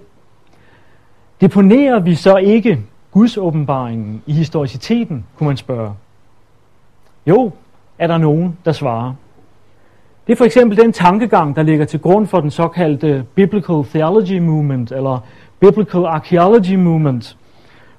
deponerer 1.40 1.98
vi 1.98 2.14
så 2.14 2.36
ikke 2.36 2.80
Guds 3.10 3.36
åbenbaringen 3.36 4.22
i 4.26 4.32
historiciteten, 4.32 5.24
kunne 5.38 5.46
man 5.46 5.56
spørge. 5.56 5.94
Jo, 7.26 7.52
er 7.98 8.06
der 8.06 8.18
nogen, 8.18 8.58
der 8.64 8.72
svarer. 8.72 9.14
Det 10.26 10.32
er 10.32 10.36
for 10.36 10.44
eksempel 10.44 10.78
den 10.78 10.92
tankegang, 10.92 11.56
der 11.56 11.62
ligger 11.62 11.84
til 11.84 12.00
grund 12.00 12.26
for 12.26 12.40
den 12.40 12.50
såkaldte 12.50 13.24
Biblical 13.34 13.84
Theology 13.84 14.38
Movement, 14.38 14.92
eller 14.92 15.18
Biblical 15.60 16.04
Archaeology 16.04 16.74
Movement, 16.74 17.36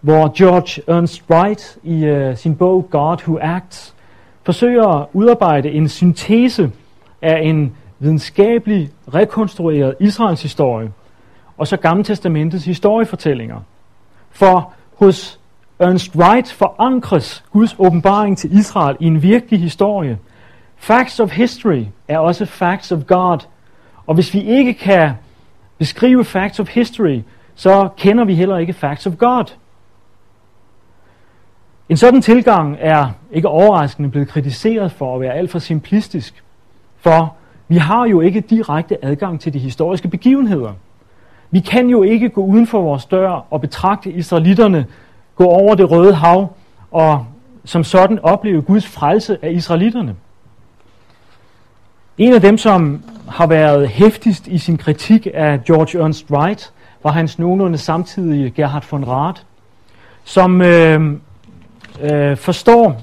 hvor 0.01 0.33
George 0.37 0.81
Ernst 0.87 1.23
Wright 1.29 1.77
i 1.83 2.09
uh, 2.09 2.37
sin 2.37 2.55
bog 2.55 2.87
God 2.89 3.17
Who 3.27 3.37
Acts 3.41 3.95
forsøger 4.43 4.87
at 4.87 5.07
udarbejde 5.13 5.71
en 5.71 5.89
syntese 5.89 6.71
af 7.21 7.39
en 7.43 7.75
videnskabelig 7.99 8.89
rekonstrueret 9.13 9.95
Israels 9.99 10.41
historie, 10.41 10.91
og 11.57 11.67
så 11.67 11.77
Gamle 11.77 12.03
Testamentets 12.03 12.65
historiefortællinger. 12.65 13.59
For 14.31 14.73
hos 14.95 15.39
Ernst 15.79 16.15
Wright 16.15 16.51
forankres 16.51 17.43
Guds 17.51 17.75
åbenbaring 17.79 18.37
til 18.37 18.57
Israel 18.57 18.97
i 18.99 19.05
en 19.05 19.21
virkelig 19.21 19.59
historie. 19.59 20.19
Facts 20.75 21.19
of 21.19 21.31
history 21.31 21.83
er 22.07 22.19
også 22.19 22.45
facts 22.45 22.91
of 22.91 22.99
God. 23.07 23.39
Og 24.07 24.15
hvis 24.15 24.33
vi 24.33 24.41
ikke 24.41 24.73
kan 24.73 25.11
beskrive 25.77 26.25
facts 26.25 26.59
of 26.59 26.69
history, 26.69 27.21
så 27.55 27.89
kender 27.97 28.25
vi 28.25 28.35
heller 28.35 28.57
ikke 28.57 28.73
facts 28.73 29.07
of 29.07 29.17
God. 29.17 29.45
En 31.89 31.97
sådan 31.97 32.21
tilgang 32.21 32.77
er 32.79 33.11
ikke 33.31 33.47
overraskende 33.47 34.09
blevet 34.09 34.27
kritiseret 34.27 34.91
for 34.91 35.15
at 35.15 35.21
være 35.21 35.33
alt 35.33 35.51
for 35.51 35.59
simplistisk, 35.59 36.43
for 36.97 37.35
vi 37.67 37.77
har 37.77 38.05
jo 38.05 38.21
ikke 38.21 38.41
direkte 38.41 39.05
adgang 39.05 39.39
til 39.39 39.53
de 39.53 39.59
historiske 39.59 40.07
begivenheder. 40.07 40.73
Vi 41.55 41.59
kan 41.59 41.89
jo 41.89 42.03
ikke 42.03 42.29
gå 42.29 42.45
uden 42.45 42.67
for 42.67 42.81
vores 42.81 43.05
dør 43.05 43.45
og 43.49 43.61
betragte 43.61 44.11
israelitterne 44.11 44.85
gå 45.35 45.45
over 45.45 45.75
det 45.75 45.91
røde 45.91 46.13
hav 46.13 46.53
og 46.91 47.25
som 47.65 47.83
sådan 47.83 48.19
opleve 48.19 48.61
Guds 48.61 48.87
frelse 48.87 49.37
af 49.41 49.51
israelitterne. 49.51 50.15
En 52.17 52.33
af 52.33 52.41
dem, 52.41 52.57
som 52.57 53.03
har 53.29 53.47
været 53.47 53.89
hæftigst 53.89 54.47
i 54.47 54.57
sin 54.57 54.77
kritik 54.77 55.27
af 55.33 55.63
George 55.63 56.03
Ernst 56.03 56.31
Wright, 56.31 56.73
var 57.03 57.11
hans 57.11 57.39
nogenlunde 57.39 57.77
samtidige 57.77 58.49
Gerhard 58.49 58.85
von 58.91 59.07
Rath, 59.07 59.41
som 60.23 60.61
øh, 60.61 61.13
øh, 62.01 62.37
forstår, 62.37 63.01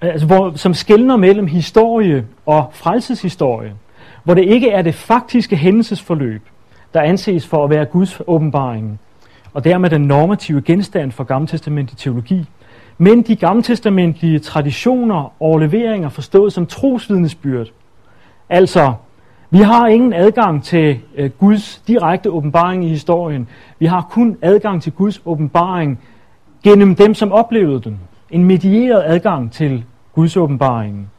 altså, 0.00 0.26
hvor, 0.26 0.52
som 0.56 0.74
skældner 0.74 1.16
mellem 1.16 1.46
historie 1.46 2.26
og 2.46 2.70
frelseshistorie, 2.72 3.74
hvor 4.28 4.34
det 4.34 4.44
ikke 4.44 4.70
er 4.70 4.82
det 4.82 4.94
faktiske 4.94 5.56
hændelsesforløb, 5.56 6.42
der 6.94 7.00
anses 7.00 7.46
for 7.46 7.64
at 7.64 7.70
være 7.70 7.84
Guds 7.84 8.20
åbenbaring, 8.26 9.00
og 9.54 9.64
dermed 9.64 9.90
den 9.90 10.00
normative 10.00 10.62
genstand 10.62 11.12
for 11.12 11.24
gammeltestamentlig 11.24 11.98
teologi, 11.98 12.46
men 12.98 13.22
de 13.22 13.36
gammeltestamentlige 13.36 14.38
traditioner 14.38 15.42
og 15.42 15.58
leveringer 15.58 16.08
forstået 16.08 16.52
som 16.52 16.66
trosvidnesbyrd. 16.66 17.66
Altså, 18.48 18.92
vi 19.50 19.58
har 19.58 19.86
ingen 19.86 20.12
adgang 20.12 20.64
til 20.64 20.98
øh, 21.16 21.30
Guds 21.30 21.82
direkte 21.86 22.30
åbenbaring 22.30 22.84
i 22.84 22.88
historien. 22.88 23.48
Vi 23.78 23.86
har 23.86 24.06
kun 24.10 24.36
adgang 24.42 24.82
til 24.82 24.92
Guds 24.92 25.22
åbenbaring 25.24 25.98
gennem 26.64 26.94
dem, 26.94 27.14
som 27.14 27.32
oplevede 27.32 27.80
den. 27.80 28.00
En 28.30 28.44
medieret 28.44 29.02
adgang 29.06 29.52
til 29.52 29.84
Guds 30.14 30.36
åbenbaring. 30.36 31.10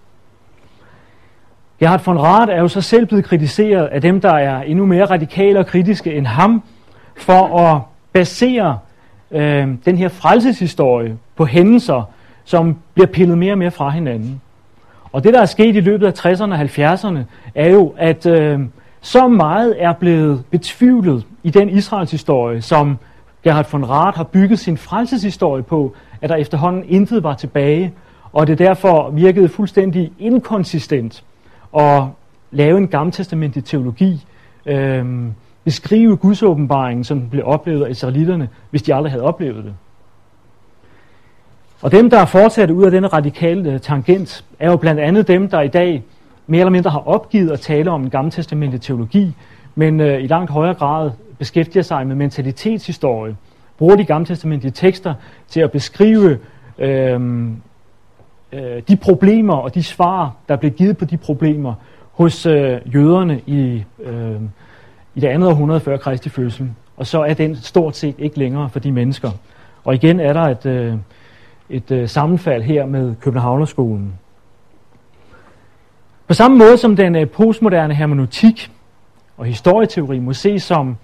Gerhard 1.79 2.03
von 2.05 2.19
Rath 2.19 2.51
er 2.51 2.59
jo 2.59 2.67
så 2.67 2.81
selv 2.81 3.05
blevet 3.05 3.25
kritiseret 3.25 3.85
af 3.85 4.01
dem, 4.01 4.21
der 4.21 4.33
er 4.33 4.61
endnu 4.61 4.85
mere 4.85 5.05
radikale 5.05 5.59
og 5.59 5.65
kritiske 5.65 6.13
end 6.13 6.27
ham, 6.27 6.63
for 7.17 7.59
at 7.59 7.81
basere 8.13 8.79
øh, 9.31 9.67
den 9.85 9.97
her 9.97 10.09
frelseshistorie 10.09 11.17
på 11.35 11.45
hændelser, 11.45 12.03
som 12.43 12.77
bliver 12.93 13.07
pillet 13.07 13.37
mere 13.37 13.53
og 13.53 13.57
mere 13.57 13.71
fra 13.71 13.89
hinanden. 13.89 14.41
Og 15.11 15.23
det, 15.23 15.33
der 15.33 15.41
er 15.41 15.45
sket 15.45 15.75
i 15.75 15.79
løbet 15.79 16.07
af 16.07 16.25
60'erne 16.25 16.53
og 16.53 16.61
70'erne, 16.61 17.19
er 17.55 17.69
jo, 17.69 17.93
at 17.97 18.25
øh, 18.25 18.59
så 19.01 19.27
meget 19.27 19.75
er 19.83 19.93
blevet 19.93 20.43
betvivlet 20.51 21.25
i 21.43 21.49
den 21.49 21.69
Israels 21.69 22.11
historie, 22.11 22.61
som 22.61 22.97
Gerhard 23.43 23.71
von 23.71 23.89
Rath 23.89 24.17
har 24.17 24.23
bygget 24.23 24.59
sin 24.59 24.77
frelseshistorie 24.77 25.63
på, 25.63 25.95
at 26.21 26.29
der 26.29 26.35
efterhånden 26.35 26.83
intet 26.87 27.23
var 27.23 27.33
tilbage, 27.33 27.93
og 28.33 28.47
det 28.47 28.57
derfor 28.57 29.09
virkede 29.09 29.49
fuldstændig 29.49 30.11
inkonsistent 30.19 31.23
at 31.77 32.03
lave 32.51 32.77
en 32.77 32.87
gammeltestamentlig 32.87 33.65
teologi, 33.65 34.25
øh, 34.65 35.05
beskrive 35.63 36.17
Guds 36.17 36.43
åbenbaring, 36.43 37.05
som 37.05 37.19
den 37.19 37.29
blev 37.29 37.43
oplevet 37.45 37.85
af 37.85 37.89
israelitterne, 37.89 38.49
hvis 38.69 38.81
de 38.81 38.95
aldrig 38.95 39.11
havde 39.11 39.23
oplevet 39.23 39.63
det. 39.63 39.73
Og 41.81 41.91
dem, 41.91 42.09
der 42.09 42.19
er 42.19 42.25
fortsat 42.25 42.71
ud 42.71 42.83
af 42.83 42.91
denne 42.91 43.07
radikale 43.07 43.73
øh, 43.73 43.79
tangent, 43.79 44.45
er 44.59 44.71
jo 44.71 44.77
blandt 44.77 45.01
andet 45.01 45.27
dem, 45.27 45.49
der 45.49 45.61
i 45.61 45.67
dag 45.67 46.03
mere 46.47 46.59
eller 46.59 46.71
mindre 46.71 46.91
har 46.91 47.07
opgivet 47.07 47.51
at 47.51 47.59
tale 47.59 47.91
om 47.91 48.03
en 48.03 48.09
gammeltestamentlig 48.09 48.81
teologi, 48.81 49.35
men 49.75 49.99
øh, 49.99 50.23
i 50.23 50.27
langt 50.27 50.51
højere 50.51 50.73
grad 50.73 51.11
beskæftiger 51.37 51.83
sig 51.83 52.07
med 52.07 52.15
mentalitetshistorie, 52.15 53.35
bruger 53.77 53.95
de 53.95 54.05
gammeltestamentlige 54.05 54.71
tekster 54.71 55.13
til 55.47 55.61
at 55.61 55.71
beskrive 55.71 56.37
øh, 56.77 57.21
øh, 58.53 58.81
de 58.87 58.95
problemer 58.95 59.55
og 59.55 59.75
de 59.75 59.83
svar, 59.83 60.35
der 60.49 60.55
blev 60.55 60.71
givet 60.71 60.97
på 60.97 61.05
de 61.05 61.17
problemer 61.17 61.73
hos 62.11 62.45
øh, 62.45 62.95
jøderne 62.95 63.41
i, 63.45 63.83
øh, 64.03 64.41
i 65.15 65.19
det 65.19 65.27
andet 65.27 65.49
århundrede 65.49 65.79
før 65.79 65.97
Kristi 65.97 66.29
fødsel. 66.29 66.69
Og 66.97 67.07
så 67.07 67.21
er 67.21 67.33
den 67.33 67.55
stort 67.55 67.97
set 67.97 68.15
ikke 68.17 68.39
længere 68.39 68.69
for 68.69 68.79
de 68.79 68.91
mennesker. 68.91 69.31
Og 69.83 69.95
igen 69.95 70.19
er 70.19 70.33
der 70.33 70.41
et, 70.41 70.65
øh, 70.65 70.97
et 71.69 71.91
øh, 71.91 72.09
sammenfald 72.09 72.63
her 72.63 72.85
med 72.85 73.15
Københavnerskolen. 73.15 74.13
På 76.27 76.33
samme 76.33 76.57
måde 76.57 76.77
som 76.77 76.95
den 76.95 77.15
øh, 77.15 77.27
postmoderne 77.29 77.93
hermeneutik 77.93 78.71
og 79.37 79.45
historieteori 79.45 80.19
må 80.19 80.33
ses 80.33 80.63
som 80.63 80.97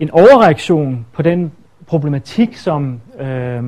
en 0.00 0.10
overreaktion 0.10 1.06
på 1.12 1.22
den 1.22 1.52
problematik, 1.86 2.56
som, 2.56 3.00
øh, 3.20 3.62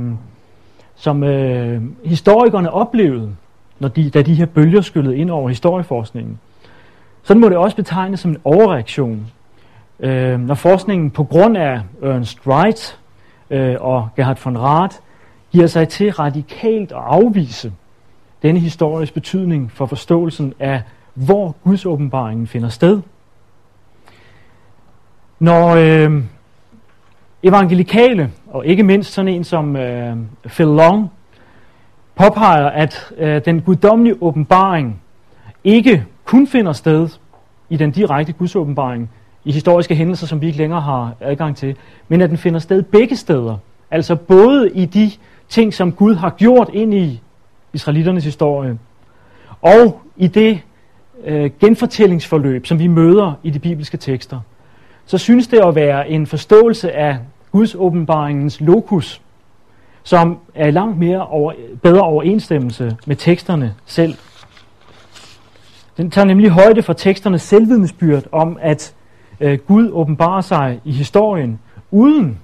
som 0.97 1.25
øh, 1.25 1.83
historikerne 2.05 2.71
oplevede, 2.71 3.37
når 3.79 3.89
de, 3.89 4.11
da 4.11 4.23
de 4.23 4.35
her 4.35 4.47
bølger 4.47 4.81
skyllede 4.81 5.17
ind 5.17 5.31
over 5.31 5.49
historieforskningen. 5.49 6.39
Sådan 7.23 7.41
må 7.41 7.49
det 7.49 7.57
også 7.57 7.77
betegnes 7.77 8.21
som 8.21 8.31
en 8.31 8.39
overreaktion, 8.45 9.27
øh, 10.01 10.41
når 10.41 10.55
forskningen 10.55 11.11
på 11.11 11.25
grund 11.25 11.57
af 11.57 11.81
Ernst 12.03 12.47
Wright 12.47 12.99
øh, 13.51 13.77
og 13.81 14.09
Gerhard 14.17 14.41
von 14.45 14.59
Rath 14.59 14.97
giver 15.53 15.67
sig 15.67 15.89
til 15.89 16.13
radikalt 16.13 16.93
at 16.93 16.99
afvise 16.99 17.73
denne 18.43 18.61
historiske 18.61 19.15
betydning 19.15 19.73
for 19.73 19.87
forståelsen 19.87 20.55
af, 20.59 20.83
hvor 21.15 21.57
Guds 21.65 21.87
åbenbaringen 21.87 22.47
finder 22.47 22.69
sted. 22.69 23.01
Når 25.39 25.69
øh, 25.69 26.23
evangelikale, 27.43 28.31
og 28.57 28.67
ikke 28.67 28.83
mindst 28.83 29.13
sådan 29.13 29.29
en 29.29 29.45
som 29.45 29.77
øh, 29.77 30.17
Phil 30.47 30.67
Long, 30.67 31.11
påpeger, 32.15 32.67
at 32.67 33.13
øh, 33.19 33.45
den 33.45 33.61
guddommelige 33.61 34.17
åbenbaring 34.21 35.01
ikke 35.65 36.05
kun 36.25 36.47
finder 36.47 36.73
sted 36.73 37.09
i 37.71 37.77
den 37.77 37.91
direkte 37.91 38.33
gudsåbenbaring, 38.33 39.11
i 39.45 39.53
historiske 39.53 39.95
hændelser, 39.95 40.27
som 40.27 40.41
vi 40.41 40.47
ikke 40.47 40.59
længere 40.59 40.81
har 40.81 41.13
adgang 41.21 41.57
til, 41.57 41.77
men 42.09 42.21
at 42.21 42.31
den 42.31 42.39
finder 42.39 42.61
sted 42.61 42.83
begge 42.83 43.17
steder. 43.17 43.57
Altså 43.91 44.17
både 44.17 44.71
i 44.71 44.85
de 44.85 45.11
ting, 45.49 45.75
som 45.75 45.93
Gud 45.93 46.15
har 46.15 46.31
gjort 46.31 46.71
ind 46.73 46.95
i 46.95 47.21
israeliternes 47.73 48.25
historie, 48.25 48.79
og 49.63 50.01
i 50.17 50.27
det 50.27 50.61
øh, 51.25 51.51
genfortællingsforløb, 51.61 52.67
som 52.67 52.79
vi 52.79 52.87
møder 52.87 53.33
i 53.43 53.51
de 53.51 53.59
bibelske 53.59 53.97
tekster, 53.97 54.41
så 55.07 55.19
synes 55.19 55.49
det 55.49 55.59
at 55.59 55.75
være 55.75 56.11
en 56.11 56.27
forståelse 56.27 56.93
af 56.93 57.19
Guds 57.57 57.75
åbenbaringens 57.75 58.61
lokus, 58.61 59.23
som 60.03 60.39
er 60.55 60.71
langt 60.71 60.99
mere 60.99 61.27
over, 61.27 61.53
bedre 61.83 62.01
overensstemmelse 62.01 62.97
med 63.07 63.17
teksterne 63.17 63.75
selv. 63.87 64.15
Den 65.97 66.11
tager 66.11 66.25
nemlig 66.25 66.51
højde 66.51 66.83
for 66.83 66.93
teksternes 66.93 67.43
selvvidensbyrd 67.43 68.23
om, 68.33 68.59
at 68.61 68.95
øh, 69.41 69.59
Gud 69.59 69.91
åbenbarer 69.93 70.41
sig 70.41 70.81
i 70.85 70.93
historien, 70.93 71.59
uden 71.91 72.39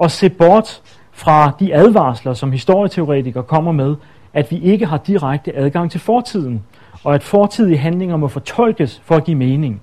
at 0.00 0.10
se 0.10 0.28
bort 0.28 0.82
fra 1.12 1.52
de 1.60 1.74
advarsler, 1.74 2.34
som 2.34 2.52
historieteoretikere 2.52 3.42
kommer 3.42 3.72
med, 3.72 3.96
at 4.32 4.50
vi 4.50 4.58
ikke 4.60 4.86
har 4.86 4.98
direkte 4.98 5.56
adgang 5.56 5.90
til 5.90 6.00
fortiden, 6.00 6.64
og 7.04 7.14
at 7.14 7.22
fortidige 7.22 7.78
handlinger 7.78 8.16
må 8.16 8.28
fortolkes 8.28 9.02
for 9.04 9.14
at 9.14 9.24
give 9.24 9.36
mening. 9.36 9.80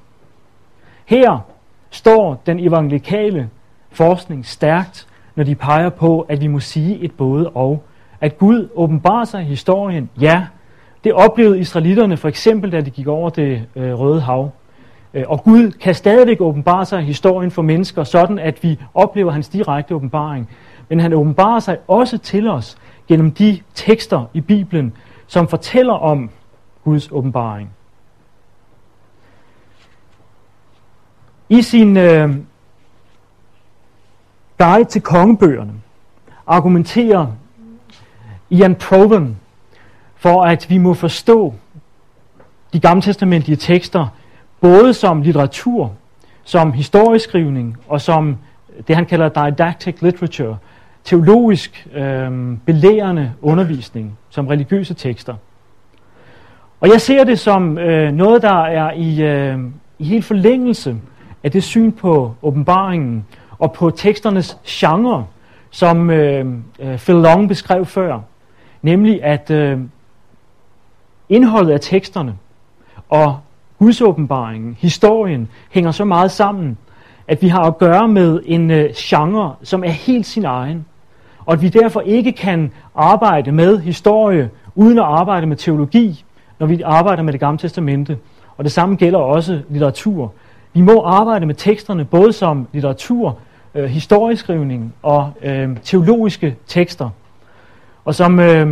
Her 1.06 1.40
står 1.90 2.42
den 2.46 2.60
evangelikale 2.60 3.50
forskning 3.96 4.46
stærkt, 4.46 5.08
når 5.36 5.44
de 5.44 5.56
peger 5.56 5.90
på, 5.90 6.22
at 6.22 6.42
vi 6.42 6.48
må 6.48 6.60
sige 6.60 7.00
et 7.00 7.12
både 7.12 7.50
og. 7.50 7.84
At 8.22 8.38
Gud 8.38 8.70
åbenbarer 8.76 9.26
sig 9.26 9.42
i 9.42 9.46
historien, 9.46 10.10
ja, 10.22 10.46
det 11.04 11.14
oplevede 11.14 11.60
israelitterne 11.60 12.18
for 12.18 12.28
eksempel, 12.28 12.72
da 12.72 12.82
de 12.82 12.90
gik 12.90 13.08
over 13.08 13.30
det 13.30 13.62
øh, 13.76 14.00
røde 14.00 14.22
hav. 14.22 14.52
Øh, 15.14 15.24
og 15.28 15.44
Gud 15.44 15.72
kan 15.72 15.96
stadigvæk 15.96 16.42
åbenbare 16.42 16.86
sig 16.86 17.02
i 17.02 17.06
historien 17.06 17.52
for 17.52 17.62
mennesker, 17.62 18.04
sådan 18.04 18.40
at 18.40 18.64
vi 18.64 18.80
oplever 18.94 19.32
hans 19.32 19.50
direkte 19.50 19.96
åbenbaring. 19.96 20.50
Men 20.90 21.00
han 21.00 21.14
åbenbarer 21.14 21.60
sig 21.60 21.78
også 21.88 22.18
til 22.18 22.48
os 22.48 22.78
gennem 23.08 23.32
de 23.32 23.60
tekster 23.74 24.26
i 24.34 24.42
Bibelen, 24.42 24.94
som 25.28 25.48
fortæller 25.48 25.94
om 25.94 26.30
Guds 26.84 27.12
åbenbaring. 27.12 27.70
I 31.50 31.62
sin 31.62 31.98
øh, 31.98 32.36
guide 34.58 34.90
til 34.90 35.02
kongebøgerne 35.02 35.74
argumenterer 36.48 37.28
Ian 38.50 38.76
Proven 38.76 39.38
for, 40.16 40.42
at 40.42 40.70
vi 40.70 40.78
må 40.78 40.94
forstå 40.94 41.54
de 42.74 42.80
gammeltestamentlige 42.80 43.56
tekster 43.56 44.08
både 44.62 44.94
som 44.94 45.22
litteratur, 45.22 45.92
som 46.44 46.72
historieskrivning 46.72 47.78
og 47.88 48.02
som 48.02 48.38
det, 48.88 48.96
han 48.96 49.06
kalder 49.06 49.30
didactic 49.30 50.02
literature, 50.02 50.58
teologisk 51.04 51.88
øh, 51.94 52.58
belærende 52.66 53.34
undervisning, 53.42 54.18
som 54.30 54.48
religiøse 54.48 54.94
tekster. 54.94 55.36
Og 56.80 56.90
jeg 56.90 57.02
ser 57.02 57.24
det 57.24 57.40
som 57.40 57.78
øh, 57.78 58.12
noget, 58.12 58.42
der 58.42 58.64
er 58.64 58.92
i, 58.92 59.22
øh, 59.22 59.60
i 60.00 60.04
helt 60.04 60.26
forlængelse 60.26 60.96
af 61.44 61.52
det 61.52 61.64
syn 61.64 61.92
på 61.92 62.36
åbenbaringen 62.42 63.26
og 63.60 63.74
på 63.74 63.90
teksternes 63.90 64.58
genre, 64.68 65.26
som 65.72 66.10
øh, 66.10 66.46
øh, 66.80 66.98
Phil 66.98 67.16
Long 67.16 67.48
beskrev 67.48 67.86
før. 67.86 68.20
Nemlig 68.82 69.24
at 69.24 69.52
øh, 69.52 69.80
indholdet 71.30 71.72
af 71.72 71.80
teksterne 71.82 72.36
og 73.10 73.40
Guds 73.80 74.02
åbenbaringen, 74.02 74.78
historien, 74.80 75.50
hænger 75.72 75.92
så 75.92 76.06
meget 76.06 76.32
sammen, 76.32 76.78
at 77.28 77.42
vi 77.42 77.48
har 77.48 77.64
at 77.64 77.78
gøre 77.78 78.08
med 78.08 78.42
en 78.46 78.72
øh, 78.72 78.90
genre, 78.96 79.56
som 79.64 79.84
er 79.84 79.90
helt 79.90 80.26
sin 80.26 80.46
egen. 80.46 80.86
Og 81.46 81.54
at 81.54 81.62
vi 81.62 81.70
derfor 81.70 82.02
ikke 82.02 82.32
kan 82.32 82.72
arbejde 82.96 83.52
med 83.52 83.80
historie, 83.80 84.50
uden 84.76 85.00
at 85.00 85.06
arbejde 85.06 85.48
med 85.48 85.58
teologi, 85.58 86.26
når 86.60 86.68
vi 86.68 86.82
arbejder 86.82 87.24
med 87.24 87.34
det 87.34 87.40
gamle 87.40 87.58
testamente. 87.58 88.18
Og 88.58 88.64
det 88.64 88.72
samme 88.72 88.96
gælder 88.96 89.20
også 89.20 89.62
litteratur. 89.70 90.34
Vi 90.76 90.82
må 90.82 91.02
arbejde 91.02 91.46
med 91.46 91.56
teksterne 91.56 92.06
både 92.06 92.34
som 92.34 92.68
litteratur, 92.74 93.38
øh, 93.76 93.86
historieskrivning 93.86 94.94
og 95.04 95.32
øh, 95.42 95.78
teologiske 95.84 96.56
tekster. 96.68 97.10
Og 98.06 98.16
som 98.16 98.40
øh, 98.40 98.70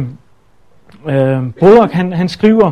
øh, 1.08 1.43
Brodok, 1.60 1.91
han, 1.91 2.14
han 2.14 2.30
skriver, 2.30 2.72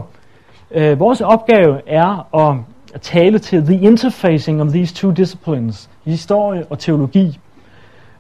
øh, 0.71 0.99
vores 0.99 1.21
opgave 1.21 1.89
er 1.89 2.35
at, 2.49 2.57
at 2.93 3.01
tale 3.01 3.39
til 3.39 3.65
the 3.65 3.81
interfacing 3.81 4.61
of 4.61 4.67
these 4.67 4.95
two 4.95 5.11
disciplines, 5.11 5.89
historie 6.05 6.65
og 6.69 6.79
teologi. 6.79 7.39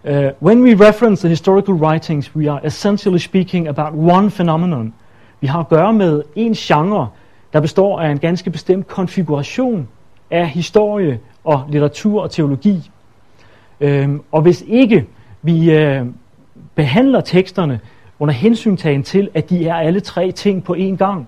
Uh, 0.03 0.11
when 0.41 0.63
we 0.63 0.87
reference 0.87 1.21
the 1.21 1.29
historical 1.29 1.73
writings, 1.73 2.35
we 2.35 2.51
are 2.51 2.65
essentially 2.65 3.19
speaking 3.19 3.67
about 3.67 3.93
one 3.93 4.31
phenomenon. 4.31 4.93
Vi 5.41 5.47
har 5.47 5.59
at 5.59 5.69
gøre 5.69 5.93
med 5.93 6.23
en 6.35 6.53
genre, 6.53 7.07
der 7.53 7.59
består 7.59 7.99
af 7.99 8.09
en 8.09 8.19
ganske 8.19 8.49
bestemt 8.49 8.87
konfiguration 8.87 9.87
af 10.31 10.49
historie 10.49 11.19
og 11.43 11.65
litteratur 11.69 12.21
og 12.21 12.31
teologi. 12.31 12.91
Øhm, 13.81 14.21
og 14.31 14.41
hvis 14.41 14.63
ikke 14.67 15.07
vi 15.41 15.71
øh, 15.71 16.05
behandler 16.75 17.21
teksterne 17.21 17.79
under 18.19 18.33
hensyntagen 18.33 19.03
til, 19.03 19.29
at 19.33 19.49
de 19.49 19.67
er 19.67 19.75
alle 19.75 19.99
tre 19.99 20.31
ting 20.31 20.63
på 20.63 20.75
én 20.79 20.95
gang, 20.95 21.27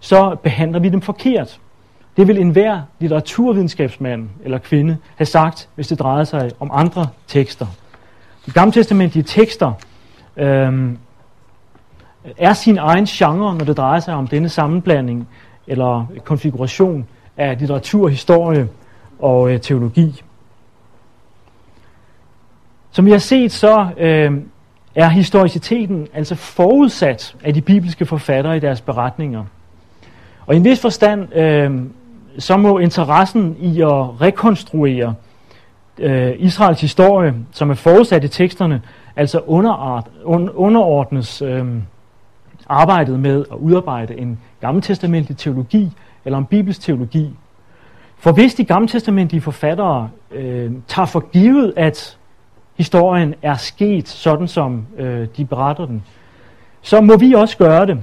så 0.00 0.36
behandler 0.42 0.78
vi 0.78 0.88
dem 0.88 1.00
forkert. 1.00 1.60
Det 2.16 2.28
vil 2.28 2.38
enhver 2.38 2.80
litteraturvidenskabsmand 2.98 4.28
eller 4.44 4.58
kvinde 4.58 4.96
have 5.16 5.26
sagt, 5.26 5.68
hvis 5.74 5.88
det 5.88 5.98
drejede 5.98 6.26
sig 6.26 6.50
om 6.60 6.70
andre 6.72 7.06
tekster. 7.26 7.66
De 8.46 8.50
gammeltestamentlige 8.50 9.24
tekster 9.24 9.72
øhm, 10.36 10.98
er 12.38 12.52
sin 12.52 12.78
egen 12.78 13.04
genre, 13.04 13.54
når 13.54 13.64
det 13.64 13.76
drejer 13.76 14.00
sig 14.00 14.14
om 14.14 14.26
denne 14.26 14.48
sammenblanding 14.48 15.28
eller 15.66 16.06
konfiguration 16.24 17.06
af 17.36 17.58
litteratur, 17.58 18.08
historie 18.08 18.68
og 19.18 19.52
øh, 19.52 19.60
teologi. 19.60 20.22
Som 22.90 23.06
vi 23.06 23.10
har 23.10 23.18
set, 23.18 23.52
så 23.52 23.88
øh, 23.96 24.32
er 24.94 25.08
historiciteten 25.08 26.08
altså 26.14 26.34
forudsat 26.34 27.36
af 27.44 27.54
de 27.54 27.60
bibelske 27.60 28.06
forfattere 28.06 28.56
i 28.56 28.60
deres 28.60 28.80
beretninger. 28.80 29.44
Og 30.46 30.54
i 30.54 30.56
en 30.56 30.64
vis 30.64 30.80
forstand, 30.80 31.36
øh, 31.36 31.82
så 32.38 32.56
må 32.56 32.78
interessen 32.78 33.56
i 33.60 33.80
at 33.80 34.20
rekonstruere 34.20 35.14
øh, 35.98 36.32
Israels 36.38 36.80
historie, 36.80 37.34
som 37.52 37.70
er 37.70 37.74
forudsat 37.74 38.24
i 38.24 38.28
teksterne, 38.28 38.82
altså 39.16 39.40
underart, 39.46 40.06
un, 40.24 40.50
underordnes 40.50 41.42
øh, 41.42 41.66
arbejdet 42.68 43.20
med 43.20 43.44
at 43.52 43.56
udarbejde 43.56 44.18
en 44.18 44.38
gammeltestamentlig 44.60 45.36
teologi, 45.36 45.92
eller 46.24 46.38
en 46.38 46.44
bibelsk 46.44 46.80
teologi. 46.80 47.30
For 48.18 48.32
hvis 48.32 48.54
de 48.54 48.64
gammeltestamentlige 48.64 49.40
forfattere 49.40 50.10
øh, 50.30 50.72
tager 50.88 51.06
for 51.06 51.20
givet, 51.20 51.72
at 51.76 52.18
historien 52.76 53.34
er 53.42 53.54
sket 53.54 54.08
sådan, 54.08 54.48
som 54.48 54.86
øh, 54.98 55.28
de 55.36 55.44
beretter 55.44 55.86
den, 55.86 56.02
så 56.82 57.00
må 57.00 57.16
vi 57.16 57.32
også 57.32 57.56
gøre 57.56 57.86
det. 57.86 58.00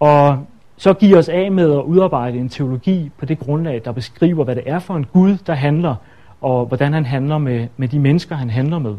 Og 0.00 0.46
så 0.76 0.92
give 0.92 1.18
os 1.18 1.28
af 1.28 1.52
med 1.52 1.72
at 1.72 1.82
udarbejde 1.82 2.38
en 2.38 2.48
teologi 2.48 3.10
på 3.18 3.26
det 3.26 3.38
grundlag, 3.38 3.82
der 3.84 3.92
beskriver, 3.92 4.44
hvad 4.44 4.56
det 4.56 4.62
er 4.66 4.78
for 4.78 4.96
en 4.96 5.04
Gud, 5.04 5.36
der 5.46 5.54
handler, 5.54 5.94
og 6.40 6.66
hvordan 6.66 6.92
han 6.92 7.06
handler 7.06 7.38
med, 7.38 7.68
med 7.76 7.88
de 7.88 7.98
mennesker, 7.98 8.36
han 8.36 8.50
handler 8.50 8.78
med. 8.78 8.94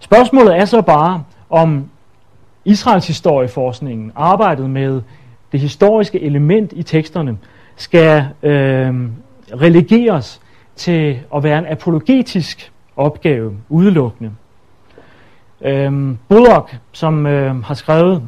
Spørgsmålet 0.00 0.56
er 0.56 0.64
så 0.64 0.82
bare, 0.82 1.24
om 1.50 1.90
Israels 2.64 3.06
historieforskningen, 3.06 4.12
arbejdet 4.14 4.70
med 4.70 5.02
det 5.52 5.60
historiske 5.60 6.20
element 6.20 6.72
i 6.72 6.82
teksterne, 6.82 7.38
skal 7.76 8.26
øh, 8.42 8.94
relegeres 9.60 10.40
til 10.76 11.18
at 11.34 11.42
være 11.42 11.58
en 11.58 11.66
apologetisk 11.66 12.72
opgave 12.96 13.52
udelukkende. 13.68 14.30
Øh, 15.64 16.16
Bullock, 16.28 16.78
som 16.92 17.26
øh, 17.26 17.64
har 17.64 17.74
skrevet 17.74 18.22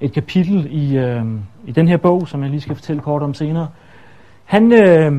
et 0.00 0.12
kapitel 0.12 0.66
i, 0.70 0.96
øh, 0.96 1.24
i 1.66 1.72
den 1.72 1.88
her 1.88 1.96
bog, 1.96 2.28
som 2.28 2.42
jeg 2.42 2.50
lige 2.50 2.60
skal 2.60 2.74
fortælle 2.74 3.02
kort 3.02 3.22
om 3.22 3.34
senere, 3.34 3.68
han, 4.44 4.72
øh, 4.72 5.12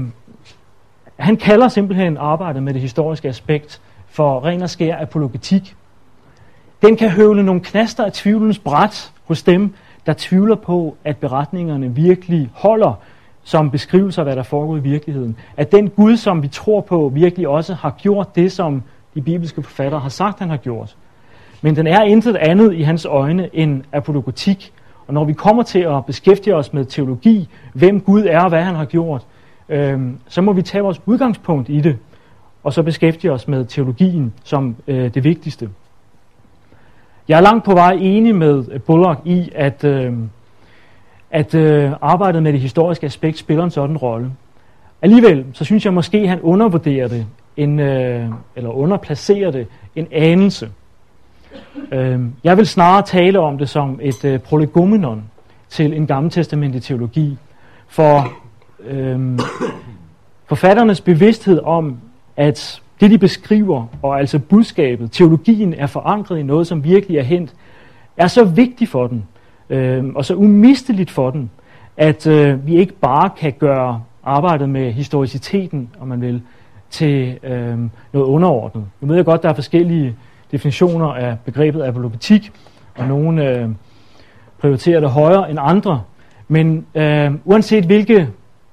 han 1.20 1.38
kalder 1.38 1.68
simpelthen 1.68 2.18
arbejdet 2.18 2.64
med 2.64 2.74
det 2.74 2.82
historiske 2.82 3.30
aspekt 3.30 3.82
for 4.08 4.46
ren 4.46 4.62
og 4.62 4.70
skær 4.70 5.02
apologetik. 5.02 5.76
Den 6.82 6.98
kan 6.98 7.10
høvle 7.10 7.44
nogle 7.44 7.62
knaster 7.62 8.06
af 8.06 8.12
tvivlens 8.12 8.60
bræt 8.60 9.12
hos 9.24 9.44
dem, 9.44 9.74
der 10.06 10.14
tvivler 10.18 10.56
på, 10.56 10.98
at 11.04 11.18
beretningerne 11.18 11.96
virkelig 11.96 12.50
holder 12.54 12.94
som 13.44 13.72
beskrivelser 13.72 14.22
af, 14.22 14.26
hvad 14.26 14.36
der 14.36 14.44
foregår 14.44 14.78
i 14.78 14.80
virkeligheden. 14.80 15.38
At 15.58 15.72
den 15.72 15.90
Gud, 15.90 16.18
som 16.18 16.44
vi 16.44 16.48
tror 16.48 16.82
på, 16.82 17.12
virkelig 17.14 17.48
også 17.48 17.74
har 17.74 17.96
gjort 17.98 18.36
det, 18.36 18.52
som 18.52 18.84
de 19.16 19.22
bibelske 19.22 19.64
forfattere 19.64 20.00
har 20.02 20.10
sagt, 20.10 20.40
han 20.40 20.50
har 20.50 20.58
gjort. 20.58 20.96
Men 21.62 21.76
den 21.76 21.88
er 21.88 22.04
intet 22.04 22.36
andet 22.36 22.74
i 22.74 22.82
hans 22.82 23.06
øjne 23.06 23.50
end 23.54 23.84
apologetik, 23.92 24.74
Og 25.08 25.14
når 25.14 25.24
vi 25.24 25.34
kommer 25.34 25.64
til 25.64 25.80
at 25.80 26.06
beskæftige 26.06 26.56
os 26.56 26.74
med 26.74 26.86
teologi, 26.86 27.50
hvem 27.74 28.02
Gud 28.02 28.26
er 28.30 28.40
og 28.44 28.50
hvad 28.50 28.64
han 28.64 28.76
har 28.76 28.86
gjort, 28.86 29.26
øh, 29.70 30.00
så 30.28 30.42
må 30.42 30.54
vi 30.54 30.62
tage 30.62 30.84
vores 30.84 31.02
udgangspunkt 31.06 31.70
i 31.70 31.82
det, 31.82 31.98
og 32.64 32.74
så 32.74 32.84
beskæftige 32.84 33.32
os 33.32 33.48
med 33.48 33.66
teologien 33.66 34.34
som 34.44 34.76
øh, 34.88 35.14
det 35.14 35.24
vigtigste. 35.24 35.70
Jeg 37.30 37.38
er 37.38 37.42
langt 37.42 37.66
på 37.66 37.74
vej 37.74 37.98
enig 38.02 38.36
med 38.36 38.66
øh, 38.72 38.82
Bullock 38.82 39.20
i, 39.26 39.52
at, 39.56 39.84
øh, 39.84 40.14
at 41.32 41.56
øh, 41.56 41.92
arbejdet 42.02 42.44
med 42.44 42.54
det 42.54 42.62
historiske 42.62 43.06
aspekt 43.06 43.38
spiller 43.38 43.64
en 43.64 43.72
sådan 43.72 43.98
rolle. 43.98 44.32
Alligevel, 45.02 45.46
så 45.54 45.66
synes 45.66 45.86
jeg 45.86 45.94
måske, 45.94 46.18
at 46.18 46.30
han 46.30 46.42
undervurderer 46.42 47.08
det, 47.08 47.26
en, 47.58 47.80
øh, 47.80 48.30
eller 48.56 48.70
underplacerer 48.70 49.52
det 49.52 49.68
en 49.96 50.08
anelse. 50.12 50.70
Øh, 51.92 52.20
jeg 52.44 52.58
vil 52.58 52.68
snarere 52.68 53.02
tale 53.02 53.40
om 53.40 53.58
det 53.58 53.70
som 53.70 54.00
et 54.02 54.26
øh, 54.26 54.40
prolegomenon 54.40 55.24
til 55.70 55.94
en 55.94 56.08
gammeltestamentlig 56.08 56.84
teologi. 56.84 57.38
For 57.88 58.34
øh, 58.86 59.40
forfatternes 60.46 61.02
bevidsthed 61.02 61.60
om, 61.64 61.98
at 62.38 62.82
det 63.00 63.12
de 63.12 63.18
beskriver, 63.18 63.86
og 64.02 64.20
altså 64.20 64.40
budskabet, 64.40 65.12
teologien 65.12 65.74
er 65.74 65.88
forankret 65.88 66.40
i 66.40 66.44
noget, 66.44 66.68
som 66.68 66.84
virkelig 66.84 67.18
er 67.18 67.24
hent, 67.24 67.54
er 68.18 68.28
så 68.28 68.44
vigtigt 68.44 68.90
for 68.90 69.08
den, 69.08 69.26
øh, 69.70 70.06
og 70.16 70.26
så 70.26 70.36
umisteligt 70.36 71.12
for 71.12 71.30
den, 71.30 71.50
at 71.98 72.28
øh, 72.28 72.68
vi 72.68 72.76
ikke 72.76 72.94
bare 72.94 73.30
kan 73.38 73.54
gøre 73.60 74.02
arbejdet 74.24 74.70
med 74.70 74.92
historiciteten, 74.92 75.90
om 76.00 76.08
man 76.08 76.22
vil, 76.22 76.42
til 76.90 77.40
øh, 77.44 77.78
noget 78.14 78.28
underordnet. 78.28 78.86
Nu 79.02 79.08
ved 79.08 79.16
jeg 79.16 79.26
godt, 79.26 79.44
der 79.44 79.50
er 79.50 79.54
forskellige 79.54 80.16
definitioner 80.52 81.08
af 81.08 81.38
begrebet 81.46 81.84
apologetik, 81.84 82.52
og 82.98 83.08
nogle 83.08 83.50
øh, 83.50 83.70
prioriterer 84.60 85.00
det 85.00 85.10
højere 85.10 85.50
end 85.50 85.60
andre. 85.62 86.02
Men 86.48 86.86
øh, 86.96 87.32
uanset 87.46 87.86
hvilke 87.86 88.28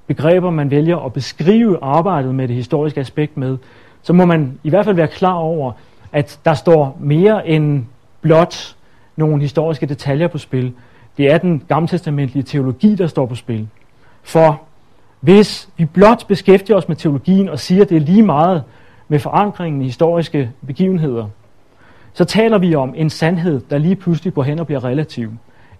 begreber 0.07 0.51
man 0.51 0.71
vælger 0.71 0.97
at 0.97 1.13
beskrive 1.13 1.79
arbejdet 1.83 2.35
med 2.35 2.49
det 2.49 2.57
historiske 2.57 3.01
aspekt 3.01 3.37
med, 3.37 3.59
så 4.07 4.13
må 4.13 4.25
man 4.25 4.59
i 4.65 4.71
hvert 4.71 4.85
fald 4.85 4.97
være 4.97 5.09
klar 5.09 5.35
over, 5.35 5.73
at 6.13 6.41
der 6.45 6.55
står 6.55 6.97
mere 7.01 7.49
end 7.49 7.85
blot 8.21 8.77
nogle 9.17 9.41
historiske 9.41 9.87
detaljer 9.87 10.29
på 10.29 10.39
spil. 10.39 10.73
Det 11.17 11.33
er 11.33 11.39
den 11.39 11.63
gammeltestamentlige 11.69 12.43
teologi, 12.43 12.95
der 12.95 13.07
står 13.07 13.27
på 13.27 13.35
spil. 13.35 13.69
For 14.23 14.63
hvis 15.21 15.69
vi 15.77 15.85
blot 15.85 16.27
beskæftiger 16.29 16.77
os 16.77 16.89
med 16.89 16.97
teologien 16.97 17.49
og 17.49 17.59
siger, 17.59 17.83
at 17.83 17.89
det 17.89 17.97
er 17.97 18.01
lige 18.01 18.23
meget 18.23 18.63
med 19.09 19.19
forankringen 19.19 19.83
i 19.83 19.85
historiske 19.85 20.51
begivenheder, 20.67 21.27
så 22.13 22.25
taler 22.25 22.59
vi 22.59 22.75
om 22.75 22.95
en 22.97 23.11
sandhed, 23.11 23.61
der 23.71 23.79
lige 23.79 23.97
pludselig 23.97 24.35
går 24.35 24.43
hen 24.43 24.59
og 24.59 24.67
bliver 24.67 24.85
relativ. 24.85 25.31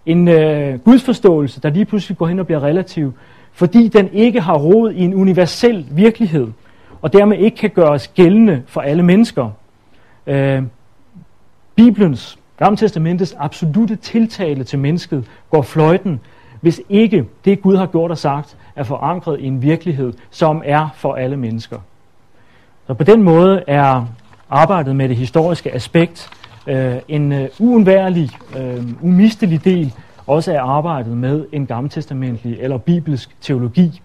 En 0.05 0.27
øh, 0.27 0.79
gudsforståelse, 0.79 1.61
der 1.61 1.69
lige 1.69 1.85
pludselig 1.85 2.17
går 2.17 2.27
hen 2.27 2.39
og 2.39 2.45
bliver 2.45 2.63
relativ, 2.63 3.13
fordi 3.53 3.87
den 3.87 4.09
ikke 4.13 4.41
har 4.41 4.57
rod 4.57 4.91
i 4.91 5.01
en 5.01 5.13
universel 5.13 5.87
virkelighed, 5.91 6.47
og 7.01 7.13
dermed 7.13 7.37
ikke 7.37 7.57
kan 7.57 7.69
gøres 7.69 8.07
gældende 8.07 8.63
for 8.67 8.81
alle 8.81 9.03
mennesker. 9.03 9.49
Øh, 10.27 10.63
Bibelens, 11.75 12.39
Gamle 12.57 12.77
Testamentets 12.77 13.35
absolute 13.39 13.95
tiltale 13.95 14.63
til 14.63 14.79
mennesket 14.79 15.25
går 15.49 15.61
fløjten, 15.61 16.19
hvis 16.61 16.81
ikke 16.89 17.25
det 17.45 17.61
Gud 17.61 17.75
har 17.75 17.85
gjort 17.85 18.11
og 18.11 18.17
sagt 18.17 18.57
er 18.75 18.83
forankret 18.83 19.39
i 19.39 19.45
en 19.45 19.61
virkelighed, 19.61 20.13
som 20.29 20.61
er 20.65 20.89
for 20.95 21.15
alle 21.15 21.37
mennesker. 21.37 21.79
Så 22.87 22.93
på 22.93 23.03
den 23.03 23.23
måde 23.23 23.63
er 23.67 24.05
arbejdet 24.49 24.95
med 24.95 25.09
det 25.09 25.17
historiske 25.17 25.73
aspekt 25.73 26.29
øh, 26.67 26.95
en 27.07 27.31
øh, 27.31 27.49
uundværlig, 27.59 28.29
øh, 28.57 28.83
umistelig 29.01 29.65
del 29.65 29.93
også 30.27 30.53
af 30.53 30.63
arbejdet 30.63 31.17
med 31.17 31.45
en 31.51 31.65
gammeltestamentlig 31.65 32.57
eller 32.59 32.77
bibelsk 32.77 33.35
teologi. 33.41 34.01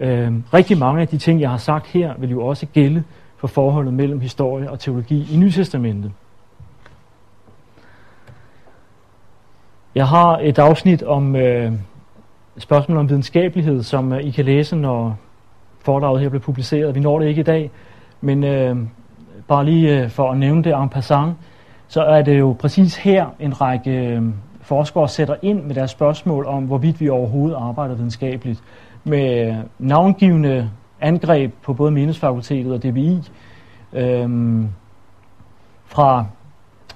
Øh, 0.00 0.32
rigtig 0.54 0.78
mange 0.78 1.00
af 1.00 1.08
de 1.08 1.18
ting, 1.18 1.40
jeg 1.40 1.50
har 1.50 1.56
sagt 1.56 1.86
her, 1.86 2.14
vil 2.18 2.30
jo 2.30 2.46
også 2.46 2.66
gælde 2.66 3.04
for 3.36 3.46
forholdet 3.46 3.94
mellem 3.94 4.20
historie 4.20 4.70
og 4.70 4.78
teologi 4.78 5.34
i 5.34 5.36
Nytestamentet. 5.36 6.12
Jeg 9.94 10.08
har 10.08 10.38
et 10.42 10.58
afsnit 10.58 11.02
om 11.02 11.36
øh, 11.36 11.72
spørgsmål 12.58 12.98
om 12.98 13.08
videnskabelighed, 13.08 13.82
som 13.82 14.12
øh, 14.12 14.20
I 14.20 14.30
kan 14.30 14.44
læse, 14.44 14.76
når 14.76 15.18
foredraget 15.78 16.20
her 16.20 16.28
bliver 16.28 16.42
publiceret. 16.42 16.94
Vi 16.94 17.00
når 17.00 17.18
det 17.18 17.28
ikke 17.28 17.40
i 17.40 17.44
dag, 17.44 17.70
men 18.20 18.44
øh, 18.44 18.76
bare 19.48 19.64
lige 19.64 20.02
øh, 20.02 20.10
for 20.10 20.30
at 20.30 20.38
nævne 20.38 20.64
det 20.64 20.74
en 20.74 20.88
passant, 20.88 21.34
så 21.88 22.02
er 22.02 22.22
det 22.22 22.38
jo 22.38 22.56
præcis 22.58 22.96
her 22.96 23.26
en 23.40 23.60
række 23.60 23.90
øh, 23.90 24.22
forskere 24.60 25.08
sætter 25.08 25.36
ind 25.42 25.62
med 25.62 25.74
deres 25.74 25.90
spørgsmål 25.90 26.46
om, 26.46 26.64
hvorvidt 26.64 27.00
vi 27.00 27.08
overhovedet 27.08 27.56
arbejder 27.60 27.94
videnskabeligt 27.94 28.62
med 29.06 29.56
navngivende 29.78 30.70
angreb 31.00 31.54
på 31.62 31.74
både 31.74 31.90
Minusfakultetet 31.90 32.72
og 32.72 32.82
DBI, 32.82 33.22
øhm, 33.92 34.68
fra 35.86 36.26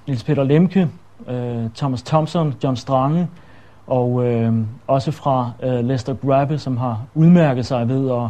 Niels 0.06 0.24
Peter 0.24 0.44
Lemke, 0.44 0.88
øh, 1.28 1.64
Thomas 1.76 2.02
Thompson, 2.02 2.54
John 2.64 2.76
Strange, 2.76 3.28
og 3.86 4.26
øh, 4.26 4.54
også 4.86 5.12
fra 5.12 5.52
øh, 5.62 5.84
Lester 5.84 6.14
Grabbe, 6.14 6.58
som 6.58 6.76
har 6.76 7.02
udmærket 7.14 7.66
sig 7.66 7.88
ved 7.88 8.10
at, 8.10 8.28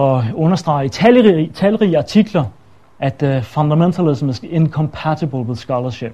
at 0.00 0.34
understrege 0.34 0.86
i 0.86 0.88
talrige, 0.88 1.50
talrige 1.54 1.98
artikler, 1.98 2.44
at 2.98 3.22
uh, 3.22 3.42
fundamentalism 3.42 4.28
is 4.28 4.42
incompatible 4.42 5.38
with 5.38 5.60
scholarship. 5.60 6.12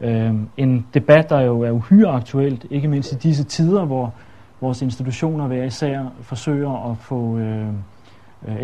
Øh, 0.00 0.34
en 0.56 0.86
debat, 0.94 1.30
der 1.30 1.40
jo 1.40 1.60
er 1.60 1.70
uhyre 1.70 2.10
aktuelt, 2.10 2.66
ikke 2.70 2.88
mindst 2.88 3.12
i 3.12 3.16
disse 3.16 3.44
tider, 3.44 3.84
hvor 3.84 4.12
vores 4.62 4.82
institutioner 4.82 5.46
hver 5.46 5.64
især 5.64 6.00
forsøger 6.20 6.90
at 6.90 6.98
få 6.98 7.38
øh, 7.38 7.66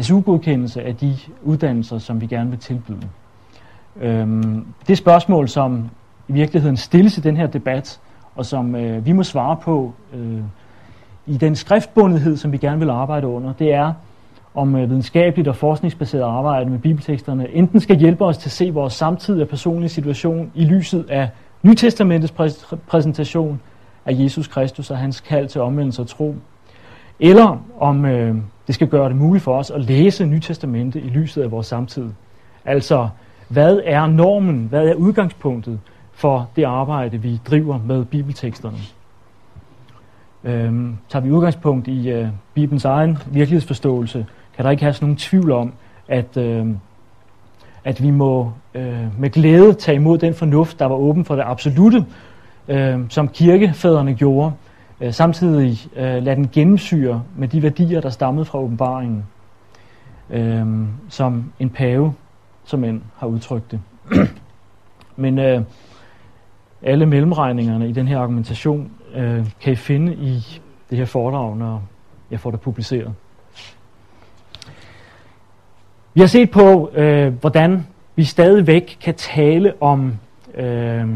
SU-godkendelse 0.00 0.82
af 0.82 0.96
de 0.96 1.16
uddannelser, 1.42 1.98
som 1.98 2.20
vi 2.20 2.26
gerne 2.26 2.50
vil 2.50 2.58
tilbyde. 2.58 3.08
Øh, 4.00 4.28
det 4.88 4.98
spørgsmål, 4.98 5.48
som 5.48 5.90
i 6.28 6.32
virkeligheden 6.32 6.76
stilles 6.76 7.18
i 7.18 7.20
den 7.20 7.36
her 7.36 7.46
debat, 7.46 8.00
og 8.36 8.46
som 8.46 8.74
øh, 8.74 9.06
vi 9.06 9.12
må 9.12 9.22
svare 9.22 9.56
på 9.56 9.92
øh, 10.14 10.40
i 11.26 11.36
den 11.36 11.56
skriftbundethed, 11.56 12.36
som 12.36 12.52
vi 12.52 12.58
gerne 12.58 12.78
vil 12.78 12.90
arbejde 12.90 13.26
under, 13.26 13.52
det 13.52 13.72
er, 13.72 13.92
om 14.54 14.76
øh, 14.76 14.90
videnskabeligt 14.90 15.48
og 15.48 15.56
forskningsbaseret 15.56 16.22
arbejde 16.22 16.70
med 16.70 16.78
bibelteksterne 16.78 17.50
enten 17.50 17.80
skal 17.80 17.96
hjælpe 17.96 18.24
os 18.24 18.38
til 18.38 18.48
at 18.48 18.52
se 18.52 18.70
vores 18.70 18.92
samtidige 18.92 19.42
og 19.42 19.48
personlige 19.48 19.88
situation 19.88 20.52
i 20.54 20.64
lyset 20.64 21.06
af 21.10 21.28
Nytestamentets 21.62 22.32
præ- 22.40 22.76
præsentation 22.88 23.60
af 24.08 24.14
Jesus 24.18 24.46
Kristus 24.48 24.90
og 24.90 24.98
hans 24.98 25.20
kald 25.20 25.48
til 25.48 25.60
omvendelse 25.60 26.02
og 26.02 26.08
tro, 26.08 26.34
eller 27.20 27.64
om 27.80 28.04
øh, 28.04 28.36
det 28.66 28.74
skal 28.74 28.88
gøre 28.88 29.08
det 29.08 29.16
muligt 29.16 29.44
for 29.44 29.58
os 29.58 29.70
at 29.70 29.80
læse 29.80 30.26
Nytestamentet 30.26 31.04
i 31.04 31.08
lyset 31.08 31.42
af 31.42 31.50
vores 31.50 31.66
samtid. 31.66 32.10
Altså, 32.64 33.08
hvad 33.48 33.80
er 33.84 34.06
normen, 34.06 34.66
hvad 34.70 34.88
er 34.88 34.94
udgangspunktet 34.94 35.80
for 36.12 36.50
det 36.56 36.64
arbejde, 36.64 37.18
vi 37.18 37.40
driver 37.50 37.78
med 37.86 38.04
bibelteksterne? 38.04 38.78
Øhm, 40.44 40.96
tager 41.08 41.22
vi 41.22 41.30
udgangspunkt 41.30 41.88
i 41.88 42.10
øh, 42.10 42.28
Bibelens 42.54 42.84
egen 42.84 43.18
virkelighedsforståelse, 43.26 44.26
kan 44.56 44.64
der 44.64 44.70
ikke 44.70 44.82
have 44.82 44.94
nogen 45.00 45.16
tvivl 45.16 45.50
om, 45.52 45.72
at, 46.08 46.36
øh, 46.36 46.66
at 47.84 48.02
vi 48.02 48.10
må 48.10 48.52
øh, 48.74 49.20
med 49.20 49.30
glæde 49.30 49.72
tage 49.72 49.96
imod 49.96 50.18
den 50.18 50.34
fornuft, 50.34 50.78
der 50.78 50.86
var 50.86 50.96
åben 50.96 51.24
for 51.24 51.36
det 51.36 51.44
absolute, 51.46 52.04
øh, 52.68 53.00
som 53.08 53.28
kirkefædrene 53.28 54.14
gjorde, 54.14 54.52
øh, 55.00 55.12
samtidig 55.12 55.78
øh, 55.96 56.22
lade 56.22 56.36
den 56.36 56.48
gennemsyre 56.48 57.22
med 57.36 57.48
de 57.48 57.62
værdier, 57.62 58.00
der 58.00 58.10
stammede 58.10 58.44
fra 58.44 58.58
åbenbaringen, 58.58 59.24
øh, 60.30 60.66
som 61.08 61.52
en 61.58 61.70
pave, 61.70 62.14
som 62.64 62.84
en 62.84 63.02
har 63.16 63.26
udtrykt 63.26 63.70
det. 63.70 63.80
Men 65.16 65.38
øh, 65.38 65.62
alle 66.82 67.06
mellemregningerne 67.06 67.88
i 67.88 67.92
den 67.92 68.08
her 68.08 68.18
argumentation 68.18 68.90
øh, 69.14 69.46
kan 69.60 69.72
I 69.72 69.76
finde 69.76 70.14
i 70.14 70.60
det 70.90 70.98
her 70.98 71.04
foredrag, 71.04 71.56
når 71.56 71.82
jeg 72.30 72.40
får 72.40 72.50
det 72.50 72.60
publiceret. 72.60 73.14
Vi 76.14 76.20
har 76.20 76.28
set 76.28 76.50
på, 76.50 76.90
øh, 76.94 77.34
hvordan 77.40 77.86
vi 78.16 78.24
stadigvæk 78.24 78.98
kan 79.00 79.14
tale 79.14 79.82
om 79.82 80.18
øh, 80.54 81.08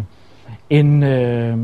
en 0.72 1.02
øh, 1.02 1.58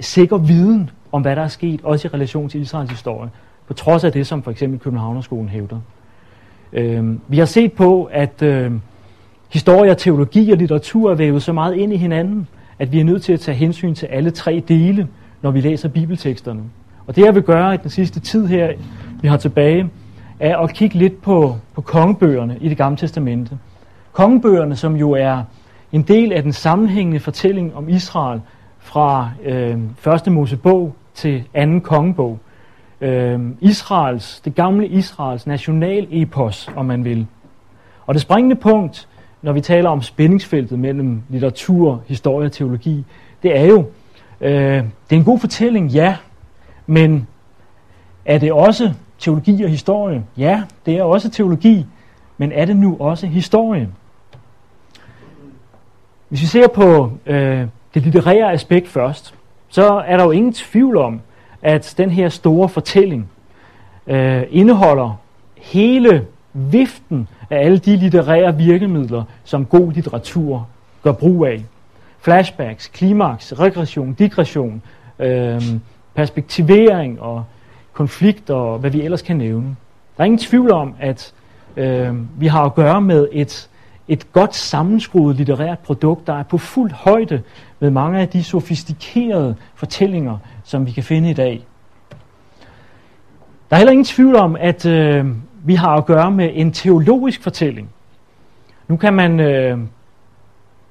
sikker 0.00 0.38
viden 0.38 0.90
om, 1.12 1.22
hvad 1.22 1.36
der 1.36 1.42
er 1.42 1.48
sket, 1.48 1.80
også 1.82 2.08
i 2.08 2.10
relation 2.14 2.48
til 2.48 2.60
Israels 2.60 2.90
historie, 2.90 3.30
på 3.66 3.74
trods 3.74 4.04
af 4.04 4.12
det, 4.12 4.26
som 4.26 4.42
for 4.42 4.50
eksempel 4.50 4.78
Københavnerskolen 4.78 5.48
hævder. 5.48 5.80
Øh, 6.72 7.14
vi 7.28 7.38
har 7.38 7.44
set 7.44 7.72
på, 7.72 8.04
at 8.12 8.42
øh, 8.42 8.72
historie, 9.48 9.94
teologi 9.94 10.50
og 10.50 10.58
litteratur 10.58 11.10
er 11.10 11.14
vævet 11.14 11.42
så 11.42 11.52
meget 11.52 11.74
ind 11.74 11.92
i 11.92 11.96
hinanden, 11.96 12.48
at 12.78 12.92
vi 12.92 13.00
er 13.00 13.04
nødt 13.04 13.22
til 13.22 13.32
at 13.32 13.40
tage 13.40 13.56
hensyn 13.56 13.94
til 13.94 14.06
alle 14.06 14.30
tre 14.30 14.62
dele, 14.68 15.08
når 15.42 15.50
vi 15.50 15.60
læser 15.60 15.88
bibelteksterne. 15.88 16.62
Og 17.06 17.16
det 17.16 17.24
jeg 17.24 17.34
vil 17.34 17.42
gøre 17.42 17.74
i 17.74 17.78
den 17.82 17.90
sidste 17.90 18.20
tid 18.20 18.46
her, 18.46 18.72
vi 19.22 19.28
har 19.28 19.36
tilbage, 19.36 19.90
er 20.40 20.56
at 20.58 20.74
kigge 20.74 20.98
lidt 20.98 21.22
på, 21.22 21.56
på 21.74 21.80
kongebøgerne 21.80 22.56
i 22.60 22.68
det 22.68 22.76
gamle 22.76 22.96
testamente. 22.96 23.58
Kongebøgerne, 24.12 24.76
som 24.76 24.96
jo 24.96 25.10
er 25.10 25.42
en 25.92 26.02
del 26.02 26.32
af 26.32 26.42
den 26.42 26.52
sammenhængende 26.52 27.20
fortælling 27.20 27.74
om 27.74 27.88
Israel 27.88 28.40
fra 28.78 29.30
øh, 29.44 29.78
første 29.98 30.30
Mosebog 30.30 30.94
til 31.14 31.44
anden 31.54 31.80
kongebog. 31.80 32.38
Øh, 33.00 33.40
Israels, 33.60 34.40
det 34.40 34.54
gamle 34.54 34.88
Israels 34.88 35.46
nationalepos, 35.46 36.70
om 36.76 36.86
man 36.86 37.04
vil. 37.04 37.26
Og 38.06 38.14
det 38.14 38.22
springende 38.22 38.56
punkt, 38.56 39.08
når 39.42 39.52
vi 39.52 39.60
taler 39.60 39.90
om 39.90 40.02
spændingsfeltet 40.02 40.78
mellem 40.78 41.22
litteratur, 41.28 42.02
historie 42.06 42.46
og 42.46 42.52
teologi, 42.52 43.04
det 43.42 43.58
er 43.58 43.64
jo, 43.64 43.84
øh, 44.40 44.84
det 45.10 45.16
er 45.16 45.16
en 45.16 45.24
god 45.24 45.38
fortælling, 45.38 45.88
ja, 45.88 46.16
men 46.86 47.26
er 48.24 48.38
det 48.38 48.52
også 48.52 48.92
teologi 49.18 49.62
og 49.62 49.70
historie? 49.70 50.24
Ja, 50.36 50.62
det 50.86 50.98
er 50.98 51.02
også 51.02 51.30
teologi, 51.30 51.86
men 52.38 52.52
er 52.52 52.64
det 52.64 52.76
nu 52.76 52.96
også 53.00 53.26
historie? 53.26 53.88
Hvis 56.30 56.40
vi 56.40 56.46
ser 56.46 56.68
på 56.68 57.12
øh, 57.26 57.66
det 57.94 58.02
litterære 58.02 58.52
aspekt 58.52 58.88
først, 58.88 59.34
så 59.68 60.02
er 60.06 60.16
der 60.16 60.24
jo 60.24 60.30
ingen 60.30 60.52
tvivl 60.52 60.96
om, 60.96 61.20
at 61.62 61.94
den 61.98 62.10
her 62.10 62.28
store 62.28 62.68
fortælling 62.68 63.30
øh, 64.06 64.42
indeholder 64.50 65.20
hele 65.56 66.26
viften 66.52 67.28
af 67.50 67.64
alle 67.64 67.78
de 67.78 67.96
litterære 67.96 68.56
virkemidler, 68.56 69.24
som 69.44 69.66
god 69.66 69.92
litteratur 69.92 70.68
gør 71.02 71.12
brug 71.12 71.46
af. 71.46 71.64
Flashbacks, 72.20 72.86
klimaks, 72.88 73.58
regression, 73.58 74.12
digression, 74.12 74.82
øh, 75.18 75.62
perspektivering 76.14 77.20
og 77.20 77.44
konflikt 77.92 78.50
og 78.50 78.78
hvad 78.78 78.90
vi 78.90 79.02
ellers 79.02 79.22
kan 79.22 79.36
nævne. 79.36 79.76
Der 80.16 80.22
er 80.22 80.24
ingen 80.24 80.38
tvivl 80.38 80.72
om, 80.72 80.94
at 81.00 81.32
øh, 81.76 82.40
vi 82.40 82.46
har 82.46 82.64
at 82.64 82.74
gøre 82.74 83.00
med 83.00 83.28
et, 83.32 83.68
et 84.10 84.32
godt 84.32 84.54
sammenskruet 84.54 85.36
litterært 85.36 85.78
produkt, 85.78 86.26
der 86.26 86.34
er 86.34 86.42
på 86.42 86.58
fuld 86.58 86.92
højde 86.92 87.42
med 87.80 87.90
mange 87.90 88.20
af 88.20 88.28
de 88.28 88.44
sofistikerede 88.44 89.56
fortællinger, 89.74 90.38
som 90.64 90.86
vi 90.86 90.90
kan 90.90 91.02
finde 91.02 91.30
i 91.30 91.34
dag. 91.34 91.66
Der 93.70 93.76
er 93.76 93.78
heller 93.78 93.92
ingen 93.92 94.04
tvivl 94.04 94.36
om, 94.36 94.56
at 94.60 94.86
øh, 94.86 95.26
vi 95.64 95.74
har 95.74 95.96
at 95.96 96.06
gøre 96.06 96.30
med 96.30 96.50
en 96.52 96.72
teologisk 96.72 97.42
fortælling. 97.42 97.88
Nu 98.88 98.96
kan 98.96 99.14
man 99.14 99.40
øh, 99.40 99.78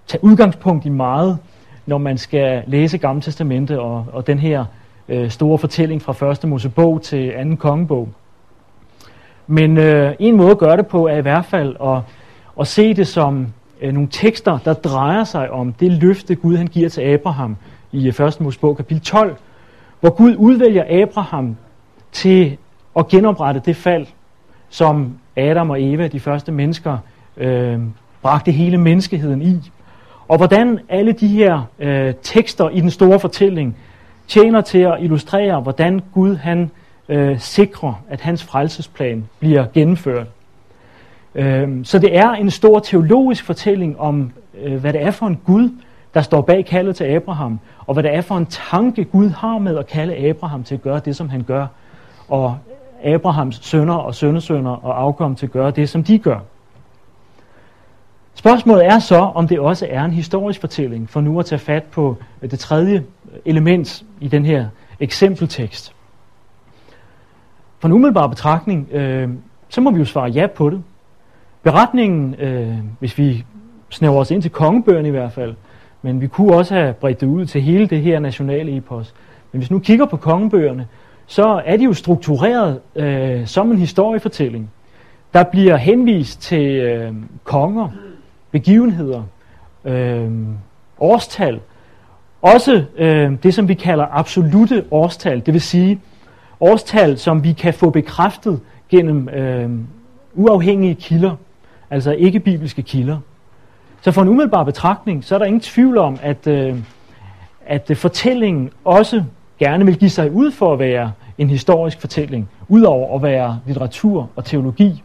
tage 0.08 0.24
udgangspunkt 0.24 0.86
i 0.86 0.90
meget, 0.90 1.38
når 1.86 1.98
man 1.98 2.18
skal 2.18 2.64
læse 2.68 2.98
Gamle 2.98 3.22
Testamente 3.22 3.80
og, 3.80 4.06
og 4.14 4.28
den 4.28 4.40
her 4.40 4.66
øh, 5.10 5.30
store 5.30 5.58
fortælling 5.58 6.02
fra 6.02 6.14
første 6.14 6.48
Mosebog 6.48 7.02
til 7.02 7.34
anden 7.36 7.58
kongebog. 7.58 8.10
Men 9.48 9.78
øh, 9.78 10.16
en 10.20 10.38
måde 10.38 10.52
at 10.52 10.58
gøre 10.58 10.78
det 10.78 10.88
på 10.88 11.08
er 11.08 11.18
i 11.18 11.22
hvert 11.22 11.46
fald 11.46 11.76
at, 11.84 12.02
og 12.60 12.68
se 12.68 12.94
det 12.94 13.08
som 13.08 13.48
øh, 13.82 13.94
nogle 13.94 14.10
tekster, 14.12 14.58
der 14.66 14.74
drejer 14.74 15.24
sig 15.24 15.52
om 15.52 15.74
det 15.74 15.92
løfte, 15.92 16.36
Gud 16.36 16.58
han 16.58 16.68
giver 16.68 16.90
til 16.90 17.02
Abraham 17.02 17.58
i 17.92 18.08
øh, 18.08 18.28
1. 18.28 18.42
Mosebog 18.42 18.78
kapitel 18.78 19.04
12, 19.04 19.36
hvor 20.00 20.10
Gud 20.10 20.36
udvælger 20.38 21.04
Abraham 21.04 21.58
til 22.12 22.58
at 22.98 23.08
genoprette 23.08 23.62
det 23.66 23.76
fald, 23.76 24.08
som 24.70 25.14
Adam 25.36 25.70
og 25.70 25.84
Eva, 25.84 26.08
de 26.08 26.20
første 26.20 26.52
mennesker, 26.52 26.98
øh, 27.38 27.80
bragte 28.22 28.52
hele 28.52 28.78
menneskeheden 28.78 29.42
i. 29.42 29.72
Og 30.28 30.38
hvordan 30.38 30.80
alle 30.90 31.12
de 31.12 31.28
her 31.28 31.62
øh, 31.80 32.14
tekster 32.22 32.70
i 32.70 32.82
den 32.82 32.90
store 32.90 33.20
fortælling 33.20 33.78
tjener 34.28 34.62
til 34.62 34.80
at 34.80 34.98
illustrere, 35.02 35.62
hvordan 35.62 36.02
Gud 36.14 36.36
han 36.36 36.72
øh, 37.10 37.40
sikrer, 37.40 38.04
at 38.10 38.22
hans 38.22 38.44
frelsesplan 38.44 39.30
bliver 39.40 39.66
gennemført. 39.74 40.28
Øhm, 41.40 41.86
så 41.86 42.00
det 42.00 42.18
er 42.18 42.30
en 42.30 42.50
stor 42.50 42.80
teologisk 42.80 43.46
fortælling 43.46 44.00
om, 44.00 44.32
øh, 44.62 44.76
hvad 44.76 44.94
det 44.94 45.02
er 45.02 45.12
for 45.12 45.28
en 45.28 45.40
Gud, 45.46 45.70
der 46.14 46.22
står 46.22 46.42
bag 46.42 46.66
kaldet 46.66 46.96
til 46.96 47.04
Abraham, 47.04 47.60
og 47.88 47.94
hvad 47.94 48.04
det 48.04 48.16
er 48.16 48.22
for 48.22 48.38
en 48.38 48.46
tanke 48.46 49.04
Gud 49.04 49.30
har 49.30 49.58
med 49.58 49.78
at 49.78 49.88
kalde 49.88 50.30
Abraham 50.30 50.64
til 50.64 50.76
at 50.76 50.82
gøre 50.82 51.00
det, 51.06 51.16
som 51.16 51.30
han 51.30 51.44
gør, 51.44 51.68
og 52.28 52.58
Abrahams 53.04 53.60
sønner 53.62 53.94
og 53.94 54.16
sønnesønner 54.16 54.86
og 54.86 55.02
afkom 55.02 55.36
til 55.36 55.46
at 55.46 55.52
gøre 55.52 55.72
det, 55.72 55.90
som 55.90 56.04
de 56.04 56.20
gør. 56.20 56.40
Spørgsmålet 58.34 58.86
er 58.86 59.00
så, 59.00 59.20
om 59.20 59.48
det 59.48 59.60
også 59.60 59.88
er 59.90 60.04
en 60.04 60.12
historisk 60.12 60.60
fortælling, 60.60 61.10
for 61.10 61.22
nu 61.22 61.40
at 61.40 61.46
tage 61.46 61.60
fat 61.60 61.84
på 61.84 62.18
øh, 62.42 62.52
det 62.52 62.60
tredje 62.60 63.04
element 63.46 64.04
i 64.20 64.28
den 64.28 64.46
her 64.46 64.68
eksempeltekst. 65.00 65.96
For 67.80 67.88
en 67.88 67.92
umiddelbar 67.92 68.28
betragtning, 68.28 68.90
øh, 68.92 69.30
så 69.70 69.82
må 69.82 69.92
vi 69.92 70.00
jo 70.00 70.06
svare 70.06 70.30
ja 70.30 70.48
på 70.48 70.70
det. 70.70 70.84
Beretningen, 71.64 72.36
øh, 72.36 72.76
hvis 73.00 73.18
vi 73.18 73.46
snæver 73.90 74.16
os 74.16 74.32
ind 74.32 74.42
til 74.42 74.52
kongebøgerne 74.52 75.08
i 75.08 75.12
hvert 75.12 75.32
fald, 75.32 75.56
men 76.02 76.22
vi 76.22 76.28
kunne 76.28 76.56
også 76.56 76.74
have 76.74 76.94
bredt 76.94 77.22
det 77.22 77.28
ud 77.28 77.46
til 77.46 77.62
hele 77.62 77.88
det 77.88 78.02
her 78.02 78.20
nationale 78.20 78.78
epos. 78.78 79.14
Men 79.52 79.60
hvis 79.60 79.72
nu 79.72 79.80
kigger 79.80 80.06
på 80.06 80.18
kongebøgerne, 80.18 80.88
så 81.26 81.62
er 81.66 81.78
de 81.78 81.84
jo 81.84 81.94
struktureret 81.94 82.80
øh, 82.96 83.48
som 83.48 83.72
en 83.72 83.78
historiefortælling. 83.78 84.72
Der 85.34 85.44
bliver 85.44 85.78
henvist 85.78 86.42
til 86.42 86.72
øh, 86.72 87.14
konger, 87.44 87.90
begivenheder, 88.52 89.24
øh, 89.86 90.32
årstal, 91.00 91.60
også 92.42 92.84
øh, 92.98 93.32
det, 93.44 93.54
som 93.54 93.68
vi 93.68 93.74
kalder 93.74 94.06
absolute 94.12 94.86
årstal, 94.92 95.46
det 95.46 95.54
vil 95.54 95.62
sige 95.62 96.00
årstal, 96.60 97.18
som 97.18 97.44
vi 97.44 97.54
kan 97.54 97.74
få 97.74 97.90
bekræftet 97.90 98.60
gennem 98.90 99.30
øh, 99.30 99.70
uafhængige 100.34 100.96
kilder, 100.96 101.36
altså 101.90 102.12
ikke 102.12 102.40
bibelske 102.40 102.82
kilder. 102.82 103.18
Så 104.02 104.12
for 104.12 104.22
en 104.22 104.28
umiddelbar 104.28 104.64
betragtning, 104.64 105.24
så 105.24 105.36
er 105.36 105.40
der 105.40 105.46
ingen 105.46 105.62
tvivl 105.62 105.98
om, 105.98 106.18
at, 106.22 106.48
øh, 106.48 106.78
at 107.66 107.92
øh, 107.92 107.98
fortællingen 107.98 108.70
også 108.86 109.24
gerne 109.60 109.86
vil 109.86 109.98
give 109.98 110.10
sig 110.10 110.32
ud 110.32 110.52
for 110.52 110.74
at 110.74 110.80
være 110.80 111.12
en 111.38 111.50
historisk 111.50 112.00
fortælling, 112.00 112.50
udover 112.68 113.16
at 113.16 113.24
være 113.24 113.60
litteratur 113.66 114.30
og 114.36 114.46
teologi. 114.46 115.04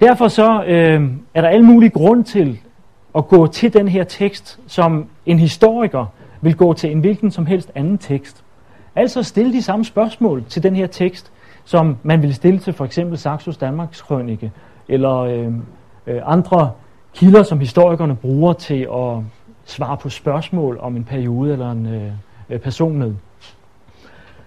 Derfor 0.00 0.28
så 0.28 0.64
øh, 0.64 1.10
er 1.34 1.40
der 1.40 1.48
alle 1.48 1.66
mulige 1.66 1.90
grund 1.90 2.24
til 2.24 2.58
at 3.16 3.28
gå 3.28 3.46
til 3.46 3.72
den 3.72 3.88
her 3.88 4.04
tekst, 4.04 4.60
som 4.66 5.06
en 5.26 5.38
historiker 5.38 6.06
vil 6.40 6.56
gå 6.56 6.72
til 6.72 6.90
en 6.90 7.00
hvilken 7.00 7.30
som 7.30 7.46
helst 7.46 7.70
anden 7.74 7.98
tekst. 7.98 8.44
Altså 8.96 9.22
stille 9.22 9.52
de 9.52 9.62
samme 9.62 9.84
spørgsmål 9.84 10.44
til 10.48 10.62
den 10.62 10.76
her 10.76 10.86
tekst, 10.86 11.32
som 11.64 11.96
man 12.02 12.22
vil 12.22 12.34
stille 12.34 12.58
til 12.58 12.72
for 12.72 12.84
eksempel 12.84 13.18
Saxos 13.18 13.56
Danmarks 13.56 14.02
Krønike, 14.02 14.52
eller 14.88 15.18
øh, 15.18 15.52
øh, 16.06 16.20
andre 16.24 16.70
kilder, 17.14 17.42
som 17.42 17.60
historikerne 17.60 18.16
bruger 18.16 18.52
til 18.52 18.88
at 18.94 19.22
svare 19.64 19.96
på 19.96 20.08
spørgsmål 20.08 20.78
om 20.80 20.96
en 20.96 21.04
periode 21.04 21.52
eller 21.52 21.70
en 21.70 21.86
øh, 21.86 22.12
øh 22.50 22.60
person 22.60 22.98
med. 22.98 23.14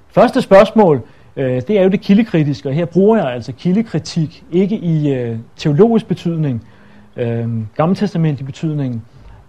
Første 0.07 0.41
spørgsmål, 0.41 1.01
øh, 1.35 1.61
det 1.67 1.69
er 1.69 1.83
jo 1.83 1.89
det 1.89 2.01
kildekritiske, 2.01 2.69
og 2.69 2.75
her 2.75 2.85
bruger 2.85 3.17
jeg 3.17 3.33
altså 3.33 3.51
kildekritik, 3.51 4.43
ikke 4.51 4.77
i 4.77 5.13
øh, 5.13 5.37
teologisk 5.55 6.07
betydning, 6.07 6.67
øh, 7.15 7.47
gammeltestamentlig 7.75 8.45
betydning, 8.45 9.03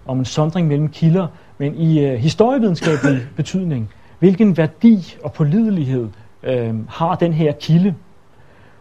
om 0.06 0.18
en 0.18 0.24
sondring 0.24 0.68
mellem 0.68 0.88
kilder, 0.88 1.26
men 1.58 1.74
i 1.74 2.04
øh, 2.04 2.14
historievidenskabelig 2.14 3.20
betydning. 3.36 3.90
Hvilken 4.18 4.56
værdi 4.56 5.16
og 5.24 5.32
pålidelighed 5.32 6.08
øh, 6.42 6.74
har 6.88 7.14
den 7.14 7.32
her 7.32 7.52
kilde? 7.52 7.94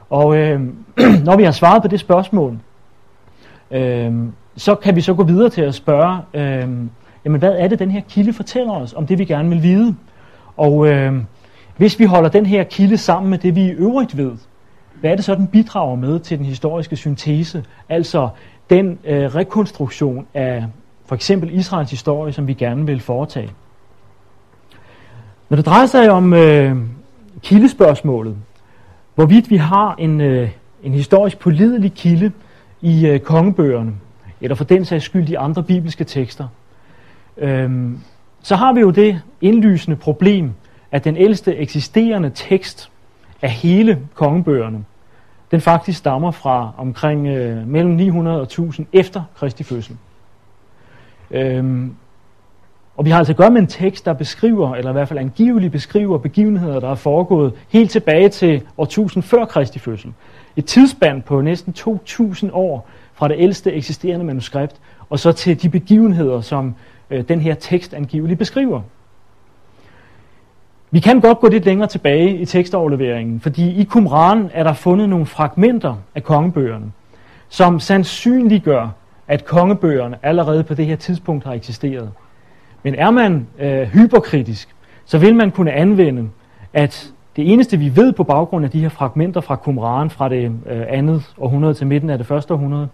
Og 0.10 0.38
øh, 0.38 0.62
når 1.26 1.38
vi 1.38 1.44
har 1.44 1.52
svaret 1.52 1.82
på 1.82 1.88
det 1.88 2.00
spørgsmål, 2.00 2.58
øh, 3.72 4.14
så 4.58 4.76
kan 4.76 4.96
vi 4.96 5.02
så 5.02 5.14
gå 5.14 5.24
videre 5.24 5.50
til 5.50 5.62
at 5.62 5.76
spørge, 5.76 6.20
øh, 6.34 6.70
jamen 7.26 7.40
hvad 7.40 7.56
er 7.58 7.68
det, 7.68 7.80
den 7.80 7.92
her 7.92 8.02
kilde 8.10 8.34
fortæller 8.34 8.74
os 8.74 8.94
om 8.94 9.08
det, 9.08 9.20
vi 9.20 9.26
gerne 9.26 9.50
vil 9.50 9.64
vide? 9.64 9.96
Og 10.58 10.88
øh, 10.88 11.14
hvis 11.78 12.00
vi 12.00 12.06
holder 12.06 12.30
den 12.30 12.46
her 12.46 12.64
kilde 12.64 12.98
sammen 12.98 13.30
med 13.30 13.38
det, 13.38 13.56
vi 13.56 13.62
i 13.62 13.72
øvrigt 13.72 14.18
ved, 14.18 14.32
hvad 15.00 15.12
er 15.12 15.16
det 15.16 15.26
så, 15.26 15.36
den 15.36 15.48
bidrager 15.48 15.96
med 15.96 16.20
til 16.20 16.38
den 16.38 16.46
historiske 16.46 16.96
syntese? 16.96 17.64
Altså 17.90 18.30
den 18.70 19.00
øh, 19.06 19.36
rekonstruktion 19.36 20.28
af 20.34 20.66
for 21.06 21.16
eksempel 21.16 21.54
Israels 21.54 21.92
historie, 21.92 22.34
som 22.34 22.48
vi 22.48 22.54
gerne 22.54 22.86
vil 22.86 23.00
foretage. 23.00 23.52
Når 25.50 25.56
det 25.56 25.66
drejer 25.66 25.86
sig 25.86 26.12
om 26.12 26.34
øh, 26.34 26.76
kildespørgsmålet, 27.42 28.36
hvorvidt 29.16 29.50
vi 29.50 29.58
har 29.58 29.96
en, 29.96 30.22
øh, 30.22 30.50
en 30.84 30.94
historisk 30.94 31.40
pålidelig 31.40 31.94
kilde 31.94 32.32
i 32.82 33.08
øh, 33.08 33.20
kongebøgerne, 33.20 33.94
eller 34.42 34.56
for 34.56 34.64
den 34.64 34.86
sags 34.86 35.06
skyld 35.06 35.30
i 35.30 35.34
andre 35.34 35.64
bibelske 35.64 36.04
tekster, 36.04 36.48
Øhm, 37.38 38.00
så 38.42 38.56
har 38.56 38.74
vi 38.74 38.80
jo 38.80 38.90
det 38.90 39.22
indlysende 39.42 39.98
problem, 39.98 40.54
at 40.92 41.04
den 41.04 41.18
ældste 41.18 41.56
eksisterende 41.56 42.32
tekst 42.36 42.92
af 43.42 43.50
hele 43.50 44.00
kongebøgerne, 44.14 44.86
den 45.52 45.62
faktisk 45.62 45.98
stammer 45.98 46.32
fra 46.32 46.72
omkring 46.78 47.28
øh, 47.28 47.68
mellem 47.68 47.92
900 47.92 48.38
og 48.38 48.44
1000 48.44 48.88
efter 48.94 49.24
Kristi 49.36 49.64
fødsel. 49.64 49.98
Øhm, 51.32 51.96
og 52.98 53.06
vi 53.06 53.10
har 53.10 53.18
altså 53.18 53.34
at 53.34 53.38
gøre 53.38 53.52
med 53.52 53.62
en 53.62 53.68
tekst, 53.68 54.06
der 54.06 54.14
beskriver, 54.14 54.76
eller 54.76 54.92
i 54.92 54.94
hvert 54.94 55.08
fald 55.08 55.20
angiveligt 55.20 55.72
beskriver 55.72 56.18
begivenheder, 56.18 56.80
der 56.80 56.90
er 56.90 56.96
foregået 56.96 57.54
helt 57.70 57.92
tilbage 57.92 58.30
til 58.30 58.62
år 58.78 58.84
1000 58.84 59.24
før 59.24 59.46
Kristi 59.46 59.80
fødsel. 59.80 60.14
Et 60.56 60.66
tidsspand 60.66 61.24
på 61.24 61.42
næsten 61.42 61.74
2000 61.74 62.52
år 62.54 62.88
fra 63.14 63.28
det 63.28 63.36
ældste 63.40 63.74
eksisterende 63.74 64.26
manuskript 64.26 64.76
og 65.10 65.20
så 65.20 65.32
til 65.32 65.62
de 65.62 65.70
begivenheder, 65.70 66.42
som 66.42 66.76
øh, 67.10 67.28
den 67.28 67.42
her 67.42 67.54
tekst 67.54 67.94
angiveligt 67.94 68.40
beskriver. 68.40 68.82
Vi 70.92 71.00
kan 71.00 71.22
godt 71.22 71.40
gå 71.40 71.48
lidt 71.48 71.66
længere 71.66 71.88
tilbage 71.88 72.38
i 72.38 72.46
tekstoverleveringen, 72.46 73.40
fordi 73.40 73.72
i 73.72 73.86
Qumran 73.86 74.50
er 74.54 74.64
der 74.64 74.74
fundet 74.74 75.10
nogle 75.10 75.26
fragmenter 75.26 75.96
af 76.16 76.24
kongebøgerne, 76.24 76.92
som 77.50 77.80
sandsynliggør, 77.80 78.90
at 79.28 79.46
kongebøgerne 79.46 80.18
allerede 80.24 80.64
på 80.64 80.74
det 80.74 80.86
her 80.86 80.96
tidspunkt 80.96 81.46
har 81.46 81.54
eksisteret. 81.54 82.12
Men 82.84 82.96
er 82.96 83.12
man 83.12 83.48
øh, 83.60 83.82
hyperkritisk, 83.88 84.76
så 85.06 85.18
vil 85.18 85.36
man 85.36 85.52
kunne 85.52 85.72
anvende, 85.72 86.30
at 86.74 87.12
det 87.36 87.54
eneste 87.54 87.78
vi 87.78 87.96
ved 87.96 88.14
på 88.14 88.24
baggrund 88.24 88.66
af 88.66 88.72
de 88.72 88.80
her 88.80 88.90
fragmenter 88.90 89.42
fra 89.42 89.60
Qumran 89.64 90.10
fra 90.10 90.30
det 90.30 90.44
øh, 90.46 90.86
andet 90.90 91.34
århundrede 91.38 91.74
til 91.74 91.88
midten 91.88 92.10
af 92.10 92.18
det 92.18 92.28
første 92.28 92.54
århundrede, 92.54 92.88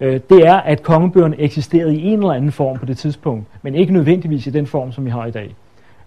øh, 0.00 0.20
det 0.30 0.46
er, 0.46 0.56
at 0.56 0.82
kongebøgerne 0.82 1.40
eksisterede 1.40 1.96
i 1.96 2.06
en 2.06 2.18
eller 2.18 2.32
anden 2.32 2.52
form 2.52 2.78
på 2.78 2.86
det 2.86 2.98
tidspunkt, 2.98 3.46
men 3.62 3.74
ikke 3.74 3.92
nødvendigvis 3.92 4.46
i 4.46 4.50
den 4.50 4.66
form, 4.66 4.92
som 4.92 5.04
vi 5.04 5.10
har 5.10 5.26
i 5.26 5.30
dag. 5.30 5.54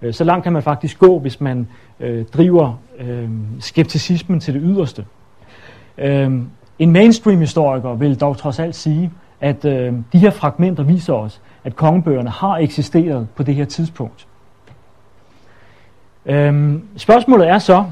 Øh, 0.01 0.13
så 0.13 0.23
langt 0.23 0.43
kan 0.43 0.53
man 0.53 0.63
faktisk 0.63 0.99
gå, 0.99 1.19
hvis 1.19 1.41
man 1.41 1.67
øh, 1.99 2.25
driver 2.25 2.79
øh, 2.99 3.29
skepticismen 3.59 4.39
til 4.39 4.53
det 4.53 4.61
yderste. 4.65 5.05
Øh, 5.97 6.31
en 6.79 6.91
mainstream-historiker 6.91 7.95
vil 7.95 8.19
dog 8.19 8.37
trods 8.37 8.59
alt 8.59 8.75
sige, 8.75 9.11
at 9.41 9.65
øh, 9.65 9.93
de 10.13 10.17
her 10.17 10.29
fragmenter 10.29 10.83
viser 10.83 11.13
os, 11.13 11.41
at 11.65 11.75
kongebøgerne 11.75 12.29
har 12.29 12.57
eksisteret 12.57 13.27
på 13.35 13.43
det 13.43 13.55
her 13.55 13.65
tidspunkt. 13.65 14.27
Øhm, 16.25 16.87
spørgsmålet 16.97 17.49
er 17.49 17.57
så, 17.57 17.85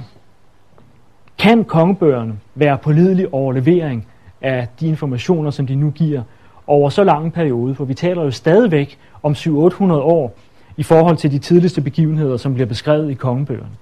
kan 1.38 1.64
kongebøgerne 1.64 2.40
være 2.56 2.78
pålidelig 2.78 3.34
overlevering 3.34 4.08
af 4.42 4.68
de 4.80 4.88
informationer, 4.88 5.52
som 5.52 5.68
de 5.68 5.76
nu 5.76 5.90
giver 5.90 6.22
over 6.68 6.90
så 6.90 7.04
lang 7.04 7.26
en 7.26 7.32
periode? 7.32 7.76
For 7.76 7.86
vi 7.86 7.94
taler 7.94 8.24
jo 8.24 8.32
stadigvæk 8.32 8.98
om 9.24 9.32
700-800 9.32 9.84
år 9.92 10.36
i 10.78 10.84
forhold 10.84 11.18
til 11.18 11.32
de 11.32 11.40
tidligste 11.40 11.82
begivenheder, 11.82 12.38
som 12.38 12.54
bliver 12.54 12.68
beskrevet 12.68 13.12
i 13.12 13.14
kongebøgerne. 13.14 13.76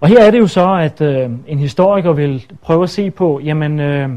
Og 0.00 0.08
her 0.08 0.22
er 0.24 0.30
det 0.30 0.38
jo 0.38 0.46
så, 0.46 0.74
at 0.74 1.00
øh, 1.00 1.30
en 1.46 1.58
historiker 1.58 2.12
vil 2.12 2.46
prøve 2.62 2.82
at 2.82 2.90
se 2.90 3.10
på, 3.10 3.40
jamen, 3.44 3.80
øh, 3.80 4.10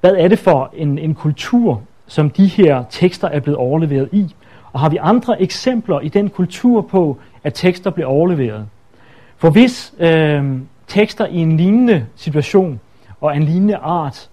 hvad 0.00 0.14
er 0.18 0.28
det 0.28 0.38
for 0.38 0.70
en, 0.74 0.98
en 0.98 1.14
kultur, 1.14 1.82
som 2.08 2.30
de 2.30 2.46
her 2.46 2.84
tekster 2.90 3.28
er 3.28 3.40
blevet 3.40 3.58
overleveret 3.58 4.08
i? 4.12 4.34
Og 4.72 4.80
har 4.80 4.88
vi 4.88 4.98
andre 5.00 5.42
eksempler 5.42 6.00
i 6.00 6.08
den 6.08 6.30
kultur 6.30 6.80
på, 6.80 7.18
at 7.44 7.54
tekster 7.54 7.90
bliver 7.90 8.06
overleveret? 8.06 8.66
For 9.36 9.50
hvis 9.50 9.94
øh, 9.98 10.58
tekster 10.86 11.26
i 11.26 11.36
en 11.36 11.56
lignende 11.56 12.06
situation 12.16 12.80
og 13.20 13.36
en 13.36 13.42
lignende 13.42 13.76
art 13.76 14.28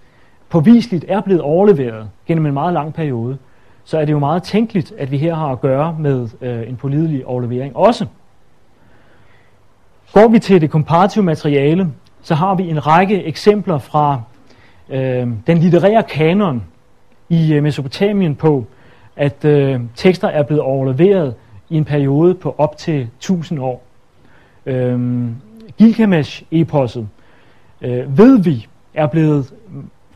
påviseligt 0.49 1.05
er 1.07 1.21
blevet 1.21 1.41
overleveret 1.41 2.09
gennem 2.27 2.45
en 2.45 2.53
meget 2.53 2.73
lang 2.73 2.93
periode, 2.93 3.37
så 3.83 3.97
er 3.97 4.05
det 4.05 4.13
jo 4.13 4.19
meget 4.19 4.43
tænkeligt, 4.43 4.93
at 4.97 5.11
vi 5.11 5.17
her 5.17 5.35
har 5.35 5.47
at 5.47 5.61
gøre 5.61 5.95
med 5.99 6.29
øh, 6.41 6.69
en 6.69 6.75
pålidelig 6.75 7.25
overlevering 7.25 7.75
også. 7.75 8.05
Går 10.13 10.27
vi 10.27 10.39
til 10.39 10.61
det 10.61 10.71
komparative 10.71 11.23
materiale, 11.23 11.91
så 12.21 12.35
har 12.35 12.55
vi 12.55 12.69
en 12.69 12.87
række 12.87 13.23
eksempler 13.23 13.77
fra 13.77 14.21
øh, 14.89 15.27
den 15.47 15.57
litterære 15.57 16.03
kanon 16.03 16.63
i 17.29 17.53
øh, 17.53 17.63
Mesopotamien 17.63 18.35
på, 18.35 18.65
at 19.15 19.45
øh, 19.45 19.79
tekster 19.95 20.27
er 20.27 20.43
blevet 20.43 20.61
overleveret 20.61 21.33
i 21.69 21.77
en 21.77 21.85
periode 21.85 22.33
på 22.33 22.55
op 22.57 22.77
til 22.77 23.01
1000 23.01 23.59
år. 23.59 23.83
Øh, 24.65 25.27
Gilgamesh-eposset 25.77 27.07
øh, 27.81 28.17
ved 28.17 28.39
vi 28.39 28.67
er 28.93 29.07
blevet 29.07 29.53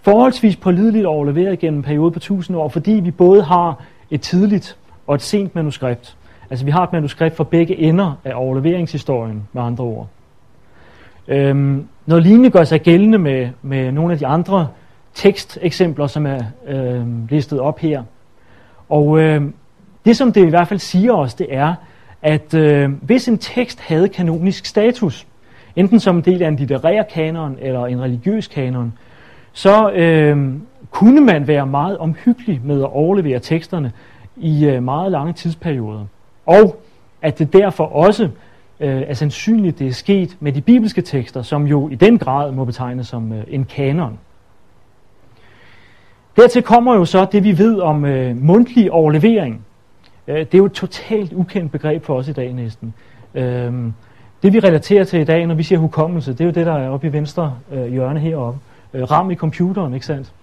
forholdsvis 0.01 0.55
pålideligt 0.55 1.05
overleveret 1.05 1.59
gennem 1.59 1.79
en 1.79 1.83
periode 1.83 2.11
på 2.11 2.17
1000 2.17 2.57
år, 2.57 2.69
fordi 2.69 2.91
vi 2.91 3.11
både 3.11 3.43
har 3.43 3.83
et 4.11 4.21
tidligt 4.21 4.77
og 5.07 5.15
et 5.15 5.21
sent 5.21 5.55
manuskript. 5.55 6.17
Altså 6.49 6.65
vi 6.65 6.71
har 6.71 6.83
et 6.83 6.93
manuskript 6.93 7.35
for 7.35 7.43
begge 7.43 7.77
ender 7.77 8.19
af 8.23 8.31
overleveringshistorien, 8.35 9.47
med 9.53 9.61
andre 9.61 9.83
ord. 9.83 10.07
Øhm, 11.27 11.87
noget 12.05 12.23
lignende 12.23 12.49
gør 12.49 12.63
sig 12.63 12.81
gældende 12.81 13.17
med, 13.17 13.49
med 13.61 13.91
nogle 13.91 14.13
af 14.13 14.19
de 14.19 14.27
andre 14.27 14.67
teksteksempler, 15.13 16.07
som 16.07 16.25
er 16.25 16.39
øh, 16.67 17.29
listet 17.29 17.59
op 17.59 17.79
her. 17.79 18.03
Og 18.89 19.19
øh, 19.19 19.41
det, 20.05 20.17
som 20.17 20.33
det 20.33 20.45
i 20.45 20.49
hvert 20.49 20.67
fald 20.67 20.79
siger 20.79 21.13
os, 21.13 21.33
det 21.33 21.47
er, 21.49 21.75
at 22.21 22.53
øh, 22.53 22.91
hvis 23.01 23.27
en 23.27 23.37
tekst 23.37 23.79
havde 23.79 24.09
kanonisk 24.09 24.65
status, 24.65 25.27
enten 25.75 25.99
som 25.99 26.15
en 26.15 26.21
del 26.21 26.41
af 26.41 26.47
en 26.47 26.55
litterær 26.55 27.03
kanon 27.03 27.57
eller 27.61 27.85
en 27.85 28.01
religiøs 28.01 28.47
kanon, 28.47 28.93
så 29.53 29.91
øh, 29.91 30.53
kunne 30.91 31.21
man 31.21 31.47
være 31.47 31.67
meget 31.67 31.97
omhyggelig 31.97 32.61
med 32.63 32.81
at 32.81 32.89
overlevere 32.91 33.39
teksterne 33.39 33.91
i 34.37 34.65
øh, 34.65 34.83
meget 34.83 35.11
lange 35.11 35.33
tidsperioder. 35.33 36.05
Og 36.45 36.81
at 37.21 37.39
det 37.39 37.53
derfor 37.53 37.83
også 37.83 38.23
øh, 38.79 39.01
er 39.07 39.13
sandsynligt, 39.13 39.79
det 39.79 39.87
er 39.87 39.91
sket 39.91 40.37
med 40.39 40.51
de 40.51 40.61
bibelske 40.61 41.01
tekster, 41.01 41.41
som 41.41 41.67
jo 41.67 41.89
i 41.89 41.95
den 41.95 42.17
grad 42.17 42.51
må 42.51 42.65
betegnes 42.65 43.07
som 43.07 43.33
øh, 43.33 43.43
en 43.47 43.65
kanon. 43.65 44.19
Dertil 46.35 46.63
kommer 46.63 46.95
jo 46.95 47.05
så 47.05 47.27
det, 47.31 47.43
vi 47.43 47.57
ved 47.57 47.79
om 47.79 48.05
øh, 48.05 48.37
mundtlig 48.37 48.91
overlevering. 48.91 49.65
Øh, 50.27 50.37
det 50.37 50.53
er 50.53 50.57
jo 50.57 50.65
et 50.65 50.71
totalt 50.71 51.33
ukendt 51.33 51.71
begreb 51.71 52.03
for 52.03 52.15
os 52.15 52.27
i 52.27 52.33
dag 52.33 52.53
næsten. 52.53 52.93
Øh, 53.35 53.73
det 54.43 54.53
vi 54.53 54.59
relaterer 54.59 55.03
til 55.03 55.19
i 55.19 55.23
dag, 55.23 55.47
når 55.47 55.55
vi 55.55 55.63
siger 55.63 55.79
hukommelse, 55.79 56.31
det 56.31 56.41
er 56.41 56.45
jo 56.45 56.51
det, 56.51 56.65
der 56.65 56.73
er 56.73 56.89
oppe 56.89 57.07
i 57.07 57.13
venstre 57.13 57.55
øh, 57.71 57.85
hjørne 57.85 58.19
heroppe. 58.19 58.59
Øh, 58.93 59.11
ram 59.11 59.31
i 59.31 59.35
computeren, 59.35 59.93
ikke 59.93 60.05
sandt? 60.05 60.33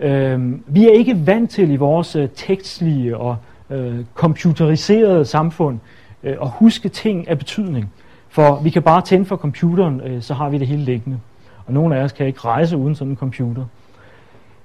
Øh, 0.00 0.52
vi 0.66 0.88
er 0.88 0.92
ikke 0.92 1.26
vant 1.26 1.50
til 1.50 1.70
i 1.70 1.76
vores 1.76 2.16
øh, 2.16 2.28
tekstlige 2.34 3.16
og 3.16 3.36
øh, 3.70 4.04
computeriserede 4.14 5.24
samfund 5.24 5.78
øh, 6.22 6.36
at 6.42 6.48
huske 6.48 6.88
ting 6.88 7.28
af 7.28 7.38
betydning. 7.38 7.92
For 8.28 8.60
vi 8.62 8.70
kan 8.70 8.82
bare 8.82 9.02
tænde 9.02 9.24
for 9.24 9.36
computeren, 9.36 10.00
øh, 10.00 10.22
så 10.22 10.34
har 10.34 10.48
vi 10.48 10.58
det 10.58 10.66
hele 10.66 10.82
liggende. 10.82 11.18
Og 11.66 11.72
nogle 11.72 11.96
af 11.96 12.02
os 12.04 12.12
kan 12.12 12.26
ikke 12.26 12.40
rejse 12.44 12.76
uden 12.76 12.94
sådan 12.94 13.10
en 13.10 13.16
computer. 13.16 13.64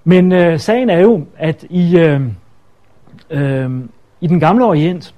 Men 0.04 0.32
øh, 0.32 0.60
sagen 0.60 0.90
er 0.90 1.00
jo, 1.00 1.26
at 1.38 1.66
i, 1.70 1.98
øh, 1.98 2.22
øh, 3.30 3.72
i 4.22 4.28
den 4.28 4.40
gamle 4.40 4.66
orient 4.66 5.16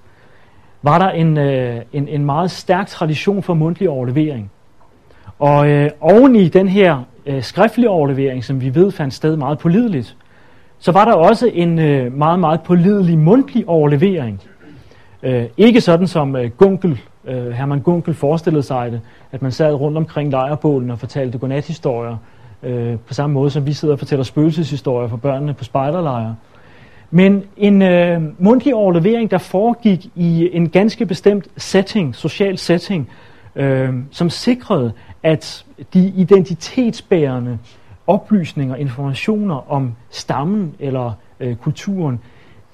var 0.81 0.97
der 0.99 1.09
en, 1.09 1.37
øh, 1.37 1.81
en, 1.93 2.07
en 2.07 2.25
meget 2.25 2.51
stærk 2.51 2.87
tradition 2.87 3.43
for 3.43 3.53
mundtlig 3.53 3.89
overlevering. 3.89 4.51
Og 5.39 5.69
øh, 5.69 5.89
oven 6.01 6.35
i 6.35 6.47
den 6.47 6.67
her 6.67 7.03
øh, 7.25 7.43
skriftlige 7.43 7.89
overlevering, 7.89 8.43
som 8.43 8.61
vi 8.61 8.75
ved 8.75 8.91
fandt 8.91 9.13
sted 9.13 9.35
meget 9.35 9.59
pålideligt, 9.59 10.17
så 10.79 10.91
var 10.91 11.05
der 11.05 11.13
også 11.13 11.51
en 11.53 11.79
øh, 11.79 12.13
meget, 12.13 12.39
meget 12.39 12.61
pålidelig 12.61 13.17
mundtlig 13.17 13.69
overlevering. 13.69 14.41
Øh, 15.23 15.45
ikke 15.57 15.81
sådan 15.81 16.07
som 16.07 16.35
øh, 16.35 16.49
Gunkel, 16.49 17.01
øh, 17.25 17.51
Herman 17.51 17.79
Gunkel 17.79 18.13
forestillede 18.13 18.63
sig 18.63 18.91
det, 18.91 19.01
at 19.31 19.41
man 19.41 19.51
sad 19.51 19.73
rundt 19.73 19.97
omkring 19.97 20.31
lejrebålen 20.31 20.89
og 20.89 20.99
fortalte 20.99 21.37
godnathistorier, 21.37 22.17
øh, 22.65 22.99
på 23.07 23.13
samme 23.13 23.33
måde 23.33 23.49
som 23.49 23.65
vi 23.65 23.73
sidder 23.73 23.93
og 23.93 23.99
fortæller 23.99 24.23
spøgelseshistorier 24.23 25.07
for 25.07 25.17
børnene 25.17 25.53
på 25.53 25.63
spejderlejre. 25.63 26.35
Men 27.11 27.43
en 27.57 27.81
øh, 27.81 28.21
mundtlig 28.37 28.75
overlevering, 28.75 29.31
der 29.31 29.37
foregik 29.37 30.09
i 30.15 30.49
en 30.53 30.69
ganske 30.69 31.05
bestemt 31.05 31.47
setting, 31.57 32.15
social 32.15 32.57
setting, 32.57 33.09
øh, 33.55 33.93
som 34.11 34.29
sikrede, 34.29 34.91
at 35.23 35.65
de 35.93 36.07
identitetsbærende 36.07 37.57
oplysninger, 38.07 38.75
informationer 38.75 39.71
om 39.71 39.95
stammen 40.09 40.73
eller 40.79 41.11
øh, 41.39 41.55
kulturen, 41.55 42.19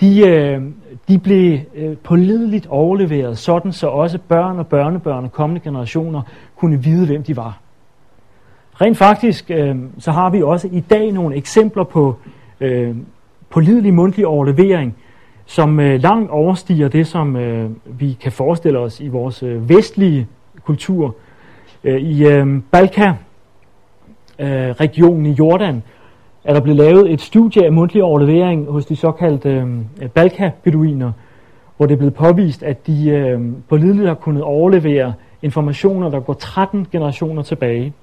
de, 0.02 0.28
øh, 0.28 0.62
de 1.08 1.20
blev 1.20 1.60
øh, 1.76 1.98
pålideligt 1.98 2.68
overleveret, 2.68 3.38
sådan 3.38 3.72
så 3.72 3.88
også 3.88 4.18
børn 4.28 4.60
og 4.60 4.68
børnebørn 4.68 5.24
og 5.24 5.32
kommende 5.32 5.62
generationer 5.62 6.22
kunne 6.56 6.84
vide, 6.84 7.06
hvem 7.06 7.24
de 7.24 7.38
var. 7.38 7.60
Rent 8.82 8.98
faktisk, 8.98 9.52
øh, 9.52 9.76
så 10.00 10.12
har 10.12 10.30
vi 10.30 10.42
også 10.42 10.70
i 10.72 10.80
dag 10.80 11.12
nogle 11.12 11.36
eksempler 11.36 11.84
på 11.84 12.16
øh, 12.62 12.96
pålidelig 13.50 13.94
mundtlig 13.94 14.28
overlevering, 14.28 14.96
som 15.46 15.80
øh, 15.80 16.02
langt 16.02 16.32
overstiger 16.32 16.88
det, 16.88 17.08
som 17.08 17.36
øh, 17.36 17.70
vi 17.86 18.18
kan 18.22 18.32
forestille 18.32 18.80
os 18.80 19.00
i 19.00 19.08
vores 19.08 19.44
øh, 19.44 19.70
vestlige 19.70 20.28
kultur. 20.64 21.16
Øh, 21.84 22.02
I 22.02 22.28
øh, 22.28 22.62
Balka-regionen 22.72 25.26
øh, 25.26 25.32
i 25.32 25.36
Jordan 25.36 25.84
er 26.44 26.54
der 26.54 26.62
blevet 26.62 26.78
lavet 26.78 27.14
et 27.14 27.22
studie 27.22 27.66
af 27.66 27.72
mundtlig 27.72 28.04
overlevering 28.04 28.72
hos 28.72 28.86
de 28.86 28.96
såkaldte 28.96 29.50
øh, 29.50 29.68
Balka-beduiner, 30.10 31.12
hvor 31.78 31.86
det 31.86 31.94
er 31.94 31.98
blevet 31.98 32.16
påvist, 32.16 32.64
at 32.64 32.88
de 32.88 33.10
øh, 33.10 33.42
pålideligt 33.70 34.08
har 34.08 34.16
kunnet 34.16 34.44
overlevere 34.44 35.14
informationer, 35.42 36.10
der 36.10 36.20
går 36.20 36.34
13 36.34 36.88
generationer 36.92 37.44
tilbage. 37.44 37.94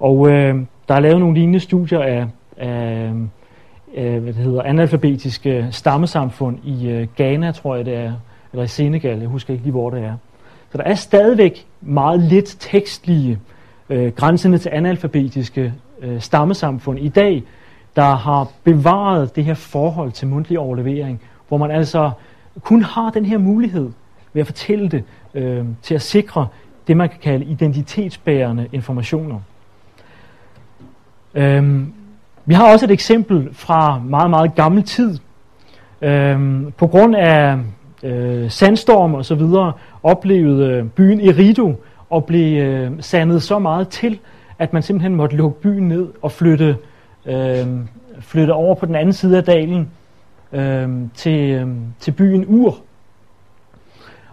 Og 0.00 0.30
øh, 0.30 0.54
der 0.88 0.94
er 0.94 1.00
lavet 1.00 1.20
nogle 1.20 1.34
lignende 1.34 1.60
studier 1.60 2.00
af, 2.00 2.26
af 2.56 3.12
øh, 3.94 4.22
hvad 4.22 4.32
det 4.32 4.42
hedder, 4.42 4.62
analfabetiske 4.62 5.68
stammesamfund 5.70 6.58
i 6.64 6.88
øh, 6.88 7.06
Ghana, 7.16 7.52
tror 7.52 7.76
jeg 7.76 7.84
det 7.84 7.94
er, 7.94 8.12
eller 8.52 8.64
i 8.64 8.68
Senegal, 8.68 9.18
jeg 9.18 9.28
husker 9.28 9.52
ikke 9.52 9.64
lige, 9.64 9.72
hvor 9.72 9.90
det 9.90 10.04
er. 10.04 10.14
Så 10.72 10.78
der 10.78 10.84
er 10.84 10.94
stadigvæk 10.94 11.66
meget 11.80 12.20
lidt 12.20 12.56
tekstlige, 12.58 13.38
øh, 13.90 14.12
grænserne 14.12 14.58
til 14.58 14.70
analfabetiske 14.72 15.74
øh, 16.02 16.20
stammesamfund 16.20 16.98
i 16.98 17.08
dag, 17.08 17.42
der 17.96 18.14
har 18.14 18.48
bevaret 18.64 19.36
det 19.36 19.44
her 19.44 19.54
forhold 19.54 20.12
til 20.12 20.28
mundtlig 20.28 20.58
overlevering, 20.58 21.20
hvor 21.48 21.56
man 21.56 21.70
altså 21.70 22.10
kun 22.60 22.82
har 22.82 23.10
den 23.10 23.24
her 23.24 23.38
mulighed 23.38 23.90
ved 24.32 24.40
at 24.40 24.46
fortælle 24.46 24.88
det, 24.88 25.04
øh, 25.34 25.64
til 25.82 25.94
at 25.94 26.02
sikre 26.02 26.46
det, 26.88 26.96
man 26.96 27.08
kan 27.08 27.18
kalde 27.22 27.44
identitetsbærende 27.44 28.68
informationer. 28.72 29.40
Øhm, 31.36 31.92
vi 32.46 32.54
har 32.54 32.72
også 32.72 32.84
et 32.84 32.90
eksempel 32.90 33.48
fra 33.52 33.98
meget, 33.98 34.30
meget 34.30 34.54
gammel 34.54 34.82
tid. 34.82 35.18
Øhm, 36.02 36.72
på 36.76 36.86
grund 36.86 37.16
af 37.16 37.58
øh, 38.02 38.50
sandstorm 38.50 39.14
og 39.14 39.24
så 39.24 39.34
videre 39.34 39.72
oplevede 40.02 40.70
øh, 40.70 40.84
byen 40.84 41.20
Erido 41.20 41.74
og 42.10 42.24
blev 42.24 42.62
øh, 42.62 42.90
sandet 43.00 43.42
så 43.42 43.58
meget 43.58 43.88
til, 43.88 44.18
at 44.58 44.72
man 44.72 44.82
simpelthen 44.82 45.14
måtte 45.14 45.36
lukke 45.36 45.60
byen 45.60 45.88
ned 45.88 46.08
og 46.22 46.32
flytte, 46.32 46.76
øh, 47.26 47.66
flytte 48.20 48.52
over 48.52 48.74
på 48.74 48.86
den 48.86 48.94
anden 48.94 49.12
side 49.12 49.36
af 49.36 49.44
dalen 49.44 49.90
øh, 50.52 50.88
til, 51.14 51.50
øh, 51.50 51.68
til 52.00 52.10
byen 52.10 52.44
Ur. 52.48 52.78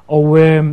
Og 0.08 0.39
øh, 0.39 0.66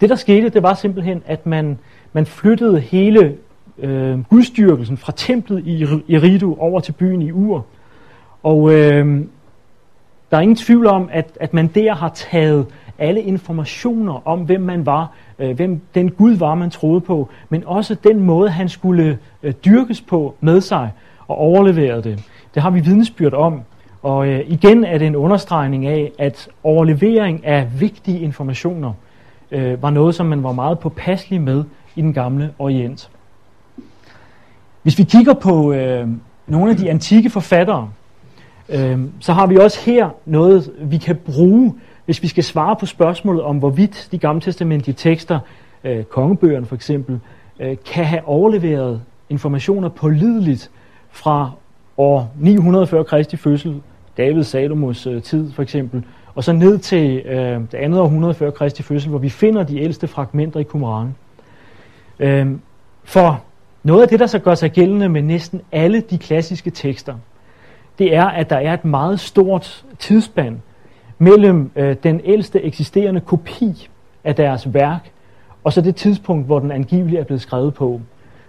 det 0.00 0.10
der 0.10 0.16
skete, 0.16 0.48
det 0.48 0.62
var 0.62 0.74
simpelthen, 0.74 1.22
at 1.26 1.46
man, 1.46 1.78
man 2.12 2.26
flyttede 2.26 2.80
hele 2.80 3.36
øh, 3.78 4.20
gudstyrkelsen 4.24 4.96
fra 4.96 5.12
templet 5.16 5.66
i 5.66 5.82
Eridu 6.14 6.56
over 6.58 6.80
til 6.80 6.92
byen 6.92 7.22
i 7.22 7.32
Ur. 7.32 7.66
Og 8.42 8.72
øh, 8.72 9.24
der 10.30 10.36
er 10.36 10.40
ingen 10.40 10.56
tvivl 10.56 10.86
om, 10.86 11.08
at, 11.12 11.38
at 11.40 11.54
man 11.54 11.66
der 11.66 11.94
har 11.94 12.08
taget 12.08 12.66
alle 12.98 13.22
informationer 13.22 14.28
om, 14.28 14.40
hvem 14.40 14.60
man 14.60 14.86
var, 14.86 15.12
øh, 15.38 15.56
hvem 15.56 15.80
den 15.94 16.10
Gud 16.10 16.32
var, 16.32 16.54
man 16.54 16.70
troede 16.70 17.00
på, 17.00 17.28
men 17.48 17.62
også 17.66 17.94
den 17.94 18.20
måde, 18.20 18.50
han 18.50 18.68
skulle 18.68 19.18
øh, 19.42 19.52
dyrkes 19.64 20.00
på 20.00 20.34
med 20.40 20.60
sig 20.60 20.90
og 21.28 21.36
overlevere 21.36 22.00
det. 22.00 22.24
Det 22.54 22.62
har 22.62 22.70
vi 22.70 22.80
vidnesbyrd 22.80 23.34
om. 23.34 23.60
Og 24.02 24.28
øh, 24.28 24.40
igen 24.48 24.84
er 24.84 24.98
det 24.98 25.06
en 25.06 25.16
understregning 25.16 25.86
af, 25.86 26.12
at 26.18 26.48
overlevering 26.62 27.46
af 27.46 27.80
vigtige 27.80 28.20
informationer 28.20 28.92
øh, 29.50 29.82
var 29.82 29.90
noget, 29.90 30.14
som 30.14 30.26
man 30.26 30.42
var 30.42 30.52
meget 30.52 30.78
påpasselig 30.78 31.40
med 31.40 31.64
i 31.96 32.02
den 32.02 32.12
gamle 32.12 32.50
Orient. 32.58 33.10
Hvis 34.82 34.98
vi 34.98 35.02
kigger 35.02 35.34
på 35.34 35.72
øh, 35.72 36.08
nogle 36.46 36.70
af 36.70 36.76
de 36.76 36.90
antikke 36.90 37.30
forfattere, 37.30 37.90
øh, 38.68 39.00
så 39.20 39.32
har 39.32 39.46
vi 39.46 39.56
også 39.56 39.80
her 39.86 40.10
noget, 40.26 40.72
vi 40.80 40.98
kan 40.98 41.16
bruge, 41.16 41.74
hvis 42.04 42.22
vi 42.22 42.28
skal 42.28 42.44
svare 42.44 42.76
på 42.76 42.86
spørgsmålet 42.86 43.42
om, 43.42 43.58
hvorvidt 43.58 44.08
de 44.12 44.18
gamle 44.18 44.40
testamentlige 44.40 44.94
tekster, 44.94 45.40
øh, 45.84 46.04
kongebøgerne 46.04 46.66
for 46.66 46.74
eksempel, 46.74 47.20
øh, 47.60 47.76
kan 47.86 48.04
have 48.04 48.28
overleveret 48.28 49.00
informationer 49.28 49.88
pålideligt 49.88 50.70
fra 51.10 51.50
år 51.96 52.32
900 52.38 52.86
før 52.86 53.02
Kristi 53.02 53.36
fødsel, 53.36 53.80
David 54.16 54.42
Salomos 54.42 55.06
øh, 55.06 55.22
tid 55.22 55.52
for 55.52 55.62
eksempel, 55.62 56.04
og 56.34 56.44
så 56.44 56.52
ned 56.52 56.78
til 56.78 57.16
øh, 57.16 57.60
det 57.60 57.74
andet 57.74 58.00
århundrede 58.00 58.34
før 58.34 58.50
Kristi 58.50 58.82
fødsel, 58.82 59.10
hvor 59.10 59.18
vi 59.18 59.28
finder 59.28 59.62
de 59.62 59.80
ældste 59.80 60.08
fragmenter 60.08 60.60
i 60.60 60.64
Qumran. 60.64 61.14
Øh, 62.18 62.46
for 63.04 63.42
noget 63.82 64.02
af 64.02 64.08
det, 64.08 64.20
der 64.20 64.26
så 64.26 64.38
gør 64.38 64.54
sig 64.54 64.72
gældende 64.72 65.08
med 65.08 65.22
næsten 65.22 65.60
alle 65.72 66.00
de 66.00 66.18
klassiske 66.18 66.70
tekster, 66.70 67.14
det 67.98 68.14
er, 68.14 68.24
at 68.24 68.50
der 68.50 68.56
er 68.56 68.74
et 68.74 68.84
meget 68.84 69.20
stort 69.20 69.84
tidsspand 69.98 70.56
mellem 71.18 71.70
øh, 71.76 71.96
den 72.02 72.20
ældste 72.24 72.62
eksisterende 72.62 73.20
kopi 73.20 73.88
af 74.24 74.34
deres 74.34 74.74
værk, 74.74 75.10
og 75.64 75.72
så 75.72 75.80
det 75.80 75.96
tidspunkt, 75.96 76.46
hvor 76.46 76.58
den 76.58 76.70
angiveligt 76.70 77.20
er 77.20 77.24
blevet 77.24 77.42
skrevet 77.42 77.74
på. 77.74 78.00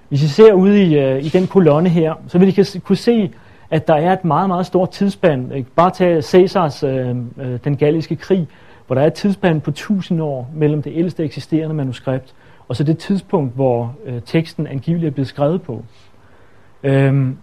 Hvis 0.09 0.23
I 0.23 0.27
ser 0.27 0.53
ude 0.53 0.83
i, 0.83 0.97
øh, 0.97 1.25
i 1.25 1.29
den 1.29 1.47
kolonne 1.47 1.89
her, 1.89 2.13
så 2.27 2.37
vil 2.37 2.59
I 2.59 2.79
kunne 2.79 2.95
se, 2.95 3.31
at 3.71 3.87
der 3.87 3.93
er 3.93 4.13
et 4.13 4.25
meget, 4.25 4.47
meget 4.47 4.65
stort 4.65 4.89
tidsspand. 4.89 5.53
Ikke? 5.53 5.69
Bare 5.75 5.91
tag 5.91 6.23
Caesars, 6.23 6.83
øh, 6.83 7.15
øh, 7.37 7.59
den 7.63 7.77
galliske 7.77 8.15
krig, 8.15 8.47
hvor 8.87 8.95
der 8.95 9.01
er 9.01 9.07
et 9.07 9.13
tidsspand 9.13 9.61
på 9.61 9.69
1000 9.69 10.21
år 10.21 10.49
mellem 10.53 10.81
det 10.81 10.93
ældste 10.95 11.23
eksisterende 11.23 11.75
manuskript, 11.75 12.33
og 12.69 12.75
så 12.75 12.83
det 12.83 12.97
tidspunkt, 12.97 13.55
hvor 13.55 13.95
øh, 14.05 14.21
teksten 14.25 14.67
angiveligt 14.67 15.07
er 15.07 15.11
blevet 15.11 15.27
skrevet 15.27 15.61
på. 15.61 15.83
Øhm, 16.83 17.37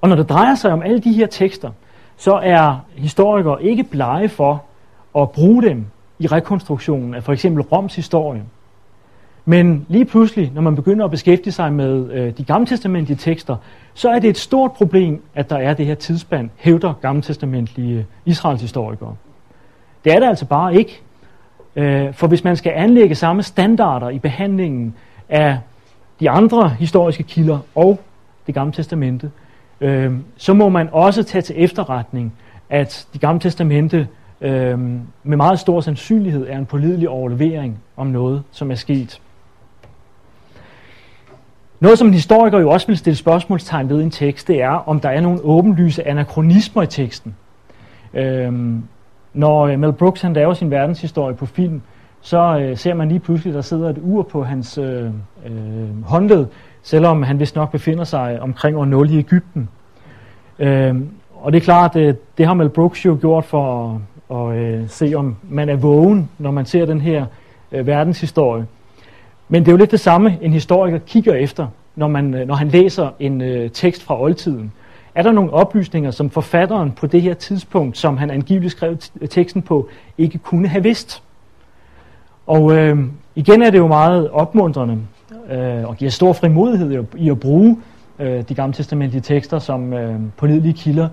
og 0.00 0.08
når 0.08 0.16
det 0.16 0.28
drejer 0.28 0.54
sig 0.54 0.72
om 0.72 0.82
alle 0.82 1.00
de 1.00 1.12
her 1.12 1.26
tekster, 1.26 1.70
så 2.16 2.32
er 2.34 2.84
historikere 2.94 3.64
ikke 3.64 3.84
blege 3.84 4.28
for 4.28 4.64
at 5.18 5.30
bruge 5.30 5.62
dem 5.62 5.86
i 6.18 6.26
rekonstruktionen 6.26 7.14
af 7.14 7.22
for 7.22 7.32
eksempel 7.32 7.62
Roms 7.62 7.96
historie. 7.96 8.44
Men 9.44 9.86
lige 9.88 10.04
pludselig, 10.04 10.52
når 10.54 10.62
man 10.62 10.76
begynder 10.76 11.04
at 11.04 11.10
beskæftige 11.10 11.52
sig 11.52 11.72
med 11.72 12.12
øh, 12.12 12.36
de 12.36 12.44
gammeltestamentlige 12.44 13.16
tekster, 13.16 13.56
så 13.94 14.08
er 14.08 14.18
det 14.18 14.30
et 14.30 14.38
stort 14.38 14.72
problem, 14.72 15.22
at 15.34 15.50
der 15.50 15.56
er 15.56 15.74
det 15.74 15.86
her 15.86 15.94
tidsspand, 15.94 16.50
hævder 16.56 16.92
gammeltestamentlige 16.92 18.06
Israels 18.24 18.60
historikere. 18.60 19.16
Det 20.04 20.12
er 20.12 20.18
det 20.20 20.26
altså 20.26 20.46
bare 20.46 20.74
ikke. 20.74 21.02
Øh, 21.76 22.12
for 22.12 22.26
hvis 22.26 22.44
man 22.44 22.56
skal 22.56 22.72
anlægge 22.76 23.14
samme 23.14 23.42
standarder 23.42 24.08
i 24.08 24.18
behandlingen 24.18 24.94
af 25.28 25.58
de 26.20 26.30
andre 26.30 26.68
historiske 26.68 27.22
kilder 27.22 27.58
og 27.74 28.00
det 28.46 28.54
gamle 28.54 28.72
testamente, 28.72 29.30
øh, 29.80 30.12
så 30.36 30.54
må 30.54 30.68
man 30.68 30.88
også 30.92 31.22
tage 31.22 31.42
til 31.42 31.54
efterretning, 31.58 32.32
at 32.70 33.06
de 33.14 33.18
gamle 33.18 33.40
testamente 33.40 34.08
øh, 34.40 34.78
med 35.22 35.36
meget 35.36 35.58
stor 35.60 35.80
sandsynlighed 35.80 36.46
er 36.48 36.58
en 36.58 36.66
pålidelig 36.66 37.08
overlevering 37.08 37.78
om 37.96 38.06
noget, 38.06 38.42
som 38.50 38.70
er 38.70 38.74
sket. 38.74 39.20
Noget, 41.80 41.98
som 41.98 42.06
en 42.06 42.14
historiker 42.14 42.58
jo 42.58 42.70
også 42.70 42.86
vil 42.86 42.96
stille 42.96 43.16
spørgsmålstegn 43.16 43.88
ved 43.88 44.00
i 44.00 44.02
en 44.02 44.10
tekst, 44.10 44.48
det 44.48 44.62
er, 44.62 44.70
om 44.70 45.00
der 45.00 45.08
er 45.08 45.20
nogle 45.20 45.40
åbenlyse 45.42 46.08
anachronismer 46.08 46.82
i 46.82 46.86
teksten. 46.86 47.36
Øhm, 48.14 48.82
når 49.34 49.66
øh, 49.66 49.78
Mel 49.78 49.92
Brooks 49.92 50.20
han 50.20 50.32
laver 50.32 50.54
sin 50.54 50.70
verdenshistorie 50.70 51.34
på 51.34 51.46
film, 51.46 51.82
så 52.20 52.58
øh, 52.58 52.76
ser 52.76 52.94
man 52.94 53.08
lige 53.08 53.20
pludselig, 53.20 53.54
der 53.54 53.60
sidder 53.60 53.90
et 53.90 53.98
ur 54.02 54.22
på 54.22 54.44
hans 54.44 54.78
øh, 54.78 55.04
øh, 55.46 56.04
håndled, 56.04 56.46
selvom 56.82 57.22
han 57.22 57.40
vist 57.40 57.56
nok 57.56 57.72
befinder 57.72 58.04
sig 58.04 58.40
omkring 58.40 58.76
år 58.76 58.84
0 58.84 59.10
i 59.10 59.18
Ægypten. 59.18 59.68
Øh, 60.58 60.94
og 61.34 61.52
det 61.52 61.58
er 61.58 61.64
klart, 61.64 61.94
det, 61.94 62.38
det 62.38 62.46
har 62.46 62.54
Mel 62.54 62.68
Brooks 62.68 63.04
jo 63.04 63.18
gjort 63.20 63.44
for 63.44 63.94
at, 64.30 64.36
at 64.36 64.56
øh, 64.56 64.88
se, 64.88 65.14
om 65.16 65.36
man 65.48 65.68
er 65.68 65.76
vågen, 65.76 66.30
når 66.38 66.50
man 66.50 66.66
ser 66.66 66.86
den 66.86 67.00
her 67.00 67.26
øh, 67.72 67.86
verdenshistorie. 67.86 68.66
Men 69.48 69.62
det 69.62 69.68
er 69.68 69.72
jo 69.72 69.78
lidt 69.78 69.90
det 69.90 70.00
samme, 70.00 70.38
en 70.40 70.52
historiker 70.52 70.98
kigger 70.98 71.34
efter, 71.34 71.66
når, 71.96 72.08
man, 72.08 72.34
øh, 72.34 72.46
når 72.46 72.54
han 72.54 72.68
læser 72.68 73.10
en 73.18 73.40
øh, 73.40 73.70
tekst 73.70 74.02
fra 74.02 74.20
oldtiden. 74.20 74.72
Er 75.14 75.22
der 75.22 75.32
nogle 75.32 75.52
oplysninger, 75.52 76.10
som 76.10 76.30
forfatteren 76.30 76.92
på 76.92 77.06
det 77.06 77.22
her 77.22 77.34
tidspunkt, 77.34 77.98
som 77.98 78.16
han 78.16 78.30
angiveligt 78.30 78.72
skrev 78.72 78.96
teksten 79.30 79.62
på, 79.62 79.88
ikke 80.18 80.38
kunne 80.38 80.68
have 80.68 80.82
vidst? 80.82 81.22
Og 82.46 82.76
øh, 82.76 82.98
igen 83.34 83.62
er 83.62 83.70
det 83.70 83.78
jo 83.78 83.86
meget 83.86 84.30
opmuntrende 84.30 84.98
øh, 85.50 85.88
og 85.88 85.96
giver 85.96 86.10
stor 86.10 86.32
frimodighed 86.32 87.04
i 87.16 87.30
at 87.30 87.40
bruge 87.40 87.78
øh, 88.18 88.42
de 88.48 88.54
gamle 88.54 88.74
testamentlige 88.74 89.22
tekster 89.22 89.58
som 89.58 89.92
øh, 89.92 90.20
pålidelige 90.36 90.72
kilder, 90.72 91.08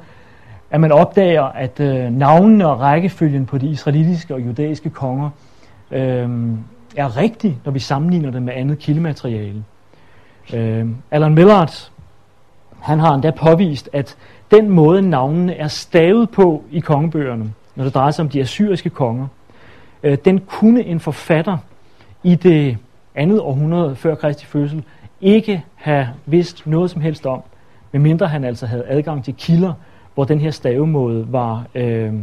at 0.72 0.82
man 0.82 0.92
opdager, 0.92 1.44
at 1.44 1.80
øh, 1.80 2.12
navnene 2.12 2.68
og 2.68 2.80
rækkefølgen 2.80 3.46
på 3.46 3.58
de 3.58 3.68
israelitiske 3.68 4.34
og 4.34 4.42
judæiske 4.42 4.90
konger 4.90 5.30
øh, 5.92 6.30
er 6.96 7.18
rigtig, 7.18 7.58
når 7.66 7.72
vi 7.72 7.80
sammenligner 7.80 8.32
det 8.32 8.44
med 8.44 8.54
andet 8.56 8.80
kildemateriale. 8.80 9.64
Øh, 10.54 10.88
Alan 11.12 11.34
Millard, 11.34 11.91
han 12.82 13.00
har 13.00 13.14
endda 13.14 13.32
påvist, 13.32 13.90
at 13.94 14.18
den 14.52 14.70
måde 14.70 15.02
navnene 15.02 15.56
er 15.56 15.68
stavet 15.68 16.30
på 16.30 16.64
i 16.72 16.80
kongebøgerne, 16.80 17.54
når 17.76 17.84
det 17.84 17.94
drejer 17.94 18.12
sig 18.12 18.24
om 18.24 18.30
de 18.30 18.42
assyriske 18.42 18.90
konger, 18.90 19.28
øh, 20.04 20.18
den 20.26 20.40
kunne 20.40 20.84
en 20.84 21.00
forfatter 21.00 21.58
i 22.24 22.36
det 22.36 22.78
andet 23.16 23.40
århundrede 23.40 23.96
før 23.96 24.16
Kristi 24.16 24.46
fødsel 24.46 24.84
ikke 25.22 25.64
have 25.76 26.08
vidst 26.26 26.68
noget 26.68 26.92
som 26.92 27.02
helst 27.02 27.26
om, 27.26 27.42
medmindre 27.92 28.28
han 28.28 28.44
altså 28.44 28.66
havde 28.66 28.86
adgang 28.88 29.24
til 29.24 29.36
kilder, 29.38 29.74
hvor 30.14 30.24
den 30.24 30.40
her 30.40 30.52
stavemåde 30.52 31.26
var, 31.32 31.66
øh, 31.76 32.14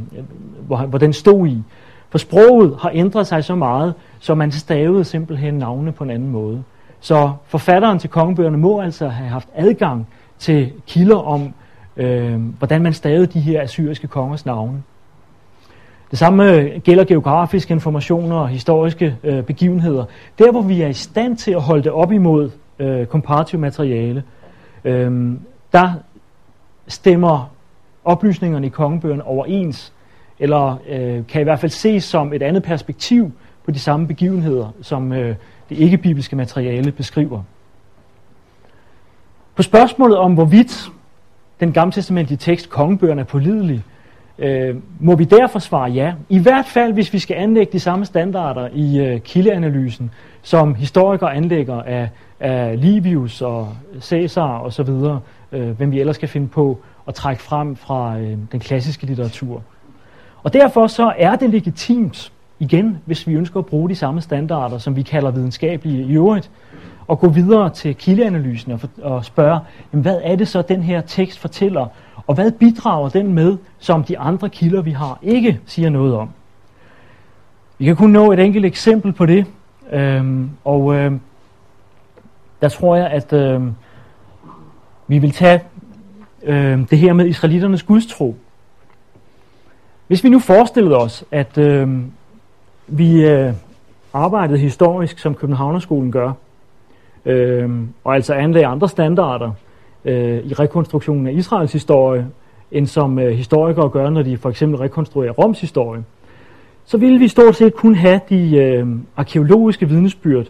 hvor, 0.67 0.77
hvor 0.77 0.99
den 0.99 1.13
stod 1.13 1.47
i. 1.47 1.63
For 2.11 2.19
sproget 2.19 2.77
har 2.83 2.91
ændret 2.95 3.27
sig 3.27 3.45
så 3.45 3.55
meget, 3.55 3.95
så 4.19 4.35
man 4.35 4.53
stavede 4.53 5.05
simpelthen 5.05 5.55
navne 5.55 5.93
på 5.93 6.05
en 6.05 6.11
anden 6.11 6.29
måde. 6.29 6.63
Så 7.01 7.33
forfatteren 7.47 7.99
til 7.99 8.11
kongebøgerne 8.11 8.57
må 8.57 8.81
altså 8.81 9.09
have 9.09 9.29
haft 9.29 9.49
adgang 9.55 10.07
til 10.39 10.73
kilder 10.87 11.17
om, 11.17 11.55
øh, 11.97 12.41
hvordan 12.59 12.83
man 12.83 12.93
stavede 12.93 13.27
de 13.27 13.41
her 13.41 13.63
assyriske 13.63 14.07
kongers 14.07 14.47
navne. 14.47 14.83
Det 16.11 16.19
samme 16.19 16.53
øh, 16.53 16.81
gælder 16.81 17.05
geografiske 17.05 17.75
informationer 17.75 18.37
og 18.37 18.49
historiske 18.49 19.17
øh, 19.25 19.43
begivenheder. 19.43 20.05
Der, 20.39 20.51
hvor 20.51 20.63
vi 20.63 20.83
er 20.83 20.89
i 20.89 20.93
stand 20.93 21.37
til 21.37 21.51
at 21.51 21.63
holde 21.63 21.83
det 21.83 21.93
op 21.93 22.13
imod 22.13 22.51
øh, 22.79 23.07
komparativt 23.07 23.61
materiale, 23.61 24.23
øh, 24.85 25.33
der 25.73 25.93
stemmer 26.89 27.51
oplysningerne 28.05 28.67
i 28.67 28.71
kongebøgerne 28.71 29.25
overens 29.25 29.93
eller 30.39 30.79
øh, 30.89 31.27
kan 31.27 31.41
i 31.41 31.45
hvert 31.45 31.61
fald 31.61 31.71
ses 31.71 32.05
som 32.05 32.33
et 32.33 32.43
andet 32.43 32.63
perspektiv 32.63 33.33
på 33.65 33.71
de 33.71 33.79
samme 33.79 34.07
begivenheder, 34.07 34.69
som 34.83 35.13
øh, 35.13 35.37
det 35.69 35.79
ikke-bibelske 35.79 36.37
materiale 36.37 36.93
beskriver. 36.93 37.43
På 39.59 39.63
spørgsmålet 39.63 40.19
om, 40.19 40.35
hvorvidt 40.35 40.91
den 41.61 41.73
gammeltestamentlige 41.73 42.39
tekst, 42.39 42.71
kongebøgerne, 42.71 43.21
er 43.21 43.25
pålidelig? 43.25 43.83
Øh, 44.39 44.77
må 45.01 45.17
vi 45.17 45.25
derfor 45.25 45.59
svare 45.59 45.91
ja? 45.91 46.15
I 46.29 46.39
hvert 46.39 46.67
fald, 46.67 46.93
hvis 46.93 47.13
vi 47.13 47.19
skal 47.19 47.35
anlægge 47.35 47.73
de 47.73 47.81
samme 47.81 48.05
standarder 48.05 48.69
i 48.75 48.99
øh, 48.99 49.21
kildeanalysen, 49.21 50.11
som 50.43 50.75
historikere 50.75 51.35
anlægger 51.35 51.83
af, 51.83 52.09
af 52.41 52.81
Livius 52.81 53.43
og 53.43 53.69
Caesar 54.01 54.59
og 54.59 54.73
så 54.73 54.83
videre, 54.83 55.21
øh, 55.53 55.71
hvem 55.71 55.93
vi 55.93 56.01
ellers 56.01 56.17
skal 56.17 56.29
finde 56.29 56.49
på 56.49 56.79
at 57.09 57.15
trække 57.15 57.43
frem 57.43 57.77
fra 57.77 58.19
øh, 58.19 58.37
den 58.53 58.61
klassiske 58.61 59.07
litteratur. 59.07 59.63
Og 60.43 60.53
derfor 60.53 60.87
så 60.87 61.13
er 61.19 61.37
det 61.37 61.51
legitimt, 61.51 62.33
igen, 62.59 62.99
hvis 63.05 63.27
vi 63.27 63.35
ønsker 63.35 63.59
at 63.59 63.67
bruge 63.67 63.89
de 63.89 63.95
samme 63.95 64.21
standarder, 64.21 64.79
som 64.79 64.97
vi 64.97 65.03
kalder 65.03 65.31
videnskabelige 65.31 66.05
i 66.05 66.13
øvrigt, 66.13 66.51
og 67.09 67.21
gå 67.21 67.29
videre 67.29 67.71
til 67.71 67.95
kildeanalysen 67.95 68.73
og, 68.73 68.81
for, 68.81 68.89
og 69.03 69.25
spørge, 69.25 69.61
jamen, 69.93 70.03
hvad 70.03 70.21
er 70.25 70.37
det 70.37 70.49
så, 70.49 70.63
den 70.63 70.83
her 70.83 71.01
tekst 71.01 71.39
fortæller, 71.39 71.87
og 72.27 72.35
hvad 72.35 72.53
bidrager 72.53 73.09
den 73.09 73.35
med, 73.35 73.57
som 73.79 74.05
de 74.05 74.19
andre 74.19 74.49
kilder, 74.49 74.83
vi 74.83 74.91
har, 74.91 75.19
ikke 75.23 75.61
siger 75.67 75.91
noget 75.91 76.15
om? 76.15 76.29
Vi 77.79 77.85
kan 77.85 77.97
kun 77.97 78.11
nå 78.11 78.33
et 78.33 78.39
enkelt 78.39 78.65
eksempel 78.65 79.13
på 79.13 79.27
det, 79.27 79.47
øhm, 79.93 80.51
og 80.65 80.95
øhm, 80.95 81.21
der 82.63 82.69
tror 82.69 82.97
jeg, 82.97 83.07
at 83.07 83.33
øhm, 83.33 83.75
vi 85.07 85.19
vil 85.19 85.31
tage 85.31 85.61
øhm, 86.43 86.87
det 86.87 86.99
her 86.99 87.13
med 87.13 87.27
israeliternes 87.27 87.83
gudstro. 87.83 88.37
Hvis 90.07 90.25
vi 90.25 90.29
nu 90.29 90.39
forestillede 90.39 90.97
os, 90.97 91.25
at 91.31 91.59
øhm, 91.59 92.13
vi 92.87 93.25
øh, 93.25 93.53
arbejdede 94.13 94.59
historisk, 94.59 95.19
som 95.19 95.35
Københavnerskolen 95.35 96.13
gør, 96.13 96.33
øh, 97.29 97.71
og 98.05 98.15
altså 98.15 98.35
anlagde 98.35 98.67
andre 98.67 98.89
standarder 98.89 99.51
øh, 100.05 100.39
i 100.45 100.55
rekonstruktionen 100.55 101.27
af 101.27 101.33
Israels 101.33 101.73
historie, 101.73 102.27
end 102.73 102.87
som 102.87 103.19
øh, 103.19 103.31
historikere 103.37 103.89
gør, 103.89 104.11
når 104.11 104.23
de 104.23 104.37
for 104.37 104.51
eksempel 104.51 104.79
rekonstruerer 104.79 105.33
Roms 105.33 105.61
historie, 105.61 106.05
så 106.85 106.97
ville 106.97 107.19
vi 107.19 107.29
stort 107.29 107.57
set 107.57 107.75
kun 107.75 107.95
have 107.95 108.21
de 108.29 108.57
øh, 108.57 108.87
arkeologiske 109.17 109.89
vidnesbyrd, 109.89 110.47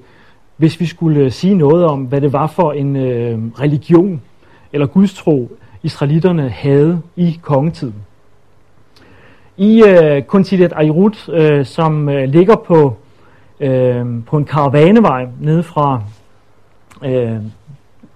hvis 0.56 0.80
vi 0.80 0.86
skulle 0.86 1.20
øh, 1.20 1.30
sige 1.30 1.55
noget 1.55 1.84
om, 1.84 2.02
hvad 2.02 2.20
det 2.20 2.32
var 2.32 2.46
for 2.46 2.72
en 2.72 2.96
øh, 2.96 3.38
religion 3.60 4.22
eller 4.72 4.86
gudstro, 4.86 5.50
israelitterne 5.82 6.48
havde 6.48 7.00
i 7.16 7.40
kongetiden. 7.42 7.94
I 9.56 9.84
øh, 9.88 10.22
Kontidet 10.22 10.72
Ayrut, 10.76 11.28
øh, 11.28 11.66
som 11.66 12.09
øh, 12.09 12.28
ligger 12.28 12.56
på, 12.56 12.96
øh, 13.60 14.06
på 14.26 14.36
en 14.36 14.44
karavanevej 14.44 15.26
nede 15.40 15.62
fra 15.62 16.02
øh, 17.04 17.34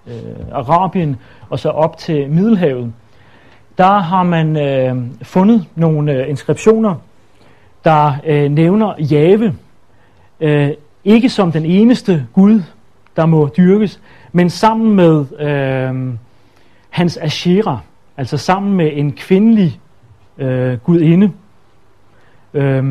øh, 0.07 0.45
Arabien 0.51 1.17
og 1.49 1.59
så 1.59 1.69
op 1.69 1.97
til 1.97 2.29
Middelhavet, 2.29 2.93
der 3.77 3.99
har 3.99 4.23
man 4.23 4.57
øh, 4.57 4.97
fundet 5.21 5.65
nogle 5.75 6.11
øh, 6.13 6.29
inskriptioner, 6.29 6.95
der 7.83 8.13
øh, 8.25 8.51
nævner 8.51 8.93
Jave, 8.99 9.55
øh, 10.39 10.69
ikke 11.03 11.29
som 11.29 11.51
den 11.51 11.65
eneste 11.65 12.27
Gud, 12.33 12.61
der 13.15 13.25
må 13.25 13.49
dyrkes, 13.57 14.01
men 14.31 14.49
sammen 14.49 14.95
med 14.95 15.25
øh, 15.39 16.13
hans 16.89 17.17
Ashera, 17.17 17.79
altså 18.17 18.37
sammen 18.37 18.73
med 18.73 18.89
en 18.93 19.11
kvindelig 19.11 19.79
øh, 20.37 20.77
gudinde. 20.77 21.31
Øh, 22.53 22.83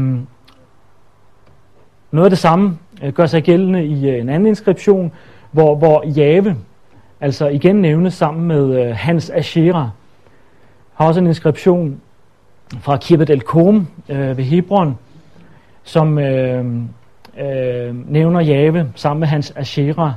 noget 2.11 2.25
af 2.25 2.31
det 2.31 2.39
samme 2.39 2.79
øh, 3.03 3.13
gør 3.13 3.27
sig 3.27 3.43
gældende 3.43 3.85
i 3.85 4.09
øh, 4.09 4.21
en 4.21 4.29
anden 4.29 4.47
inskription, 4.47 5.13
hvor, 5.53 5.75
hvor 5.75 6.05
Jave, 6.07 6.57
altså 7.21 7.49
igen 7.49 7.77
nævnes 7.77 8.15
sammen 8.15 8.45
med 8.45 8.87
øh, 8.87 8.97
Hans 8.97 9.31
Ashera, 9.31 9.91
har 10.95 11.07
også 11.07 11.21
en 11.21 11.27
inskription 11.27 12.01
fra 12.81 12.97
Kirbet 12.97 13.31
el 13.31 13.41
Kom 13.41 13.89
øh, 14.09 14.37
ved 14.37 14.45
Hebron, 14.45 14.99
som 15.85 16.19
øh, 16.19 16.65
øh, 17.39 18.11
nævner 18.11 18.41
Jave 18.41 18.93
sammen 18.95 19.21
med 19.21 19.29
hans 19.29 19.53
Ashera. 19.57 20.15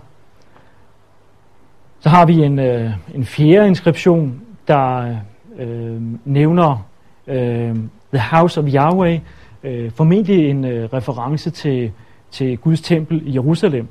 Så 2.00 2.10
har 2.10 2.26
vi 2.26 2.44
en, 2.44 2.60
øh, 2.60 2.92
en 3.16 3.26
fjerde 3.26 3.68
inskription, 3.68 4.42
der 4.68 5.16
øh, 5.60 6.02
nævner 6.26 6.86
øh, 7.28 7.76
The 8.14 8.24
House 8.32 8.60
of 8.60 8.68
Yahweh, 8.74 9.20
øh, 9.64 9.92
formentlig 9.92 10.50
en 10.50 10.66
øh, 10.66 10.90
reference 10.94 11.50
til, 11.50 11.92
til 12.32 12.58
Guds 12.58 12.82
tempel 12.82 13.28
i 13.28 13.34
Jerusalem. 13.34 13.88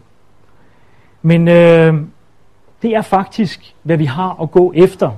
Men 1.26 1.48
øh, 1.48 1.94
det 2.82 2.94
er 2.94 3.02
faktisk, 3.02 3.74
hvad 3.82 3.96
vi 3.96 4.04
har 4.04 4.42
at 4.42 4.50
gå 4.50 4.72
efter. 4.76 5.10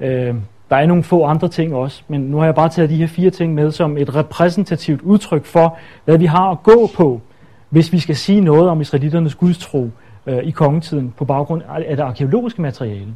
Øh, 0.00 0.34
der 0.70 0.76
er 0.76 0.86
nogle 0.86 1.02
få 1.02 1.24
andre 1.24 1.48
ting 1.48 1.74
også, 1.74 2.02
men 2.08 2.20
nu 2.20 2.38
har 2.38 2.44
jeg 2.44 2.54
bare 2.54 2.68
taget 2.68 2.90
de 2.90 2.96
her 2.96 3.06
fire 3.06 3.30
ting 3.30 3.54
med 3.54 3.70
som 3.70 3.98
et 3.98 4.14
repræsentativt 4.14 5.02
udtryk 5.02 5.44
for, 5.44 5.78
hvad 6.04 6.18
vi 6.18 6.26
har 6.26 6.50
at 6.50 6.62
gå 6.62 6.90
på, 6.94 7.20
hvis 7.68 7.92
vi 7.92 7.98
skal 7.98 8.16
sige 8.16 8.40
noget 8.40 8.68
om 8.68 8.80
israelitternes 8.80 9.34
gudstro 9.34 9.90
øh, 10.26 10.38
i 10.38 10.50
kongetiden 10.50 11.14
på 11.16 11.24
baggrund 11.24 11.62
af 11.68 11.96
det 11.96 12.02
arkeologiske 12.02 12.62
materiale. 12.62 13.14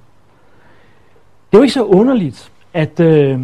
Det 1.51 1.53
er 1.53 1.59
jo 1.59 1.63
ikke 1.63 1.75
så 1.75 1.85
underligt, 1.85 2.53
at 2.75 3.01
øh, 3.01 3.41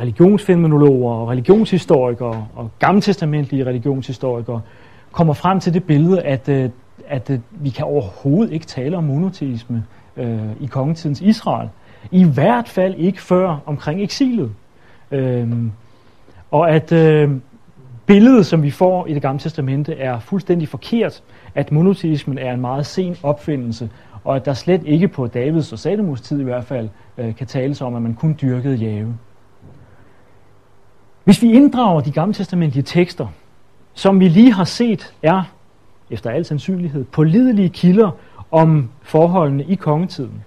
religionsfenomenologer 0.00 1.12
og 1.12 1.28
religionshistorikere 1.28 2.46
og 2.56 2.70
gammeltestamentlige 2.78 3.64
religionshistorikere 3.64 4.60
kommer 5.12 5.34
frem 5.34 5.60
til 5.60 5.74
det 5.74 5.84
billede, 5.84 6.22
at, 6.22 6.48
øh, 6.48 6.70
at 7.08 7.30
øh, 7.30 7.38
vi 7.50 7.70
kan 7.70 7.84
overhovedet 7.84 8.52
ikke 8.52 8.66
tale 8.66 8.96
om 8.96 9.04
monoteisme 9.04 9.84
øh, 10.16 10.50
i 10.60 10.66
kongetidens 10.66 11.20
Israel. 11.20 11.68
I 12.10 12.24
hvert 12.24 12.68
fald 12.68 12.94
ikke 12.94 13.22
før 13.22 13.58
omkring 13.66 14.02
eksilet. 14.02 14.50
Øh, 15.10 15.52
og 16.50 16.70
at 16.70 16.92
øh, 16.92 17.30
billedet, 18.06 18.46
som 18.46 18.62
vi 18.62 18.70
får 18.70 19.06
i 19.06 19.14
det 19.14 19.22
gamle 19.22 19.40
testamente, 19.40 19.94
er 19.94 20.18
fuldstændig 20.18 20.68
forkert, 20.68 21.22
at 21.54 21.72
monoteismen 21.72 22.38
er 22.38 22.54
en 22.54 22.60
meget 22.60 22.86
sen 22.86 23.16
opfindelse, 23.22 23.90
og 24.24 24.36
at 24.36 24.44
der 24.44 24.54
slet 24.54 24.82
ikke 24.84 25.08
på 25.08 25.26
Davids 25.26 25.72
og 25.72 25.78
Salomos 25.78 26.20
tid 26.20 26.40
i 26.40 26.44
hvert 26.44 26.64
fald 26.64 26.88
øh, 27.18 27.34
kan 27.34 27.46
tales 27.46 27.80
om, 27.80 27.94
at 27.94 28.02
man 28.02 28.14
kun 28.14 28.38
dyrkede 28.42 28.76
jave. 28.76 29.14
Hvis 31.24 31.42
vi 31.42 31.52
inddrager 31.52 32.00
de 32.00 32.10
gamle 32.10 32.34
testamentlige 32.34 32.82
tekster, 32.82 33.26
som 33.94 34.20
vi 34.20 34.28
lige 34.28 34.52
har 34.52 34.64
set 34.64 35.14
er, 35.22 35.42
efter 36.10 36.30
al 36.30 36.44
sandsynlighed, 36.44 37.04
pålidelige 37.04 37.68
kilder 37.68 38.10
om 38.50 38.88
forholdene 39.02 39.64
i 39.64 39.74
kongetiden, 39.74 40.44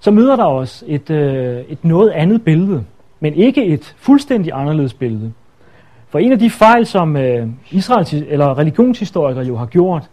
så 0.00 0.10
møder 0.10 0.36
der 0.36 0.44
os 0.44 0.84
et, 0.86 1.10
øh, 1.10 1.64
et 1.68 1.84
noget 1.84 2.10
andet 2.10 2.44
billede, 2.44 2.84
men 3.20 3.34
ikke 3.34 3.66
et 3.66 3.94
fuldstændig 3.98 4.52
anderledes 4.54 4.94
billede. 4.94 5.32
For 6.08 6.18
en 6.18 6.32
af 6.32 6.38
de 6.38 6.50
fejl, 6.50 6.86
som 6.86 7.16
øh, 7.16 7.48
Israels 7.70 8.12
eller 8.12 8.58
religionshistorikere 8.58 9.44
jo 9.44 9.56
har 9.56 9.66
gjort, 9.66 10.10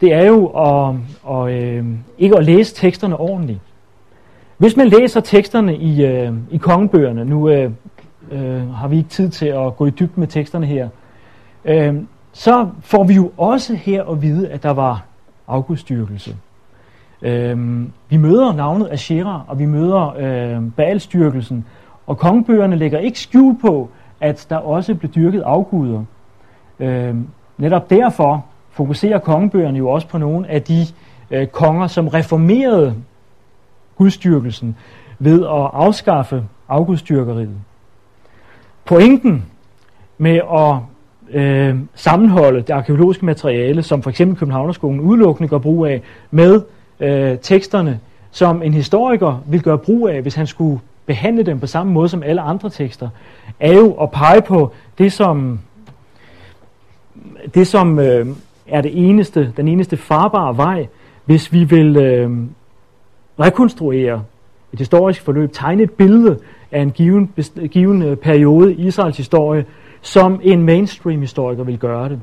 det 0.00 0.12
er 0.12 0.26
jo 0.26 0.46
at, 0.46 0.94
og, 1.22 1.52
øh, 1.52 1.84
ikke 2.18 2.36
at 2.36 2.44
læse 2.44 2.74
teksterne 2.74 3.16
ordentligt. 3.16 3.58
Hvis 4.58 4.76
man 4.76 4.88
læser 4.88 5.20
teksterne 5.20 5.76
i, 5.76 6.04
øh, 6.04 6.32
i 6.50 6.56
kongebøgerne, 6.56 7.24
nu 7.24 7.48
øh, 7.48 7.70
øh, 8.30 8.70
har 8.70 8.88
vi 8.88 8.96
ikke 8.96 9.08
tid 9.08 9.28
til 9.30 9.46
at 9.46 9.76
gå 9.76 9.86
i 9.86 9.90
dybden 9.90 10.20
med 10.20 10.28
teksterne 10.28 10.66
her, 10.66 10.88
øh, 11.64 11.94
så 12.38 12.68
får 12.80 13.04
vi 13.04 13.14
jo 13.14 13.32
også 13.36 13.74
her 13.74 14.04
at 14.04 14.22
vide, 14.22 14.48
at 14.48 14.62
der 14.62 14.70
var 14.70 15.04
afgudstyrkelse. 15.48 16.36
Øhm, 17.22 17.92
vi 18.08 18.16
møder 18.16 18.52
navnet 18.52 18.88
Asherah, 18.90 19.50
og 19.50 19.58
vi 19.58 19.64
møder 19.64 20.14
øhm, 20.18 20.70
Baalstyrkelsen, 20.70 21.64
og 22.06 22.18
kongebøgerne 22.18 22.76
lægger 22.76 22.98
ikke 22.98 23.20
skjul 23.20 23.60
på, 23.60 23.90
at 24.20 24.46
der 24.50 24.56
også 24.56 24.94
blev 24.94 25.12
dyrket 25.12 25.40
afguder. 25.40 26.04
Øhm, 26.80 27.28
netop 27.56 27.90
derfor 27.90 28.44
fokuserer 28.70 29.18
kongebøgerne 29.18 29.78
jo 29.78 29.88
også 29.88 30.08
på 30.08 30.18
nogle 30.18 30.48
af 30.48 30.62
de 30.62 30.86
øh, 31.30 31.46
konger, 31.46 31.86
som 31.86 32.08
reformerede 32.08 32.94
gudstyrkelsen 33.96 34.76
ved 35.18 35.42
at 35.42 35.70
afskaffe 35.72 36.44
afgudstyrkeriet. 36.68 37.56
Pointen 38.84 39.44
med 40.18 40.40
at 40.52 40.97
øh, 41.32 41.76
sammenholde 41.94 42.60
det 42.60 42.70
arkeologiske 42.70 43.24
materiale, 43.24 43.82
som 43.82 44.02
for 44.02 44.10
eksempel 44.10 44.38
Københavnerskolen 44.38 45.00
udelukkende 45.00 45.48
gør 45.48 45.58
brug 45.58 45.86
af, 45.86 46.02
med 46.30 46.62
øh, 47.00 47.38
teksterne, 47.42 48.00
som 48.30 48.62
en 48.62 48.74
historiker 48.74 49.44
vil 49.46 49.62
gøre 49.62 49.78
brug 49.78 50.08
af, 50.08 50.22
hvis 50.22 50.34
han 50.34 50.46
skulle 50.46 50.80
behandle 51.06 51.42
dem 51.42 51.60
på 51.60 51.66
samme 51.66 51.92
måde 51.92 52.08
som 52.08 52.22
alle 52.22 52.40
andre 52.40 52.70
tekster, 52.70 53.08
er 53.60 53.72
jo 53.72 53.92
at 53.92 54.10
pege 54.10 54.42
på 54.42 54.72
det, 54.98 55.12
som, 55.12 55.60
det, 57.54 57.66
som 57.66 57.98
øh, 57.98 58.26
er 58.66 58.80
det 58.80 59.08
eneste, 59.08 59.52
den 59.56 59.68
eneste 59.68 59.96
farbare 59.96 60.56
vej, 60.56 60.86
hvis 61.24 61.52
vi 61.52 61.64
vil 61.64 61.96
øh, 61.96 62.30
rekonstruere 63.40 64.22
et 64.72 64.78
historisk 64.78 65.22
forløb, 65.22 65.52
tegne 65.52 65.82
et 65.82 65.90
billede 65.90 66.38
af 66.72 66.80
en 66.80 66.90
given, 66.90 67.32
given 67.70 68.02
øh, 68.02 68.16
periode 68.16 68.74
i 68.74 68.86
Israels 68.86 69.16
historie, 69.16 69.64
som 70.08 70.40
en 70.42 70.62
mainstream-historiker 70.62 71.64
vil 71.64 71.78
gøre 71.78 72.08
det. 72.08 72.20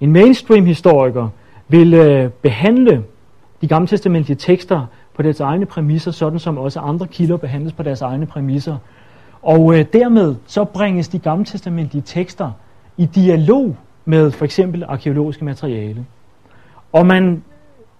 En 0.00 0.12
mainstream-historiker 0.12 1.28
vil 1.68 1.94
øh, 1.94 2.30
behandle 2.30 3.04
de 3.60 3.68
gamle 3.68 3.88
testamentlige 3.88 4.36
tekster 4.36 4.86
på 5.14 5.22
deres 5.22 5.40
egne 5.40 5.66
præmisser, 5.66 6.10
sådan 6.10 6.38
som 6.38 6.58
også 6.58 6.80
andre 6.80 7.06
kilder 7.06 7.36
behandles 7.36 7.72
på 7.72 7.82
deres 7.82 8.00
egne 8.00 8.26
præmisser. 8.26 8.76
Og 9.42 9.78
øh, 9.78 9.84
dermed 9.92 10.34
så 10.46 10.64
bringes 10.64 11.08
de 11.08 11.18
gamle 11.18 11.44
testamentlige 11.44 12.02
tekster 12.02 12.50
i 12.96 13.06
dialog 13.06 13.76
med 14.04 14.30
for 14.30 14.44
eksempel 14.44 14.84
arkeologiske 14.88 15.44
materiale. 15.44 16.06
Og 16.92 17.06
man 17.06 17.42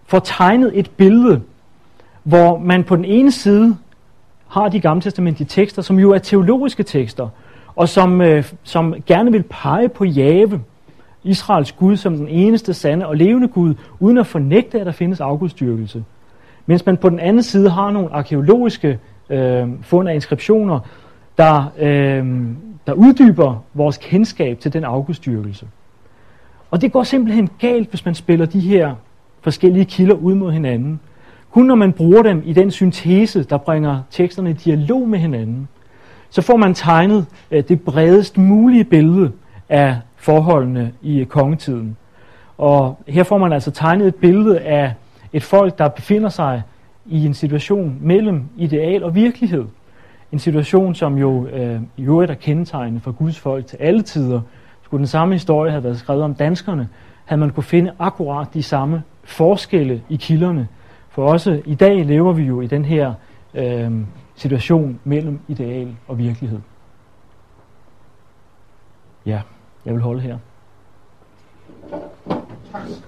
får 0.07 0.19
tegnet 0.19 0.79
et 0.79 0.91
billede, 0.91 1.43
hvor 2.23 2.59
man 2.59 2.85
på 2.85 2.97
den 2.97 3.05
ene 3.05 3.33
side 3.33 3.77
har 4.49 4.69
de 4.69 4.81
gamle 4.81 5.03
testamentlige 5.03 5.49
tekster, 5.49 5.83
som 5.83 5.99
jo 5.99 6.11
er 6.11 6.19
teologiske 6.19 6.83
tekster, 6.83 7.29
og 7.79 7.89
som, 7.89 8.21
øh, 8.21 8.45
som 8.63 8.95
gerne 9.07 9.33
vil 9.33 9.43
pege 9.43 9.89
på 9.89 10.05
Jave, 10.05 10.61
Israels 11.25 11.73
Gud, 11.73 11.97
som 11.97 12.17
den 12.17 12.29
eneste 12.29 12.75
sande 12.75 13.07
og 13.07 13.17
levende 13.17 13.49
Gud, 13.49 13.75
uden 14.01 14.19
at 14.19 14.27
fornægte, 14.27 14.81
at 14.81 14.87
der 14.87 14.93
findes 14.93 15.21
afgudstyrkelse. 15.21 16.05
Mens 16.67 16.87
man 16.87 16.97
på 16.97 17.09
den 17.09 17.21
anden 17.21 17.43
side 17.43 17.71
har 17.71 17.91
nogle 17.91 18.09
arkeologiske 18.13 18.99
øh, 19.31 19.69
fund 19.83 20.09
af 20.09 20.15
inskriptioner, 20.15 20.81
der, 21.39 21.73
øh, 21.79 22.27
der 22.87 22.93
uddyber 22.93 23.65
vores 23.75 23.97
kendskab 23.97 24.61
til 24.61 24.73
den 24.73 24.85
afgudstyrkelse. 24.85 25.67
Og 26.71 26.81
det 26.81 26.93
går 26.93 27.03
simpelthen 27.03 27.49
galt, 27.59 27.91
hvis 27.91 28.05
man 28.05 28.15
spiller 28.15 28.47
de 28.47 28.61
her 28.61 28.95
forskellige 29.41 29.85
kilder 29.85 30.15
ud 30.15 30.35
mod 30.35 30.53
hinanden. 30.53 31.01
Kun 31.51 31.67
når 31.67 31.75
man 31.75 31.93
bruger 31.93 32.23
dem 32.23 32.43
i 32.45 32.53
den 32.53 32.71
syntese, 32.71 33.43
der 33.43 33.59
bringer 33.59 34.03
teksterne 34.11 34.51
i 34.51 34.53
dialog 34.53 35.09
med 35.09 35.19
hinanden, 35.19 35.69
så 36.31 36.43
får 36.43 36.57
man 36.57 36.75
tegnet 36.75 37.27
øh, 37.51 37.65
det 37.69 37.81
bredest 37.81 38.39
mulige 38.39 38.85
billede 38.85 39.33
af 39.69 39.97
forholdene 40.17 40.93
i 41.03 41.19
øh, 41.19 41.27
kongetiden. 41.27 41.97
Og 42.59 42.99
her 43.09 43.23
får 43.23 43.39
man 43.39 43.53
altså 43.53 43.71
tegnet 43.71 44.07
et 44.07 44.15
billede 44.15 44.61
af 44.61 44.95
et 45.33 45.43
folk, 45.43 45.79
der 45.79 45.89
befinder 45.89 46.29
sig 46.29 46.63
i 47.07 47.27
en 47.27 47.35
situation 47.35 47.99
mellem 48.01 48.43
ideal 48.57 49.05
og 49.05 49.15
virkelighed. 49.15 49.65
En 50.33 50.39
situation, 50.39 50.95
som 50.95 51.19
jo 51.19 51.47
øh, 51.47 51.81
i 51.97 52.03
øvrigt 52.03 52.31
er 52.31 52.35
kendetegnende 52.35 53.01
for 53.01 53.13
Guds 53.13 53.39
folk 53.39 53.67
til 53.67 53.77
alle 53.77 54.03
tider. 54.03 54.41
Skulle 54.83 54.99
den 54.99 55.07
samme 55.07 55.35
historie 55.35 55.71
have 55.71 55.85
været 55.85 55.99
skrevet 55.99 56.23
om 56.23 56.35
danskerne, 56.35 56.89
havde 57.25 57.41
man 57.41 57.51
kunne 57.51 57.65
finde 57.65 57.93
akkurat 57.99 58.55
de 58.55 58.63
samme 58.63 59.03
forskelle 59.25 60.03
i 60.09 60.17
kilderne. 60.17 60.69
For 61.11 61.29
også 61.29 61.61
i 61.65 61.75
dag 61.75 62.07
lever 62.07 62.33
vi 62.33 62.43
jo 62.43 62.61
i 62.61 62.67
den 62.67 62.85
her 62.85 63.15
øh, 63.55 63.93
situation 64.39 65.01
mellem 65.05 65.41
ideal 65.49 65.97
og 66.09 66.19
virkelighed. 66.19 66.61
Ja, 69.27 69.43
jeg 69.85 69.95
vil 69.95 70.03
holde 70.03 70.21
her. 70.21 70.39
Tak. 72.73 73.08